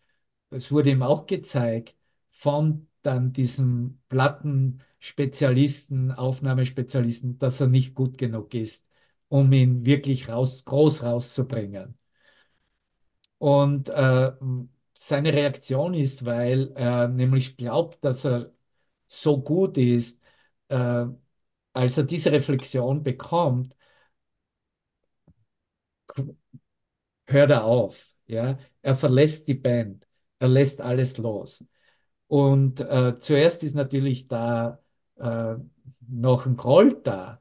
Es 0.52 0.72
wurde 0.72 0.92
ihm 0.92 1.04
auch 1.04 1.26
gezeigt 1.26 1.98
von 2.30 2.88
dann 3.06 3.32
diesem 3.34 4.00
Plattenspezialisten, 4.10 6.12
Aufnahmespezialisten, 6.12 7.38
dass 7.40 7.62
er 7.62 7.68
nicht 7.68 7.96
gut 7.96 8.18
genug 8.18 8.54
ist, 8.54 8.88
um 9.30 9.52
ihn 9.54 9.86
wirklich 9.86 10.28
raus, 10.30 10.66
groß 10.66 11.04
rauszubringen. 11.04 11.98
Und 13.38 13.90
äh, 13.90 14.32
seine 14.94 15.34
Reaktion 15.34 15.94
ist, 15.94 16.26
weil 16.26 16.72
er 16.76 17.08
nämlich 17.08 17.58
glaubt, 17.58 18.04
dass 18.04 18.26
er 18.26 18.52
so 19.08 19.42
gut 19.42 19.78
ist, 19.78 20.22
äh, 20.70 21.06
als 21.74 21.98
er 21.98 22.04
diese 22.06 22.32
Reflexion 22.32 23.04
bekommt, 23.04 23.76
hört 27.28 27.52
er 27.52 27.64
auf. 27.66 28.16
Ja? 28.28 28.58
Er 28.82 28.96
verlässt 28.96 29.48
die 29.48 29.54
Band, 29.56 30.08
er 30.40 30.48
lässt 30.48 30.82
alles 30.82 31.18
los. 31.18 31.64
Und 32.28 32.80
äh, 32.80 33.20
zuerst 33.20 33.64
ist 33.64 33.76
natürlich 33.76 34.28
da 34.28 34.80
äh, 35.18 35.56
noch 36.08 36.46
ein 36.46 36.58
Groll 36.58 37.02
da, 37.04 37.40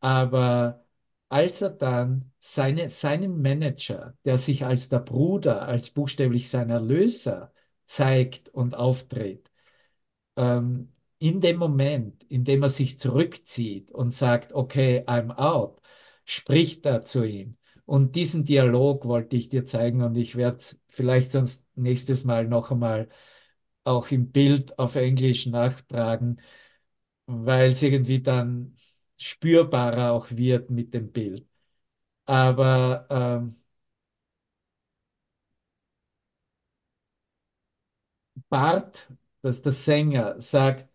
aber 0.00 0.84
als 1.28 1.62
er 1.62 1.70
dann 1.70 2.32
seine, 2.38 2.90
seinen 2.90 3.40
Manager, 3.42 4.16
der 4.24 4.38
sich 4.38 4.64
als 4.64 4.88
der 4.88 5.00
Bruder, 5.00 5.62
als 5.62 5.90
buchstäblich 5.90 6.48
sein 6.48 6.70
Erlöser 6.70 7.52
zeigt 7.86 8.48
und 8.50 8.74
auftritt, 8.76 9.50
ähm, 10.36 10.92
in 11.18 11.40
dem 11.40 11.56
Moment, 11.56 12.24
in 12.24 12.44
dem 12.44 12.62
er 12.62 12.68
sich 12.68 12.98
zurückzieht 12.98 13.90
und 13.92 14.12
sagt, 14.12 14.52
okay, 14.52 15.04
I'm 15.06 15.34
out, 15.36 15.80
spricht 16.24 16.86
er 16.86 17.04
zu 17.04 17.24
ihm. 17.24 17.56
Und 17.86 18.16
diesen 18.16 18.44
Dialog 18.44 19.04
wollte 19.06 19.36
ich 19.36 19.48
dir 19.48 19.64
zeigen 19.64 20.02
und 20.02 20.16
ich 20.16 20.36
werde 20.36 20.64
vielleicht 20.88 21.30
sonst 21.32 21.66
nächstes 21.76 22.24
Mal 22.24 22.46
noch 22.48 22.70
einmal 22.70 23.08
auch 23.84 24.10
im 24.10 24.30
Bild 24.32 24.78
auf 24.78 24.96
Englisch 24.96 25.46
nachtragen, 25.46 26.40
weil 27.26 27.72
es 27.72 27.82
irgendwie 27.82 28.22
dann 28.22 28.76
spürbarer 29.18 30.12
auch 30.12 30.30
wird 30.32 30.70
mit 30.70 30.94
dem 30.94 31.12
Bild. 31.12 31.46
Aber 32.26 33.06
ähm, 33.10 33.56
Bart, 38.48 39.08
das 39.42 39.56
ist 39.56 39.64
der 39.66 39.72
Sänger, 39.72 40.40
sagt, 40.40 40.88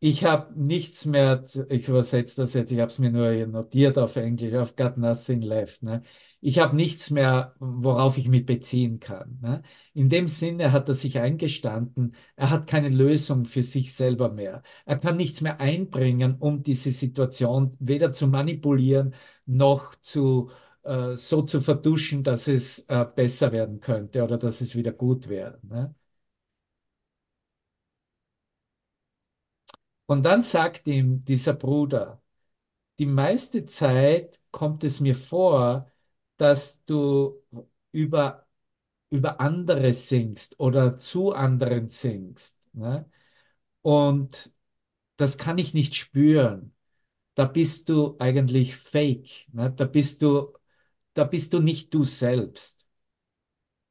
Ich 0.00 0.24
habe 0.24 0.52
nichts 0.60 1.06
mehr, 1.06 1.44
ich 1.70 1.88
übersetze 1.88 2.42
das 2.42 2.54
jetzt, 2.54 2.72
ich 2.72 2.80
habe 2.80 2.90
es 2.92 2.98
mir 3.00 3.10
nur 3.10 3.32
notiert 3.48 3.98
auf 3.98 4.16
Englisch, 4.16 4.54
I've 4.54 4.76
got 4.76 4.98
nothing 4.98 5.42
left. 5.42 5.82
Ne? 5.82 6.02
Ich 6.46 6.58
habe 6.58 6.76
nichts 6.76 7.08
mehr, 7.10 7.54
worauf 7.58 8.18
ich 8.18 8.28
mich 8.28 8.44
beziehen 8.44 9.00
kann. 9.00 9.38
Ne? 9.40 9.62
In 9.94 10.10
dem 10.10 10.28
Sinne 10.28 10.72
hat 10.72 10.88
er 10.88 10.94
sich 10.94 11.18
eingestanden, 11.18 12.14
er 12.36 12.50
hat 12.50 12.66
keine 12.66 12.90
Lösung 12.90 13.46
für 13.46 13.62
sich 13.62 13.94
selber 13.94 14.28
mehr. 14.30 14.62
Er 14.84 14.98
kann 14.98 15.16
nichts 15.16 15.40
mehr 15.40 15.58
einbringen, 15.58 16.36
um 16.38 16.62
diese 16.62 16.90
Situation 16.90 17.74
weder 17.80 18.12
zu 18.12 18.26
manipulieren 18.28 19.14
noch 19.46 19.94
zu, 19.96 20.50
äh, 20.82 21.16
so 21.16 21.40
zu 21.42 21.62
vertuschen, 21.62 22.22
dass 22.22 22.46
es 22.46 22.80
äh, 22.88 23.06
besser 23.14 23.50
werden 23.52 23.80
könnte 23.80 24.22
oder 24.22 24.36
dass 24.36 24.60
es 24.60 24.76
wieder 24.76 24.92
gut 24.92 25.28
wäre. 25.30 25.58
Ne? 25.62 25.94
Und 30.06 30.22
dann 30.24 30.42
sagt 30.42 30.86
ihm 30.86 31.24
dieser 31.24 31.54
Bruder, 31.54 32.22
die 32.98 33.06
meiste 33.06 33.66
Zeit 33.66 34.40
kommt 34.52 34.84
es 34.84 35.00
mir 35.00 35.14
vor, 35.14 35.90
dass 36.36 36.84
du 36.84 37.42
über, 37.92 38.46
über 39.10 39.40
andere 39.40 39.92
singst 39.92 40.60
oder 40.60 40.98
zu 40.98 41.32
anderen 41.34 41.90
singst. 41.90 42.68
Ne? 42.74 43.10
Und 43.82 44.52
das 45.16 45.38
kann 45.38 45.58
ich 45.58 45.74
nicht 45.74 45.96
spüren. 45.96 46.74
Da 47.36 47.46
bist 47.46 47.88
du 47.90 48.16
eigentlich 48.20 48.76
fake. 48.76 49.48
Ne? 49.52 49.72
Da 49.72 49.84
bist 49.86 50.22
du, 50.22 50.54
da 51.14 51.24
bist 51.24 51.54
du 51.54 51.60
nicht 51.60 51.94
du 51.94 52.04
selbst. 52.04 52.86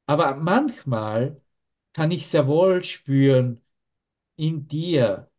Aber 0.06 0.36
manchmal 0.36 1.40
kann 1.92 2.10
ich 2.10 2.26
sehr 2.26 2.46
wohl 2.46 2.82
spüren 2.84 3.60
in 4.36 4.68
dir, 4.68 5.30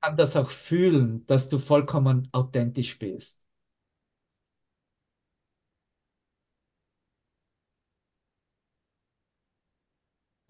kann 0.00 0.16
das 0.16 0.36
auch 0.36 0.48
fühlen, 0.50 1.24
dass 1.26 1.48
du 1.48 1.58
vollkommen 1.58 2.28
authentisch 2.32 2.98
bist. 2.98 3.39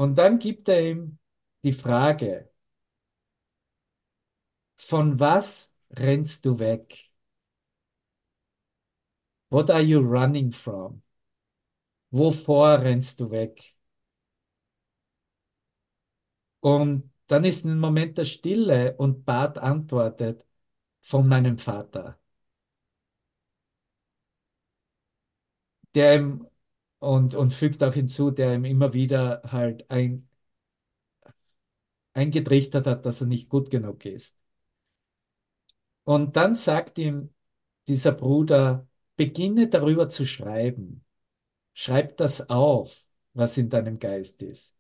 Und 0.01 0.17
dann 0.17 0.39
gibt 0.39 0.67
er 0.71 0.81
ihm 0.91 1.19
die 1.63 1.73
Frage, 1.75 2.51
von 4.77 5.21
was 5.21 5.73
rennst 5.93 6.45
du 6.47 6.59
weg? 6.59 7.11
What 9.51 9.69
are 9.71 9.83
you 9.83 10.01
running 10.01 10.53
from? 10.53 11.03
Wovor 12.13 12.81
rennst 12.81 13.21
du 13.21 13.31
weg? 13.31 13.75
Und 16.61 17.11
dann 17.27 17.45
ist 17.45 17.65
ein 17.67 17.79
Moment 17.79 18.17
der 18.17 18.25
Stille 18.25 18.97
und 18.97 19.25
Bart 19.27 19.59
antwortet, 19.59 20.47
von 21.01 21.29
meinem 21.29 21.59
Vater, 21.59 22.19
der 25.95 26.15
ihm 26.17 26.50
und, 27.01 27.35
und 27.35 27.53
fügt 27.53 27.83
auch 27.83 27.95
hinzu, 27.95 28.31
der 28.31 28.55
ihm 28.55 28.65
immer 28.65 28.93
wieder 28.95 29.43
halt 29.53 29.91
ein, 29.91 30.29
eingetrichtert 32.13 32.87
hat, 32.87 33.05
dass 33.07 33.21
er 33.21 33.27
nicht 33.27 33.49
gut 33.49 33.69
genug 33.71 34.05
ist. 34.05 34.39
Und 36.05 36.37
dann 36.37 36.55
sagt 36.55 36.99
ihm 36.99 37.33
dieser 37.89 38.13
Bruder, 38.13 38.89
beginne 39.17 39.69
darüber 39.69 40.09
zu 40.09 40.27
schreiben. 40.27 41.05
Schreib 41.75 42.17
das 42.19 42.51
auf, 42.51 43.05
was 43.35 43.59
in 43.59 43.71
deinem 43.71 43.99
Geist 43.99 44.43
ist. 44.43 44.77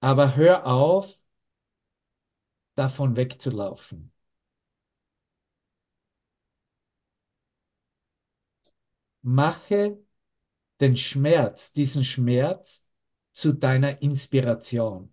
Aber 0.00 0.36
hör 0.36 0.66
auf, 0.66 1.20
davon 2.74 3.14
wegzulaufen. 3.16 4.10
Mache 9.22 9.98
den 10.80 10.96
Schmerz, 10.96 11.72
diesen 11.72 12.04
Schmerz 12.04 12.86
zu 13.32 13.52
deiner 13.52 14.02
Inspiration. 14.02 15.12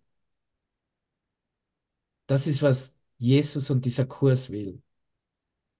Das 2.27 2.47
ist, 2.47 2.61
was 2.61 2.97
Jesus 3.17 3.69
und 3.69 3.85
dieser 3.85 4.05
Kurs 4.05 4.49
will. 4.49 4.81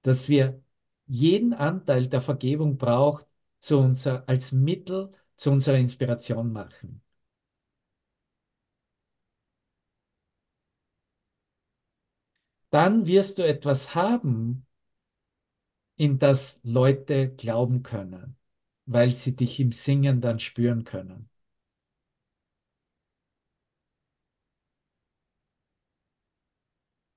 Dass 0.01 0.29
wir 0.29 0.63
jeden 1.07 1.53
Anteil 1.53 2.07
der 2.07 2.21
Vergebung 2.21 2.77
braucht 2.77 3.25
zu 3.59 3.79
unser, 3.79 4.27
als 4.29 4.51
Mittel 4.51 5.11
zu 5.37 5.51
unserer 5.51 5.77
Inspiration 5.77 6.51
machen. 6.51 7.01
Dann 12.69 13.05
wirst 13.07 13.37
du 13.39 13.43
etwas 13.47 13.95
haben, 13.95 14.66
in 15.97 16.19
das 16.19 16.61
Leute 16.63 17.29
glauben 17.35 17.83
können, 17.83 18.37
weil 18.85 19.13
sie 19.15 19.35
dich 19.35 19.59
im 19.59 19.71
Singen 19.71 20.21
dann 20.21 20.39
spüren 20.39 20.83
können. 20.85 21.29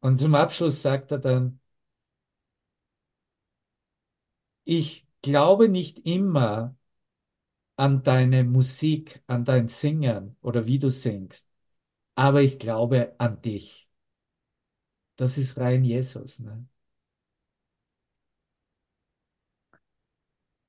Und 0.01 0.21
zum 0.21 0.35
Abschluss 0.35 0.83
sagt 0.83 1.11
er 1.13 1.19
dann, 1.19 1.59
ich 4.65 5.07
glaube 5.23 5.69
nicht 5.69 5.99
immer 6.07 6.75
an 7.77 8.03
deine 8.05 8.45
Musik, 8.45 9.23
an 9.27 9.45
dein 9.45 9.67
Singen 9.69 10.37
oder 10.43 10.67
wie 10.67 10.79
du 10.79 10.89
singst, 10.91 11.51
aber 12.17 12.43
ich 12.43 12.59
glaube 12.61 13.15
an 13.19 13.41
dich. 13.43 13.89
Das 15.17 15.39
ist 15.39 15.57
rein 15.59 15.85
Jesus. 15.85 16.41
Ne? 16.41 16.67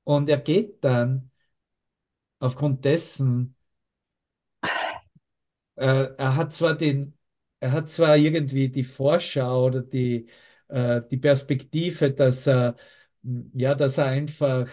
Und 0.03 0.29
er 0.29 0.37
geht 0.39 0.83
dann 0.83 1.31
aufgrund 2.39 2.83
dessen, 2.83 3.55
äh, 5.75 5.85
er 6.17 6.35
hat 6.35 6.53
zwar 6.53 6.75
den, 6.75 7.17
er 7.59 7.71
hat 7.71 7.89
zwar 7.89 8.17
irgendwie 8.17 8.69
die 8.69 8.83
Vorschau 8.83 9.65
oder 9.65 9.81
die, 9.81 10.27
äh, 10.67 11.01
die 11.09 11.17
Perspektive, 11.17 12.11
dass 12.11 12.47
er, 12.47 12.75
ja, 13.53 13.75
dass 13.75 13.97
er 13.97 14.05
einfach 14.07 14.67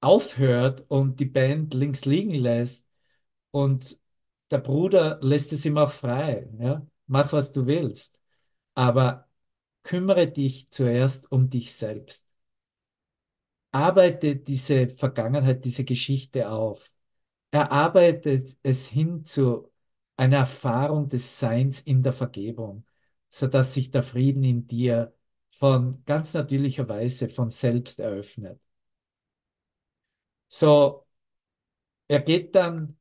aufhört 0.00 0.84
und 0.88 1.20
die 1.20 1.24
Band 1.26 1.74
links 1.74 2.04
liegen 2.04 2.34
lässt 2.34 2.88
und 3.52 3.98
der 4.50 4.58
Bruder 4.58 5.20
lässt 5.22 5.52
es 5.52 5.64
ihm 5.66 5.78
auch 5.78 5.92
frei. 5.92 6.48
Ja? 6.60 6.86
Mach, 7.06 7.32
was 7.32 7.52
du 7.52 7.66
willst. 7.66 8.20
Aber 8.74 9.28
kümmere 9.84 10.28
dich 10.28 10.70
zuerst 10.70 11.30
um 11.32 11.50
dich 11.50 11.74
selbst. 11.74 12.25
Arbeite 13.76 14.36
diese 14.36 14.88
Vergangenheit, 14.88 15.64
diese 15.64 15.84
Geschichte 15.84 16.50
auf. 16.50 16.92
Erarbeitet 17.50 18.56
es 18.62 18.88
hin 18.88 19.24
zu 19.24 19.70
einer 20.16 20.38
Erfahrung 20.38 21.08
des 21.08 21.38
Seins 21.40 21.80
in 21.80 22.02
der 22.02 22.12
Vergebung, 22.14 22.86
sodass 23.30 23.74
sich 23.74 23.90
der 23.90 24.02
Frieden 24.02 24.44
in 24.44 24.66
dir 24.66 25.14
von 25.50 26.02
ganz 26.06 26.34
natürlicher 26.34 26.88
Weise 26.88 27.28
von 27.28 27.50
selbst 27.50 28.00
eröffnet. 28.00 28.60
So, 30.48 31.06
er 32.08 32.20
geht 32.20 32.54
dann, 32.54 32.96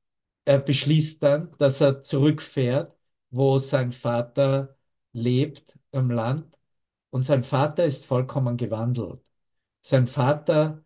er 0.46 0.60
beschließt 0.60 1.24
dann, 1.24 1.56
dass 1.58 1.82
er 1.82 2.04
zurückfährt, 2.04 2.96
wo 3.30 3.58
sein 3.58 3.92
Vater 3.92 4.78
lebt 5.14 5.78
im 5.92 6.12
Land. 6.12 6.58
Und 7.10 7.24
sein 7.26 7.44
Vater 7.44 7.86
ist 7.86 8.06
vollkommen 8.06 8.58
gewandelt. 8.58 9.22
Sein 9.88 10.08
Vater 10.08 10.84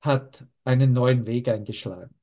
hat 0.00 0.44
einen 0.64 0.92
neuen 0.92 1.26
Weg 1.26 1.48
eingeschlagen. 1.48 2.14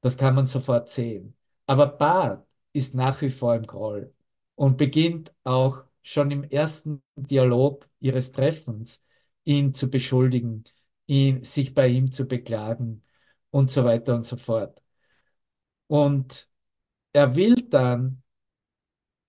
Das 0.00 0.16
kann 0.18 0.34
man 0.34 0.46
sofort 0.46 0.88
sehen. 0.88 1.36
Aber 1.66 1.86
Bart 1.86 2.46
ist 2.72 2.94
nach 2.96 3.20
wie 3.22 3.30
vor 3.30 3.54
im 3.54 3.64
Groll 3.66 4.12
und 4.56 4.76
beginnt 4.76 5.32
auch 5.44 5.84
schon 6.02 6.32
im 6.32 6.42
ersten 6.44 7.02
Dialog 7.16 7.88
ihres 8.00 8.32
Treffens, 8.32 9.04
ihn 9.44 9.72
zu 9.74 9.88
beschuldigen, 9.90 10.64
ihn, 11.06 11.44
sich 11.44 11.74
bei 11.74 11.88
ihm 11.88 12.10
zu 12.12 12.26
beklagen 12.26 13.04
und 13.50 13.70
so 13.70 13.84
weiter 13.84 14.16
und 14.16 14.26
so 14.26 14.36
fort. 14.36 14.82
Und 15.86 16.48
er 17.12 17.36
will 17.36 17.54
dann 17.68 18.22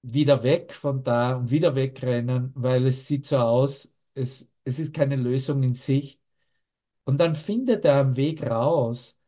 wieder 0.02 0.44
weg 0.44 0.74
von 0.74 1.04
da 1.04 1.36
und 1.38 1.52
wieder 1.52 1.76
wegrennen, 1.76 2.52
weil 2.56 2.86
es 2.88 3.08
sieht 3.08 3.26
so 3.28 3.38
aus, 3.38 3.96
es, 4.16 4.50
es 4.64 4.80
ist 4.80 4.94
keine 4.94 5.16
Lösung 5.16 5.64
in 5.64 5.74
Sicht. 5.74 6.23
Und 7.06 7.20
dann 7.20 7.36
findet 7.36 7.86
er 7.86 7.96
am 8.00 8.16
Weg 8.16 8.44
raus, 8.44 9.20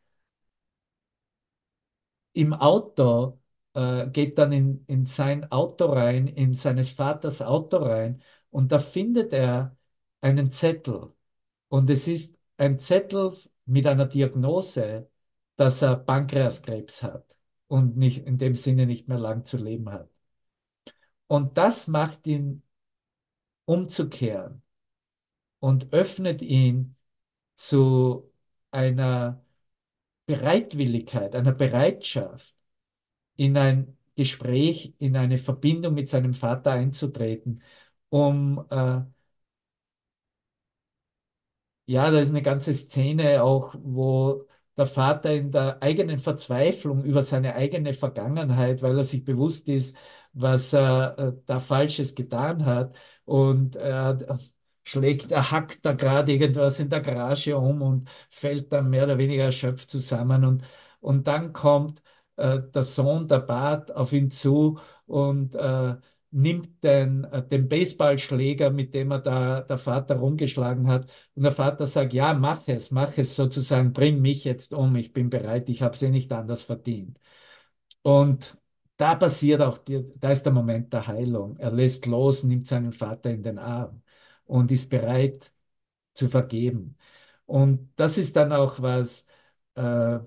im 2.34 2.53
Auto, 2.53 3.39
äh, 3.73 4.07
geht 4.09 4.38
dann 4.38 4.51
in, 4.51 4.84
in 4.88 5.05
sein 5.05 5.51
Auto 5.51 5.86
rein, 5.86 6.28
in 6.28 6.55
seines 6.55 6.91
Vaters 6.91 7.41
Auto 7.41 7.78
rein 7.78 8.21
und 8.49 8.71
da 8.71 8.80
findet 8.80 9.34
er 9.34 9.78
einen 10.21 10.51
Zettel. 10.51 11.13
Und 11.69 11.89
es 11.89 12.07
ist 12.07 12.39
ein 12.57 12.80
Zettel 12.80 13.34
mit 13.65 13.88
einer 13.88 14.05
Diagnose, 14.07 15.09
dass 15.57 15.82
er 15.82 15.97
Pankreaskrebs 15.97 17.03
hat 17.03 17.36
und 17.67 17.97
nicht, 17.97 18.26
in 18.26 18.38
dem 18.38 18.55
Sinne 18.55 18.86
nicht 18.86 19.07
mehr 19.07 19.19
lang 19.19 19.45
zu 19.45 19.57
leben 19.57 19.89
hat. 19.91 20.09
Und 21.28 21.57
das 21.57 21.88
macht 21.88 22.26
ihn 22.28 22.63
umzukehren 23.65 24.61
und 25.59 25.93
öffnet 25.93 26.41
ihn 26.41 26.95
zu 27.56 28.32
einer 28.72 29.43
Bereitwilligkeit, 30.28 31.36
einer 31.36 31.53
Bereitschaft, 31.53 32.56
in 33.38 33.58
ein 33.58 33.97
Gespräch, 34.16 34.93
in 34.99 35.16
eine 35.18 35.38
Verbindung 35.38 35.93
mit 35.95 36.10
seinem 36.10 36.34
Vater 36.34 36.72
einzutreten, 36.72 37.64
um 38.10 38.66
äh, 38.70 39.01
ja, 41.86 42.10
da 42.12 42.20
ist 42.20 42.30
eine 42.30 42.41
ganze 42.41 42.74
Szene 42.74 43.43
auch, 43.43 43.76
wo 43.80 44.47
der 44.78 44.86
Vater 44.86 45.32
in 45.34 45.51
der 45.51 45.82
eigenen 45.82 46.20
Verzweiflung 46.20 47.03
über 47.03 47.22
seine 47.22 47.56
eigene 47.56 47.93
Vergangenheit, 47.93 48.82
weil 48.82 48.97
er 48.97 49.03
sich 49.03 49.24
bewusst 49.24 49.70
ist, 49.70 49.95
was 50.34 50.74
er 50.74 51.18
äh, 51.18 51.34
da 51.45 51.60
Falsches 51.60 52.16
getan 52.16 52.66
hat 52.66 52.95
und 53.26 53.76
er 53.76 54.39
schlägt, 54.86 55.32
er 55.32 55.52
hackt 55.52 55.86
da 55.86 55.94
gerade 55.94 56.32
irgendwas 56.34 56.80
in 56.80 56.90
der 56.90 57.02
Garage 57.02 57.58
um 57.58 57.82
und 57.82 58.10
fällt 58.30 58.72
dann 58.72 58.90
mehr 58.90 59.04
oder 59.06 59.18
weniger 59.18 59.46
erschöpft 59.46 59.90
zusammen 59.92 60.46
und, 60.46 60.64
und 61.02 61.28
dann 61.28 61.52
kommt 61.54 62.02
äh, 62.38 62.60
der 62.74 62.84
Sohn, 62.84 63.28
der 63.28 63.40
Bart, 63.40 63.94
auf 63.96 64.14
ihn 64.14 64.32
zu 64.32 64.80
und 65.06 65.56
äh, 65.56 65.96
nimmt 66.32 66.84
den, 66.84 67.24
äh, 67.26 67.46
den 67.48 67.68
Baseballschläger, 67.70 68.70
mit 68.70 68.94
dem 68.94 69.12
er 69.12 69.20
da 69.20 69.62
der 69.62 69.78
Vater 69.78 70.16
rumgeschlagen 70.18 70.88
hat. 70.88 71.10
Und 71.36 71.44
der 71.44 71.52
Vater 71.52 71.86
sagt, 71.88 72.14
ja, 72.14 72.34
mach 72.34 72.68
es, 72.68 72.92
mach 72.92 73.18
es 73.18 73.36
sozusagen, 73.36 73.94
bring 73.94 74.22
mich 74.22 74.44
jetzt 74.44 74.74
um, 74.74 74.96
ich 74.96 75.14
bin 75.14 75.30
bereit, 75.30 75.70
ich 75.70 75.82
habe 75.82 75.96
es 75.96 76.02
eh 76.04 76.10
nicht 76.10 76.32
anders 76.32 76.64
verdient. 76.64 77.20
Und 78.04 78.58
da 78.98 79.16
passiert 79.16 79.62
auch, 79.62 79.78
die, 79.78 80.04
da 80.18 80.32
ist 80.32 80.44
der 80.44 80.54
Moment 80.54 80.94
der 80.94 81.08
Heilung. 81.08 81.58
Er 81.58 81.72
lässt 81.72 82.06
los, 82.06 82.44
nimmt 82.44 82.68
seinen 82.68 82.92
Vater 82.92 83.32
in 83.32 83.44
den 83.44 83.60
Arm 83.60 84.02
und 84.46 84.72
ist 84.72 84.89
bereit 84.89 85.52
zu 86.16 86.30
vergeben. 86.30 86.98
Und 87.48 87.91
das 87.98 88.18
ist 88.20 88.36
dann 88.38 88.54
auch 88.54 88.82
was, 88.82 89.28
äh, 89.76 90.20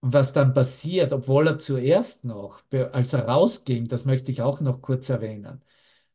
was 0.00 0.32
dann 0.32 0.52
passiert, 0.54 1.12
obwohl 1.12 1.48
er 1.48 1.58
zuerst 1.58 2.24
noch, 2.24 2.62
als 2.92 3.12
er 3.12 3.26
rausging, 3.28 3.88
das 3.88 4.04
möchte 4.04 4.30
ich 4.30 4.42
auch 4.42 4.60
noch 4.60 4.80
kurz 4.80 5.08
erwähnen, 5.08 5.62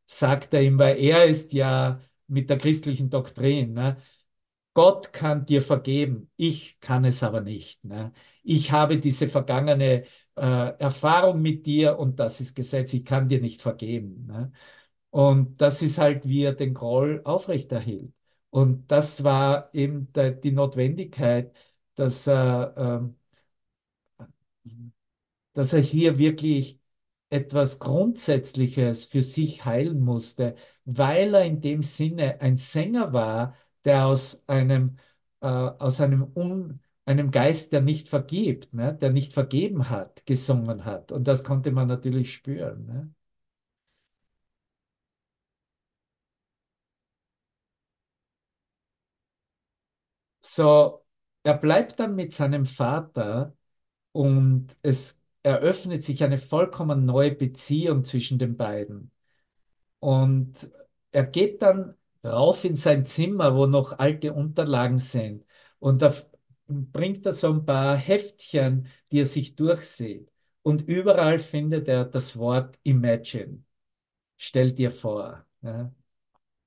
sagt 0.05 0.53
er 0.53 0.61
ihm, 0.63 0.79
weil 0.79 0.97
er 0.99 1.25
ist 1.25 1.53
ja 1.53 1.99
mit 2.27 2.49
der 2.49 2.57
christlichen 2.57 3.09
Doktrin, 3.09 3.73
ne? 3.73 3.97
Gott 4.75 5.13
kann 5.13 5.45
dir 5.45 5.61
vergeben, 5.61 6.31
ich 6.37 6.79
kann 6.81 7.05
es 7.05 7.23
aber 7.23 7.41
nicht. 7.41 7.83
Ne? 7.85 8.13
Ich 8.43 8.71
habe 8.71 8.99
diese 8.99 9.27
vergangene 9.29 10.05
äh, 10.37 10.41
Erfahrung 10.79 11.41
mit 11.41 11.65
dir 11.67 11.99
und 11.99 12.19
das 12.19 12.41
ist 12.41 12.55
Gesetz, 12.55 12.93
ich 12.93 13.05
kann 13.05 13.29
dir 13.29 13.41
nicht 13.41 13.61
vergeben. 13.61 14.25
Ne? 14.27 14.51
Und 15.13 15.61
das 15.61 15.81
ist 15.83 15.99
halt, 15.99 16.27
wie 16.27 16.43
er 16.43 16.53
den 16.53 16.73
Groll 16.73 17.21
aufrechterhielt. 17.23 18.13
Und 18.49 18.91
das 18.91 19.23
war 19.23 19.69
eben 19.73 20.11
die 20.43 20.51
Notwendigkeit, 20.51 21.53
dass 21.95 22.27
er 22.27 23.11
äh, 24.65 24.73
dass 25.53 25.73
er 25.73 25.81
hier 25.81 26.17
wirklich 26.17 26.79
etwas 27.29 27.79
Grundsätzliches 27.79 29.05
für 29.05 29.21
sich 29.21 29.65
heilen 29.65 29.99
musste, 30.01 30.55
weil 30.85 31.33
er 31.33 31.45
in 31.45 31.61
dem 31.61 31.81
Sinne 31.83 32.41
ein 32.41 32.57
Sänger 32.57 33.13
war, 33.13 33.55
der 33.85 34.05
aus 34.07 34.43
einem, 34.47 34.97
äh, 35.41 35.47
aus 35.47 35.99
einem, 36.01 36.31
Un, 36.35 36.79
einem 37.05 37.31
Geist, 37.31 37.73
der 37.73 37.81
nicht 37.81 38.07
vergibt, 38.09 38.73
ne, 38.73 38.93
der 38.95 39.09
nicht 39.11 39.33
vergeben 39.33 39.89
hat, 39.89 40.25
gesungen 40.25 40.85
hat. 40.85 41.11
Und 41.11 41.27
das 41.27 41.43
konnte 41.43 41.71
man 41.71 41.87
natürlich 41.87 42.33
spüren. 42.33 42.85
Ne? 42.85 43.13
So, 50.55 51.03
er 51.43 51.55
bleibt 51.57 51.99
dann 51.99 52.15
mit 52.15 52.33
seinem 52.33 52.65
Vater 52.65 53.55
und 54.13 54.77
es 54.83 55.23
eröffnet 55.43 56.03
sich 56.03 56.23
eine 56.23 56.37
vollkommen 56.37 57.05
neue 57.05 57.31
Beziehung 57.33 58.05
zwischen 58.05 58.39
den 58.39 58.57
beiden. 58.57 59.11
Und 59.99 60.71
er 61.11 61.25
geht 61.25 61.61
dann 61.61 61.95
rauf 62.23 62.65
in 62.65 62.75
sein 62.77 63.05
Zimmer, 63.05 63.55
wo 63.55 63.67
noch 63.67 63.99
alte 63.99 64.33
Unterlagen 64.33 64.99
sind. 64.99 65.45
Und 65.79 66.01
da 66.01 66.13
bringt 66.67 67.25
er 67.25 67.33
so 67.33 67.51
ein 67.53 67.65
paar 67.65 67.95
Heftchen, 67.97 68.87
die 69.11 69.21
er 69.21 69.25
sich 69.25 69.55
durchsieht. 69.55 70.31
Und 70.63 70.83
überall 70.83 71.39
findet 71.39 71.87
er 71.87 72.05
das 72.05 72.37
Wort 72.37 72.79
Imagine. 72.83 73.63
Stell 74.37 74.71
dir 74.73 74.91
vor, 74.91 75.45
ja? 75.61 75.93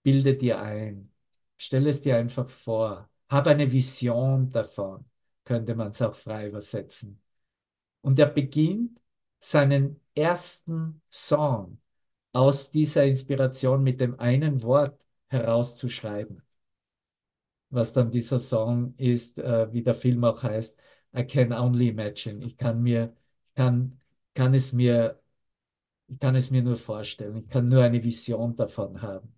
bilde 0.03 0.37
dir 0.37 0.61
ein, 0.61 1.13
stell 1.59 1.87
es 1.89 2.03
dir 2.03 2.17
einfach 2.17 2.51
vor, 2.51 3.11
hab 3.29 3.47
eine 3.47 3.71
Vision 3.71 4.51
davon, 4.51 5.05
könnte 5.45 5.75
man 5.75 5.91
es 5.91 6.03
auch 6.03 6.15
frei 6.15 6.49
übersetzen. 6.49 7.21
Und 8.03 8.19
er 8.19 8.27
beginnt 8.27 9.01
seinen 9.41 10.01
ersten 10.15 11.03
Song 11.11 11.81
aus 12.33 12.71
dieser 12.71 13.05
Inspiration 13.05 13.83
mit 13.83 14.01
dem 14.01 14.19
einen 14.21 14.63
Wort 14.63 15.07
herauszuschreiben. 15.29 16.43
Was 17.71 17.93
dann 17.93 18.11
dieser 18.11 18.39
Song 18.39 18.95
ist, 18.97 19.39
äh, 19.39 19.73
wie 19.73 19.83
der 19.83 19.95
Film 19.95 20.25
auch 20.25 20.43
heißt, 20.43 20.81
I 21.17 21.25
can 21.27 21.53
only 21.53 21.89
imagine. 21.89 22.45
Ich 22.45 22.57
kann 22.57 22.83
mir, 22.83 23.17
kann, 23.55 24.01
kann 24.35 24.55
es 24.55 24.73
mir, 24.73 25.21
ich 26.09 26.19
kann 26.21 26.37
es 26.37 26.51
mir 26.51 26.63
nur 26.63 26.77
vorstellen. 26.77 27.39
Ich 27.39 27.49
kann 27.49 27.69
nur 27.69 27.83
eine 27.85 28.03
Vision 28.05 28.57
davon 28.57 29.03
haben. 29.03 29.36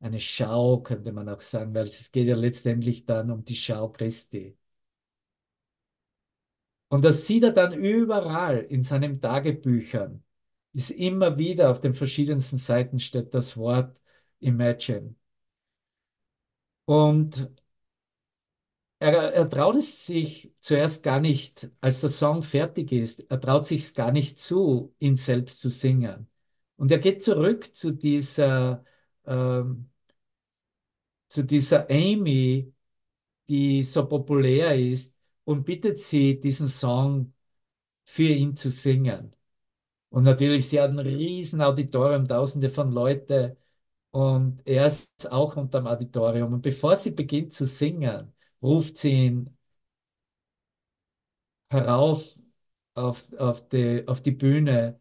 Eine 0.00 0.20
Schau 0.20 0.80
könnte 0.82 1.12
man 1.12 1.28
auch 1.28 1.40
sagen, 1.40 1.74
weil 1.74 1.86
es 1.88 2.10
geht 2.12 2.26
ja 2.28 2.36
letztendlich 2.36 3.06
dann 3.06 3.30
um 3.30 3.44
die 3.44 3.54
Schau 3.56 3.88
Christi. 3.90 4.56
Und 6.88 7.04
das 7.04 7.26
sieht 7.26 7.44
er 7.44 7.52
dann 7.52 7.72
überall 7.72 8.58
in 8.58 8.82
seinen 8.82 9.20
Tagebüchern. 9.20 10.24
Ist 10.72 10.90
immer 10.90 11.38
wieder 11.38 11.70
auf 11.70 11.80
den 11.80 11.94
verschiedensten 11.94 12.58
Seiten 12.58 13.00
steht 13.00 13.34
das 13.34 13.56
Wort 13.56 13.96
Imagine. 14.40 15.14
Und 16.86 17.50
er, 18.98 19.12
er 19.32 19.48
traut 19.48 19.76
es 19.76 20.06
sich 20.06 20.52
zuerst 20.60 21.02
gar 21.02 21.20
nicht, 21.20 21.70
als 21.80 22.00
der 22.00 22.10
Song 22.10 22.42
fertig 22.42 22.92
ist, 22.92 23.20
er 23.30 23.40
traut 23.40 23.66
sich 23.66 23.82
es 23.82 23.94
gar 23.94 24.12
nicht 24.12 24.38
zu, 24.40 24.94
ihn 24.98 25.16
selbst 25.16 25.60
zu 25.60 25.70
singen. 25.70 26.28
Und 26.76 26.90
er 26.92 26.98
geht 26.98 27.22
zurück 27.22 27.74
zu 27.74 27.92
dieser, 27.92 28.84
ähm, 29.26 29.89
zu 31.30 31.44
dieser 31.44 31.90
Amy, 31.90 32.74
die 33.48 33.82
so 33.84 34.06
populär 34.08 34.76
ist 34.78 35.16
und 35.44 35.64
bittet 35.64 35.98
sie, 35.98 36.40
diesen 36.40 36.68
Song 36.68 37.34
für 38.04 38.24
ihn 38.24 38.56
zu 38.56 38.70
singen. 38.70 39.34
Und 40.10 40.24
natürlich, 40.24 40.68
sie 40.68 40.80
hat 40.80 40.90
ein 40.90 40.98
riesen 41.00 41.62
Auditorium, 41.62 42.28
tausende 42.28 42.70
von 42.70 42.92
Leuten 42.92 43.56
und 44.12 44.62
er 44.66 44.86
ist 44.86 45.30
auch 45.32 45.56
unter 45.56 45.80
dem 45.80 45.86
Auditorium. 45.88 46.54
Und 46.54 46.62
bevor 46.62 46.96
sie 46.96 47.12
beginnt 47.12 47.52
zu 47.52 47.66
singen, 47.66 48.32
ruft 48.62 48.98
sie 48.98 49.12
ihn 49.26 49.58
herauf 51.70 52.40
auf, 52.94 53.32
auf, 53.34 53.68
die, 53.68 54.06
auf 54.08 54.22
die 54.22 54.32
Bühne 54.32 55.00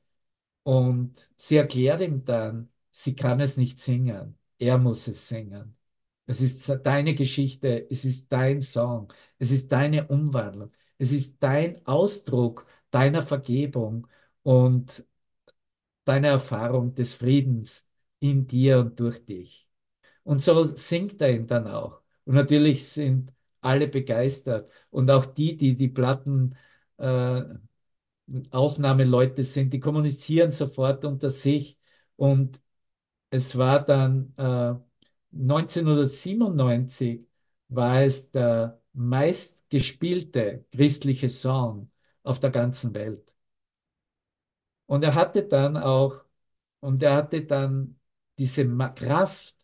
und 0.63 1.31
sie 1.37 1.57
erklärt 1.57 2.01
ihm 2.01 2.25
dann, 2.25 2.71
sie 2.91 3.15
kann 3.15 3.41
es 3.41 3.57
nicht 3.57 3.79
singen, 3.79 4.39
er 4.59 4.79
muss 4.79 5.07
es 5.07 5.29
singen. 5.29 5.77
Es 6.29 6.41
ist 6.41 6.69
deine 6.85 7.15
Geschichte, 7.15 7.89
es 7.89 8.05
ist 8.05 8.31
dein 8.31 8.61
Song, 8.61 9.11
es 9.39 9.49
ist 9.51 9.71
deine 9.71 10.07
Umwandlung, 10.07 10.71
es 10.99 11.11
ist 11.11 11.41
dein 11.41 11.83
Ausdruck 11.87 12.67
deiner 12.91 13.21
Vergebung 13.23 14.07
und 14.43 15.03
deiner 16.05 16.29
Erfahrung 16.29 16.93
des 16.95 17.15
Friedens 17.15 17.87
in 18.19 18.47
dir 18.47 18.79
und 18.79 18.99
durch 18.99 19.25
dich. 19.25 19.67
Und 20.23 20.41
so 20.41 20.63
singt 20.65 21.21
er 21.21 21.31
ihn 21.35 21.47
dann 21.47 21.67
auch. 21.67 22.01
Und 22.25 22.35
natürlich 22.35 22.87
sind 22.87 23.33
alle 23.61 23.87
begeistert 23.87 24.71
und 24.91 25.11
auch 25.11 25.25
die, 25.25 25.57
die 25.57 25.75
die 25.75 25.89
Platten 25.89 26.55
äh, 26.97 27.43
Aufnahmeleute 28.51 29.43
sind, 29.43 29.73
die 29.73 29.79
kommunizieren 29.79 30.51
sofort 30.51 31.03
unter 31.05 31.29
sich 31.29 31.77
und 32.15 32.61
es 33.31 33.57
war 33.57 33.85
dann 33.85 34.33
äh, 34.37 34.75
1997 35.31 37.27
war 37.69 38.01
es 38.01 38.31
der 38.31 38.81
meistgespielte 38.93 40.65
christliche 40.71 41.29
Song 41.29 41.91
auf 42.23 42.39
der 42.39 42.49
ganzen 42.51 42.93
Welt. 42.93 43.23
Und 44.87 45.03
er 45.03 45.15
hatte 45.15 45.43
dann 45.47 45.77
auch, 45.77 46.23
und 46.79 47.03
er 47.03 47.15
hatte 47.15 47.45
dann 47.45 47.99
diese 48.37 48.67
Kraft 48.95 49.55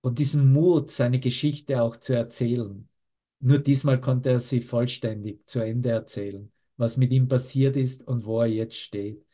und 0.00 0.18
diesen 0.18 0.52
Mut, 0.52 0.90
seine 0.90 1.20
Geschichte 1.20 1.82
auch 1.82 1.96
zu 1.96 2.14
erzählen. 2.14 2.88
Nur 3.40 3.58
diesmal 3.58 4.00
konnte 4.00 4.30
er 4.30 4.40
sie 4.40 4.60
vollständig 4.60 5.46
zu 5.46 5.60
Ende 5.60 5.90
erzählen, 5.90 6.52
was 6.76 6.96
mit 6.96 7.12
ihm 7.12 7.28
passiert 7.28 7.76
ist 7.76 8.06
und 8.06 8.24
wo 8.24 8.40
er 8.40 8.46
jetzt 8.46 8.76
steht. 8.76 9.24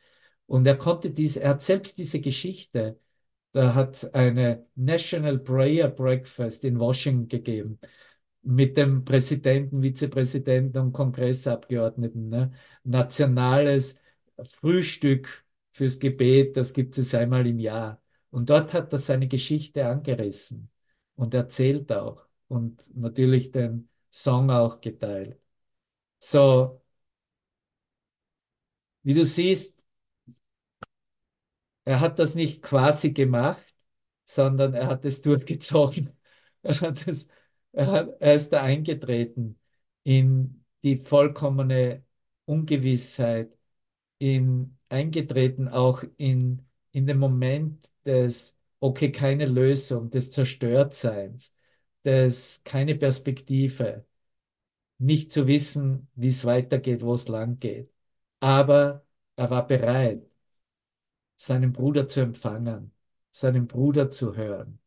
Und 0.47 0.67
er 0.67 0.77
konnte 0.77 1.11
diese, 1.11 1.41
er 1.43 1.51
hat 1.51 1.63
selbst 1.63 1.99
diese 1.99 2.21
Geschichte, 2.21 3.01
da 3.55 3.75
hat 3.75 4.15
eine 4.15 4.67
National 4.75 5.39
Prayer 5.39 5.89
Breakfast 5.89 6.65
in 6.65 6.79
Washington 6.81 7.29
gegeben 7.29 7.79
mit 8.43 8.77
dem 8.77 9.05
Präsidenten, 9.05 9.83
Vizepräsidenten 9.83 10.79
und 10.79 10.93
Kongressabgeordneten. 10.93 12.29
Ne? 12.31 12.53
Nationales 12.85 14.01
Frühstück 14.43 15.47
fürs 15.71 15.99
Gebet, 16.01 16.57
das 16.57 16.73
gibt 16.73 16.99
es 16.99 17.15
einmal 17.15 17.47
im 17.47 17.61
Jahr. 17.61 18.03
Und 18.31 18.51
dort 18.51 18.75
hat 18.75 18.93
er 18.93 18.99
seine 18.99 19.29
Geschichte 19.29 19.87
angerissen 19.87 20.71
und 21.15 21.35
erzählt 21.35 21.93
auch 21.93 22.27
und 22.49 22.83
natürlich 22.97 23.53
den 23.53 23.89
Song 24.11 24.51
auch 24.51 24.81
geteilt. 24.81 25.39
So, 26.19 26.83
wie 29.03 29.15
du 29.15 29.25
siehst, 29.25 29.84
er 31.85 32.01
hat 32.01 32.19
das 32.19 32.35
nicht 32.35 32.63
quasi 32.63 33.13
gemacht, 33.13 33.63
sondern 34.25 34.75
er 34.75 34.87
hat 34.89 35.05
es 35.05 35.23
durchgezogen. 35.23 36.11
Er, 36.63 36.81
hat 36.81 37.07
es, 37.07 37.29
er, 37.73 37.87
hat, 37.89 38.09
er 38.21 38.35
ist 38.35 38.51
da 38.53 38.63
eingetreten 38.63 39.59
in 40.03 40.65
die 40.83 40.97
vollkommene 40.97 42.05
Ungewissheit, 42.47 43.57
in, 44.19 44.79
eingetreten 44.89 45.69
auch 45.69 46.05
in, 46.17 46.63
in 46.93 47.07
den 47.07 47.19
Moment 47.19 47.91
des, 48.07 48.59
okay, 48.81 49.13
keine 49.13 49.47
Lösung, 49.47 50.11
des 50.11 50.31
Zerstörtseins, 50.33 51.55
des 52.05 52.63
keine 52.65 52.95
Perspektive, 52.97 54.07
nicht 54.99 55.33
zu 55.33 55.47
wissen, 55.47 56.09
wie 56.15 56.29
es 56.29 56.45
weitergeht, 56.45 57.03
wo 57.03 57.15
es 57.15 57.29
lang 57.29 57.59
geht. 57.59 57.93
Aber 58.41 59.07
er 59.37 59.51
war 59.51 59.67
bereit, 59.67 60.23
seinen 61.37 61.73
Bruder 61.73 62.09
zu 62.09 62.21
empfangen, 62.21 62.93
seinen 63.31 63.67
Bruder 63.67 64.11
zu 64.11 64.37
hören 64.37 64.79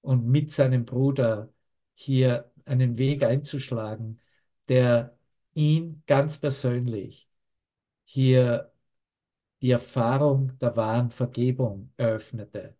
und 0.00 0.26
mit 0.26 0.50
seinem 0.50 0.84
Bruder 0.84 1.52
hier 1.94 2.52
einen 2.64 2.98
Weg 2.98 3.22
einzuschlagen, 3.22 4.20
der 4.68 5.16
ihn 5.54 6.02
ganz 6.06 6.38
persönlich 6.38 7.28
hier 8.04 8.72
die 9.62 9.70
Erfahrung 9.70 10.58
der 10.58 10.76
wahren 10.76 11.10
Vergebung 11.10 11.92
eröffnete. 11.96 12.76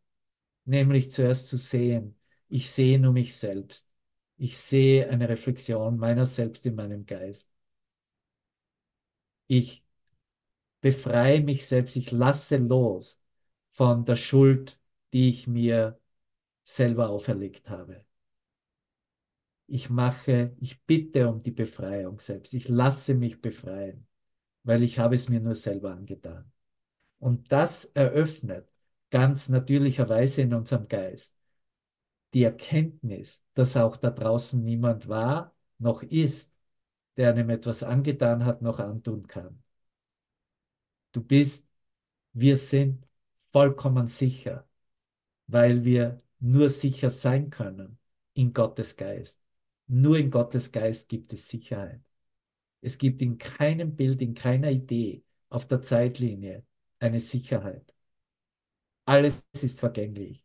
Nämlich 0.64 1.10
zuerst 1.10 1.48
zu 1.48 1.56
sehen, 1.56 2.18
ich 2.48 2.70
sehe 2.70 2.98
nur 2.98 3.12
mich 3.12 3.36
selbst. 3.36 3.90
Ich 4.36 4.58
sehe 4.58 5.08
eine 5.08 5.28
Reflexion 5.28 5.96
meiner 5.98 6.26
selbst 6.26 6.66
in 6.66 6.74
meinem 6.74 7.06
Geist. 7.06 7.52
Ich 9.46 9.81
befreie 10.82 11.40
mich 11.40 11.66
selbst, 11.66 11.96
ich 11.96 12.10
lasse 12.10 12.58
los 12.58 13.22
von 13.70 14.04
der 14.04 14.16
Schuld, 14.16 14.78
die 15.14 15.30
ich 15.30 15.46
mir 15.46 15.98
selber 16.64 17.08
auferlegt 17.10 17.70
habe. 17.70 18.04
Ich 19.66 19.88
mache, 19.88 20.54
ich 20.60 20.82
bitte 20.84 21.28
um 21.28 21.42
die 21.42 21.50
Befreiung 21.52 22.18
selbst. 22.18 22.52
Ich 22.52 22.68
lasse 22.68 23.14
mich 23.14 23.40
befreien, 23.40 24.06
weil 24.64 24.82
ich 24.82 24.98
habe 24.98 25.14
es 25.14 25.28
mir 25.30 25.40
nur 25.40 25.54
selber 25.54 25.92
angetan. 25.92 26.52
Und 27.18 27.50
das 27.52 27.86
eröffnet 27.86 28.68
ganz 29.10 29.48
natürlicherweise 29.48 30.42
in 30.42 30.54
unserem 30.54 30.88
Geist 30.88 31.38
die 32.34 32.44
Erkenntnis, 32.44 33.44
dass 33.54 33.76
auch 33.76 33.96
da 33.96 34.10
draußen 34.10 34.62
niemand 34.64 35.08
war, 35.08 35.54
noch 35.78 36.02
ist, 36.02 36.52
der 37.16 37.30
einem 37.30 37.50
etwas 37.50 37.82
angetan 37.82 38.44
hat, 38.44 38.62
noch 38.62 38.78
antun 38.78 39.26
kann. 39.26 39.62
Du 41.12 41.22
bist, 41.22 41.68
wir 42.32 42.56
sind 42.56 43.06
vollkommen 43.52 44.06
sicher, 44.06 44.68
weil 45.46 45.84
wir 45.84 46.22
nur 46.40 46.70
sicher 46.70 47.10
sein 47.10 47.50
können 47.50 47.98
in 48.34 48.52
Gottes 48.52 48.96
Geist. 48.96 49.42
Nur 49.86 50.18
in 50.18 50.30
Gottes 50.30 50.72
Geist 50.72 51.08
gibt 51.08 51.32
es 51.32 51.48
Sicherheit. 51.48 52.02
Es 52.80 52.98
gibt 52.98 53.22
in 53.22 53.38
keinem 53.38 53.94
Bild, 53.96 54.22
in 54.22 54.34
keiner 54.34 54.70
Idee 54.70 55.24
auf 55.50 55.66
der 55.66 55.82
Zeitlinie 55.82 56.64
eine 56.98 57.20
Sicherheit. 57.20 57.94
Alles 59.04 59.46
ist 59.52 59.80
vergänglich. 59.80 60.44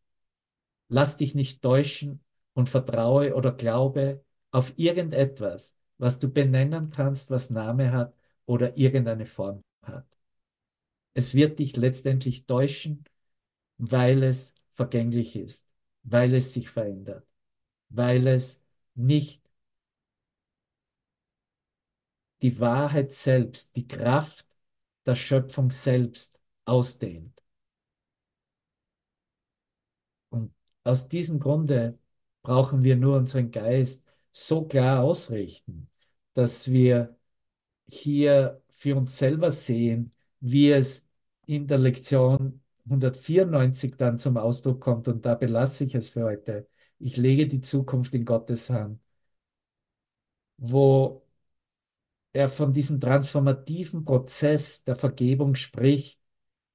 Lass 0.89 1.17
dich 1.17 1.35
nicht 1.35 1.61
täuschen 1.61 2.23
und 2.53 2.69
vertraue 2.69 3.35
oder 3.35 3.51
glaube 3.51 4.23
auf 4.51 4.73
irgendetwas, 4.77 5.77
was 5.97 6.19
du 6.19 6.29
benennen 6.29 6.89
kannst, 6.89 7.31
was 7.31 7.49
Name 7.49 7.91
hat 7.91 8.15
oder 8.45 8.77
irgendeine 8.77 9.25
Form 9.25 9.63
hat. 9.83 10.16
Es 11.17 11.33
wird 11.33 11.57
dich 11.57 11.75
letztendlich 11.75 12.45
täuschen, 12.45 13.03
weil 13.79 14.21
es 14.21 14.53
vergänglich 14.73 15.35
ist, 15.35 15.67
weil 16.03 16.35
es 16.35 16.53
sich 16.53 16.69
verändert, 16.69 17.25
weil 17.89 18.27
es 18.27 18.63
nicht 18.93 19.49
die 22.41 22.59
Wahrheit 22.59 23.11
selbst, 23.13 23.75
die 23.75 23.87
Kraft 23.87 24.47
der 25.05 25.15
Schöpfung 25.15 25.71
selbst 25.71 26.39
ausdehnt. 26.65 27.41
Und 30.29 30.53
aus 30.83 31.07
diesem 31.09 31.39
Grunde 31.39 31.97
brauchen 32.43 32.83
wir 32.83 32.95
nur 32.95 33.17
unseren 33.17 33.51
Geist 33.51 34.05
so 34.31 34.67
klar 34.67 35.03
ausrichten, 35.03 35.89
dass 36.33 36.71
wir 36.71 37.17
hier 37.89 38.61
für 38.73 38.97
uns 38.97 39.17
selber 39.17 39.51
sehen, 39.51 40.11
wie 40.41 40.71
es 40.71 41.06
in 41.47 41.67
der 41.67 41.79
Lektion 41.79 42.61
194 42.85 43.95
dann 43.97 44.19
zum 44.19 44.37
Ausdruck 44.37 44.81
kommt. 44.81 45.07
Und 45.07 45.25
da 45.25 45.35
belasse 45.35 45.85
ich 45.85 45.95
es 45.95 46.09
für 46.09 46.23
heute. 46.25 46.67
Ich 46.99 47.17
lege 47.17 47.47
die 47.47 47.61
Zukunft 47.61 48.13
in 48.13 48.25
Gottes 48.25 48.69
Hand, 48.69 49.01
wo 50.57 51.23
er 52.33 52.49
von 52.49 52.73
diesem 52.73 52.99
transformativen 52.99 54.05
Prozess 54.05 54.83
der 54.83 54.95
Vergebung 54.95 55.55
spricht 55.55 56.19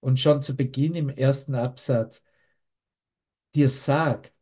und 0.01 0.18
schon 0.20 0.43
zu 0.43 0.57
Beginn 0.57 0.95
im 0.95 1.09
ersten 1.09 1.55
Absatz 1.55 2.25
dir 3.55 3.68
sagt, 3.68 4.35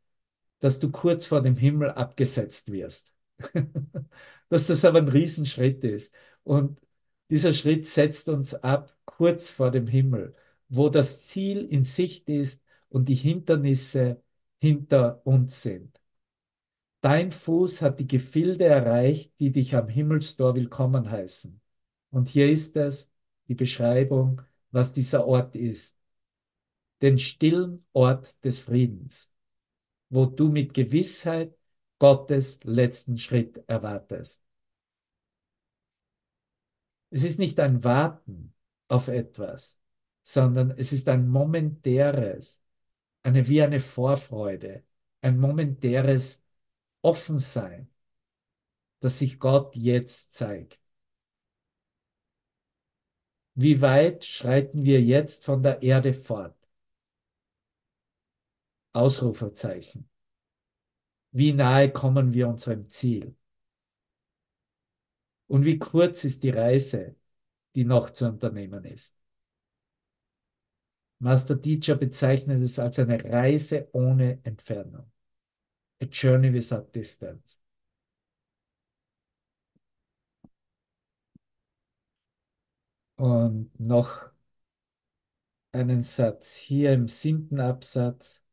dass 0.60 0.78
du 0.78 0.90
kurz 0.90 1.26
vor 1.26 1.42
dem 1.42 1.56
Himmel 1.56 1.90
abgesetzt 1.90 2.72
wirst. 2.72 3.14
dass 4.50 4.66
das 4.66 4.84
aber 4.84 4.98
ein 4.98 5.08
Riesenschritt 5.08 5.84
ist. 5.84 6.14
Und 6.44 6.78
dieser 7.30 7.52
Schritt 7.52 7.86
setzt 7.86 8.28
uns 8.28 8.54
ab 8.54 8.96
kurz 9.04 9.50
vor 9.50 9.70
dem 9.70 9.86
Himmel, 9.86 10.34
wo 10.68 10.88
das 10.88 11.26
Ziel 11.28 11.64
in 11.64 11.84
Sicht 11.84 12.28
ist 12.28 12.64
und 12.88 13.08
die 13.08 13.14
Hindernisse 13.14 14.22
hinter 14.60 15.24
uns 15.26 15.62
sind. 15.62 16.00
Dein 17.00 17.32
Fuß 17.32 17.82
hat 17.82 18.00
die 18.00 18.06
Gefilde 18.06 18.66
erreicht, 18.66 19.32
die 19.40 19.52
dich 19.52 19.74
am 19.74 19.88
Himmelstor 19.88 20.54
willkommen 20.54 21.10
heißen. 21.10 21.60
Und 22.10 22.28
hier 22.28 22.50
ist 22.50 22.76
es, 22.76 23.10
die 23.48 23.54
Beschreibung, 23.54 24.42
was 24.70 24.92
dieser 24.92 25.26
Ort 25.26 25.56
ist 25.56 26.00
den 27.02 27.18
stillen 27.18 27.84
Ort 27.92 28.44
des 28.44 28.60
Friedens, 28.60 29.32
wo 30.10 30.26
du 30.26 30.48
mit 30.50 30.74
Gewissheit 30.74 31.56
Gottes 31.98 32.60
letzten 32.64 33.18
Schritt 33.18 33.62
erwartest. 33.66 34.42
Es 37.10 37.22
ist 37.24 37.38
nicht 37.38 37.58
ein 37.60 37.82
Warten 37.84 38.54
auf 38.88 39.08
etwas, 39.08 39.80
sondern 40.22 40.70
es 40.72 40.92
ist 40.92 41.08
ein 41.08 41.28
momentäres, 41.28 42.62
eine 43.22 43.48
wie 43.48 43.62
eine 43.62 43.80
Vorfreude, 43.80 44.84
ein 45.22 45.38
momentäres 45.38 46.44
Offensein, 47.02 47.90
dass 49.00 49.18
sich 49.18 49.38
Gott 49.38 49.76
jetzt 49.76 50.32
zeigt. 50.34 50.80
Wie 53.54 53.80
weit 53.80 54.24
schreiten 54.24 54.84
wir 54.84 55.00
jetzt 55.00 55.44
von 55.44 55.62
der 55.62 55.82
Erde 55.82 56.12
fort? 56.12 56.56
Ausrufezeichen. 58.92 60.08
Wie 61.32 61.52
nahe 61.52 61.90
kommen 61.92 62.34
wir 62.34 62.46
unserem 62.48 62.88
Ziel? 62.88 63.34
Und 65.50 65.64
wie 65.64 65.80
kurz 65.80 66.22
ist 66.22 66.44
die 66.44 66.50
Reise, 66.50 67.16
die 67.74 67.84
noch 67.84 68.10
zu 68.10 68.26
unternehmen 68.28 68.84
ist? 68.84 69.16
Master 71.18 71.60
Teacher 71.60 71.96
bezeichnet 71.96 72.62
es 72.62 72.78
als 72.78 73.00
eine 73.00 73.22
Reise 73.24 73.88
ohne 73.92 74.38
Entfernung. 74.44 75.10
A 76.00 76.04
journey 76.06 76.52
without 76.52 76.92
distance. 76.94 77.58
Und 83.16 83.70
noch 83.78 84.30
einen 85.72 86.02
Satz 86.02 86.56
hier 86.56 86.92
im 86.92 87.08
siebten 87.08 87.58
Absatz. 87.60 88.44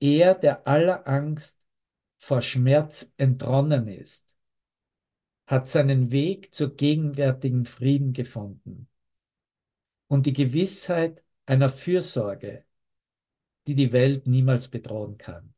Er, 0.00 0.34
der 0.34 0.66
aller 0.66 1.06
Angst 1.06 1.60
vor 2.18 2.42
Schmerz 2.42 3.12
entronnen 3.16 3.88
ist, 3.88 4.23
hat 5.46 5.68
seinen 5.68 6.10
Weg 6.12 6.54
zur 6.54 6.76
gegenwärtigen 6.76 7.64
Frieden 7.66 8.12
gefunden. 8.12 8.88
und 10.08 10.24
die 10.26 10.32
Gewissheit 10.32 11.22
einer 11.46 11.68
Fürsorge, 11.68 12.64
die 13.66 13.74
die 13.74 13.92
Welt 13.92 14.26
niemals 14.26 14.68
bedrohen 14.68 15.18
kann. 15.18 15.52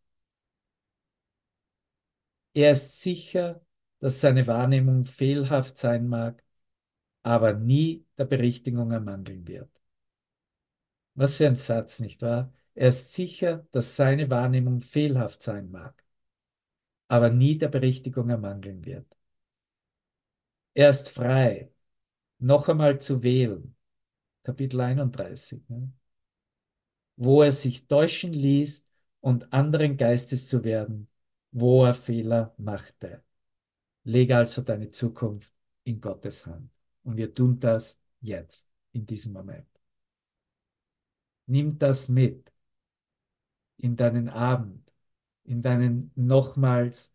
Er 2.54 2.72
ist 2.72 3.00
sicher, 3.00 3.64
dass 4.00 4.20
seine 4.20 4.46
Wahrnehmung 4.48 5.04
fehlhaft 5.04 5.76
sein 5.78 6.08
mag, 6.08 6.42
aber 7.24 7.54
nie 7.54 8.06
der 8.18 8.26
Berichtigung 8.26 8.90
ermangeln 8.92 9.46
wird. 9.48 9.70
Was 11.16 11.36
für 11.38 11.48
ein 11.48 11.56
Satz, 11.56 11.98
nicht 12.00 12.22
wahr? 12.22 12.52
Er 12.74 12.90
ist 12.90 13.12
sicher, 13.12 13.66
dass 13.72 13.96
seine 13.96 14.30
Wahrnehmung 14.30 14.80
fehlhaft 14.80 15.42
sein 15.42 15.70
mag, 15.72 16.04
aber 17.08 17.30
nie 17.30 17.58
der 17.58 17.66
Berichtigung 17.68 18.28
ermangeln 18.30 18.84
wird. 18.84 19.15
Er 20.76 20.90
ist 20.90 21.08
frei, 21.08 21.72
noch 22.38 22.68
einmal 22.68 23.00
zu 23.00 23.22
wählen. 23.22 23.74
Kapitel 24.42 24.78
31. 24.82 25.62
Ne? 25.68 25.90
Wo 27.16 27.42
er 27.42 27.52
sich 27.52 27.86
täuschen 27.88 28.34
ließ 28.34 28.86
und 29.20 29.50
anderen 29.54 29.96
Geistes 29.96 30.46
zu 30.48 30.64
werden, 30.64 31.08
wo 31.50 31.86
er 31.86 31.94
Fehler 31.94 32.54
machte. 32.58 33.24
Lege 34.04 34.36
also 34.36 34.60
deine 34.60 34.90
Zukunft 34.90 35.50
in 35.84 35.98
Gottes 35.98 36.44
Hand. 36.44 36.70
Und 37.04 37.16
wir 37.16 37.34
tun 37.34 37.58
das 37.58 37.98
jetzt, 38.20 38.70
in 38.92 39.06
diesem 39.06 39.32
Moment. 39.32 39.68
Nimm 41.46 41.78
das 41.78 42.10
mit 42.10 42.52
in 43.78 43.96
deinen 43.96 44.28
Abend, 44.28 44.92
in 45.44 45.62
deinen 45.62 46.12
nochmals 46.16 47.14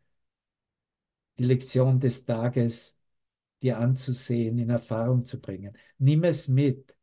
die 1.38 1.44
Lektion 1.44 2.00
des 2.00 2.26
Tages 2.26 2.98
dir 3.62 3.78
anzusehen, 3.80 4.58
in 4.58 4.70
Erfahrung 4.70 5.26
zu 5.26 5.40
bringen. 5.40 5.78
Nimm 5.98 6.24
es 6.24 6.48
mit, 6.48 6.96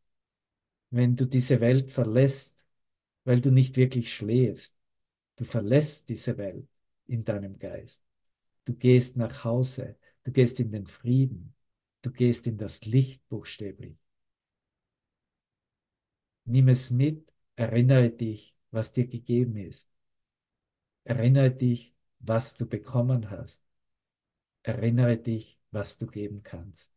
wenn 0.91 1.17
du 1.17 1.27
diese 1.27 1.61
Welt 1.61 1.91
verlässt, 1.91 2.65
weil 3.25 3.41
du 3.41 3.51
nicht 3.51 3.77
wirklich 3.77 4.15
schläfst. 4.15 4.77
Du 5.37 5.45
verlässt 5.45 6.09
diese 6.09 6.37
Welt 6.39 6.69
in 7.07 7.25
deinem 7.25 7.59
Geist. 7.59 8.05
Du 8.65 8.75
gehst 8.75 9.17
nach 9.17 9.45
Hause, 9.45 9.97
du 10.25 10.33
gehst 10.33 10.61
in 10.61 10.71
den 10.73 10.87
Frieden, 10.87 11.55
du 12.03 12.11
gehst 12.11 12.47
in 12.47 12.59
das 12.59 12.85
Licht 12.85 13.27
buchstäblich. 13.29 13.97
Nimm 16.45 16.69
es 16.69 16.91
mit, 16.91 17.33
erinnere 17.57 18.11
dich, 18.11 18.57
was 18.71 18.93
dir 18.93 19.07
gegeben 19.07 19.57
ist. 19.57 19.91
Erinnere 21.05 21.51
dich, 21.51 21.95
was 22.19 22.55
du 22.55 22.67
bekommen 22.67 23.31
hast. 23.31 23.65
Erinnere 24.63 25.17
dich, 25.17 25.58
was 25.71 25.99
du 25.99 26.07
geben 26.07 26.43
kannst. 26.43 26.95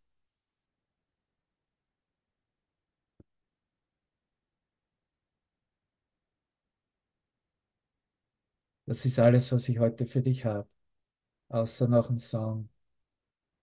Das 8.86 9.06
ist 9.06 9.18
alles, 9.20 9.52
was 9.52 9.70
ich 9.70 9.80
heute 9.80 10.06
für 10.06 10.22
dich 10.22 10.46
habe. 10.46 10.68
Außer 11.50 11.88
noch 11.90 12.10
ein 12.12 12.20
Song. 12.20 12.70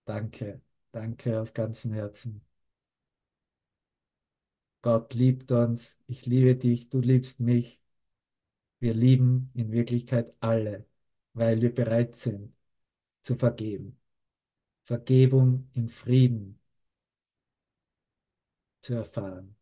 Danke, 0.05 0.61
danke 0.91 1.39
aus 1.41 1.53
ganzem 1.53 1.93
Herzen. 1.93 2.41
Gott 4.81 5.13
liebt 5.13 5.51
uns, 5.53 5.97
ich 6.07 6.25
liebe 6.25 6.55
dich, 6.55 6.89
du 6.89 6.99
liebst 6.99 7.39
mich. 7.39 7.81
Wir 8.79 8.93
lieben 8.93 9.51
in 9.55 9.71
Wirklichkeit 9.71 10.33
alle, 10.41 10.85
weil 11.33 11.61
wir 11.61 11.73
bereit 11.73 12.15
sind 12.17 12.53
zu 13.23 13.35
vergeben. 13.37 13.98
Vergebung 14.89 15.69
im 15.75 15.87
Frieden 15.87 16.59
zu 18.81 18.93
erfahren. 18.95 19.55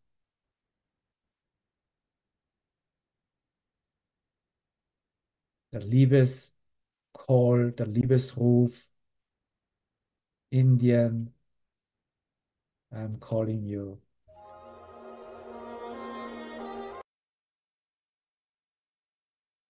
Der 5.72 5.80
Liebescall, 5.80 7.72
der 7.72 7.86
Liebesruf, 7.86 8.88
Indien, 10.50 11.32
I'm 12.92 13.16
calling 13.18 13.64
you. 13.64 13.98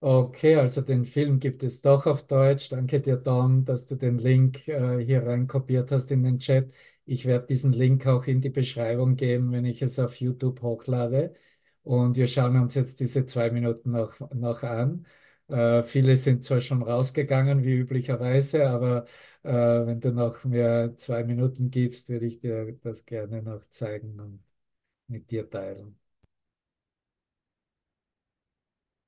Okay, 0.01 0.55
also 0.55 0.80
den 0.80 1.05
Film 1.05 1.40
gibt 1.40 1.64
es 1.64 1.82
doch 1.82 2.07
auf 2.07 2.24
Deutsch. 2.28 2.68
Danke 2.68 3.01
dir, 3.01 3.16
Don, 3.16 3.64
dass 3.64 3.86
du 3.88 3.96
den 3.96 4.18
Link 4.18 4.68
äh, 4.68 5.05
hier 5.05 5.26
reinkopiert 5.26 5.90
hast 5.90 6.12
in 6.12 6.22
den 6.22 6.38
Chat. 6.38 6.72
Ich 7.05 7.24
werde 7.26 7.46
diesen 7.49 7.72
Link 7.72 8.07
auch 8.07 8.24
in 8.26 8.40
die 8.40 8.49
Beschreibung 8.51 9.16
geben, 9.16 9.51
wenn 9.51 9.64
ich 9.64 9.82
es 9.82 9.99
auf 9.99 10.20
YouTube 10.20 10.62
hochlade. 10.62 11.34
Und 11.82 12.16
wir 12.16 12.28
schauen 12.28 12.57
uns 12.61 12.74
jetzt 12.76 13.01
diese 13.01 13.26
zwei 13.26 13.51
Minuten 13.51 13.90
noch, 13.90 14.14
noch 14.32 14.62
an. 14.62 15.05
Äh, 15.49 15.82
viele 15.82 16.14
sind 16.14 16.44
zwar 16.44 16.61
schon 16.61 16.82
rausgegangen, 16.82 17.64
wie 17.64 17.74
üblicherweise, 17.78 18.68
aber 18.70 19.05
äh, 19.42 19.51
wenn 19.53 19.99
du 20.01 20.12
noch 20.12 20.44
mir 20.44 20.94
zwei 20.96 21.24
Minuten 21.24 21.70
gibst, 21.70 22.09
würde 22.09 22.26
ich 22.26 22.38
dir 22.38 22.72
das 22.84 23.05
gerne 23.05 23.42
noch 23.42 23.64
zeigen 23.68 24.20
und 24.20 24.44
mit 25.09 25.30
dir 25.30 25.51
teilen. 25.51 25.99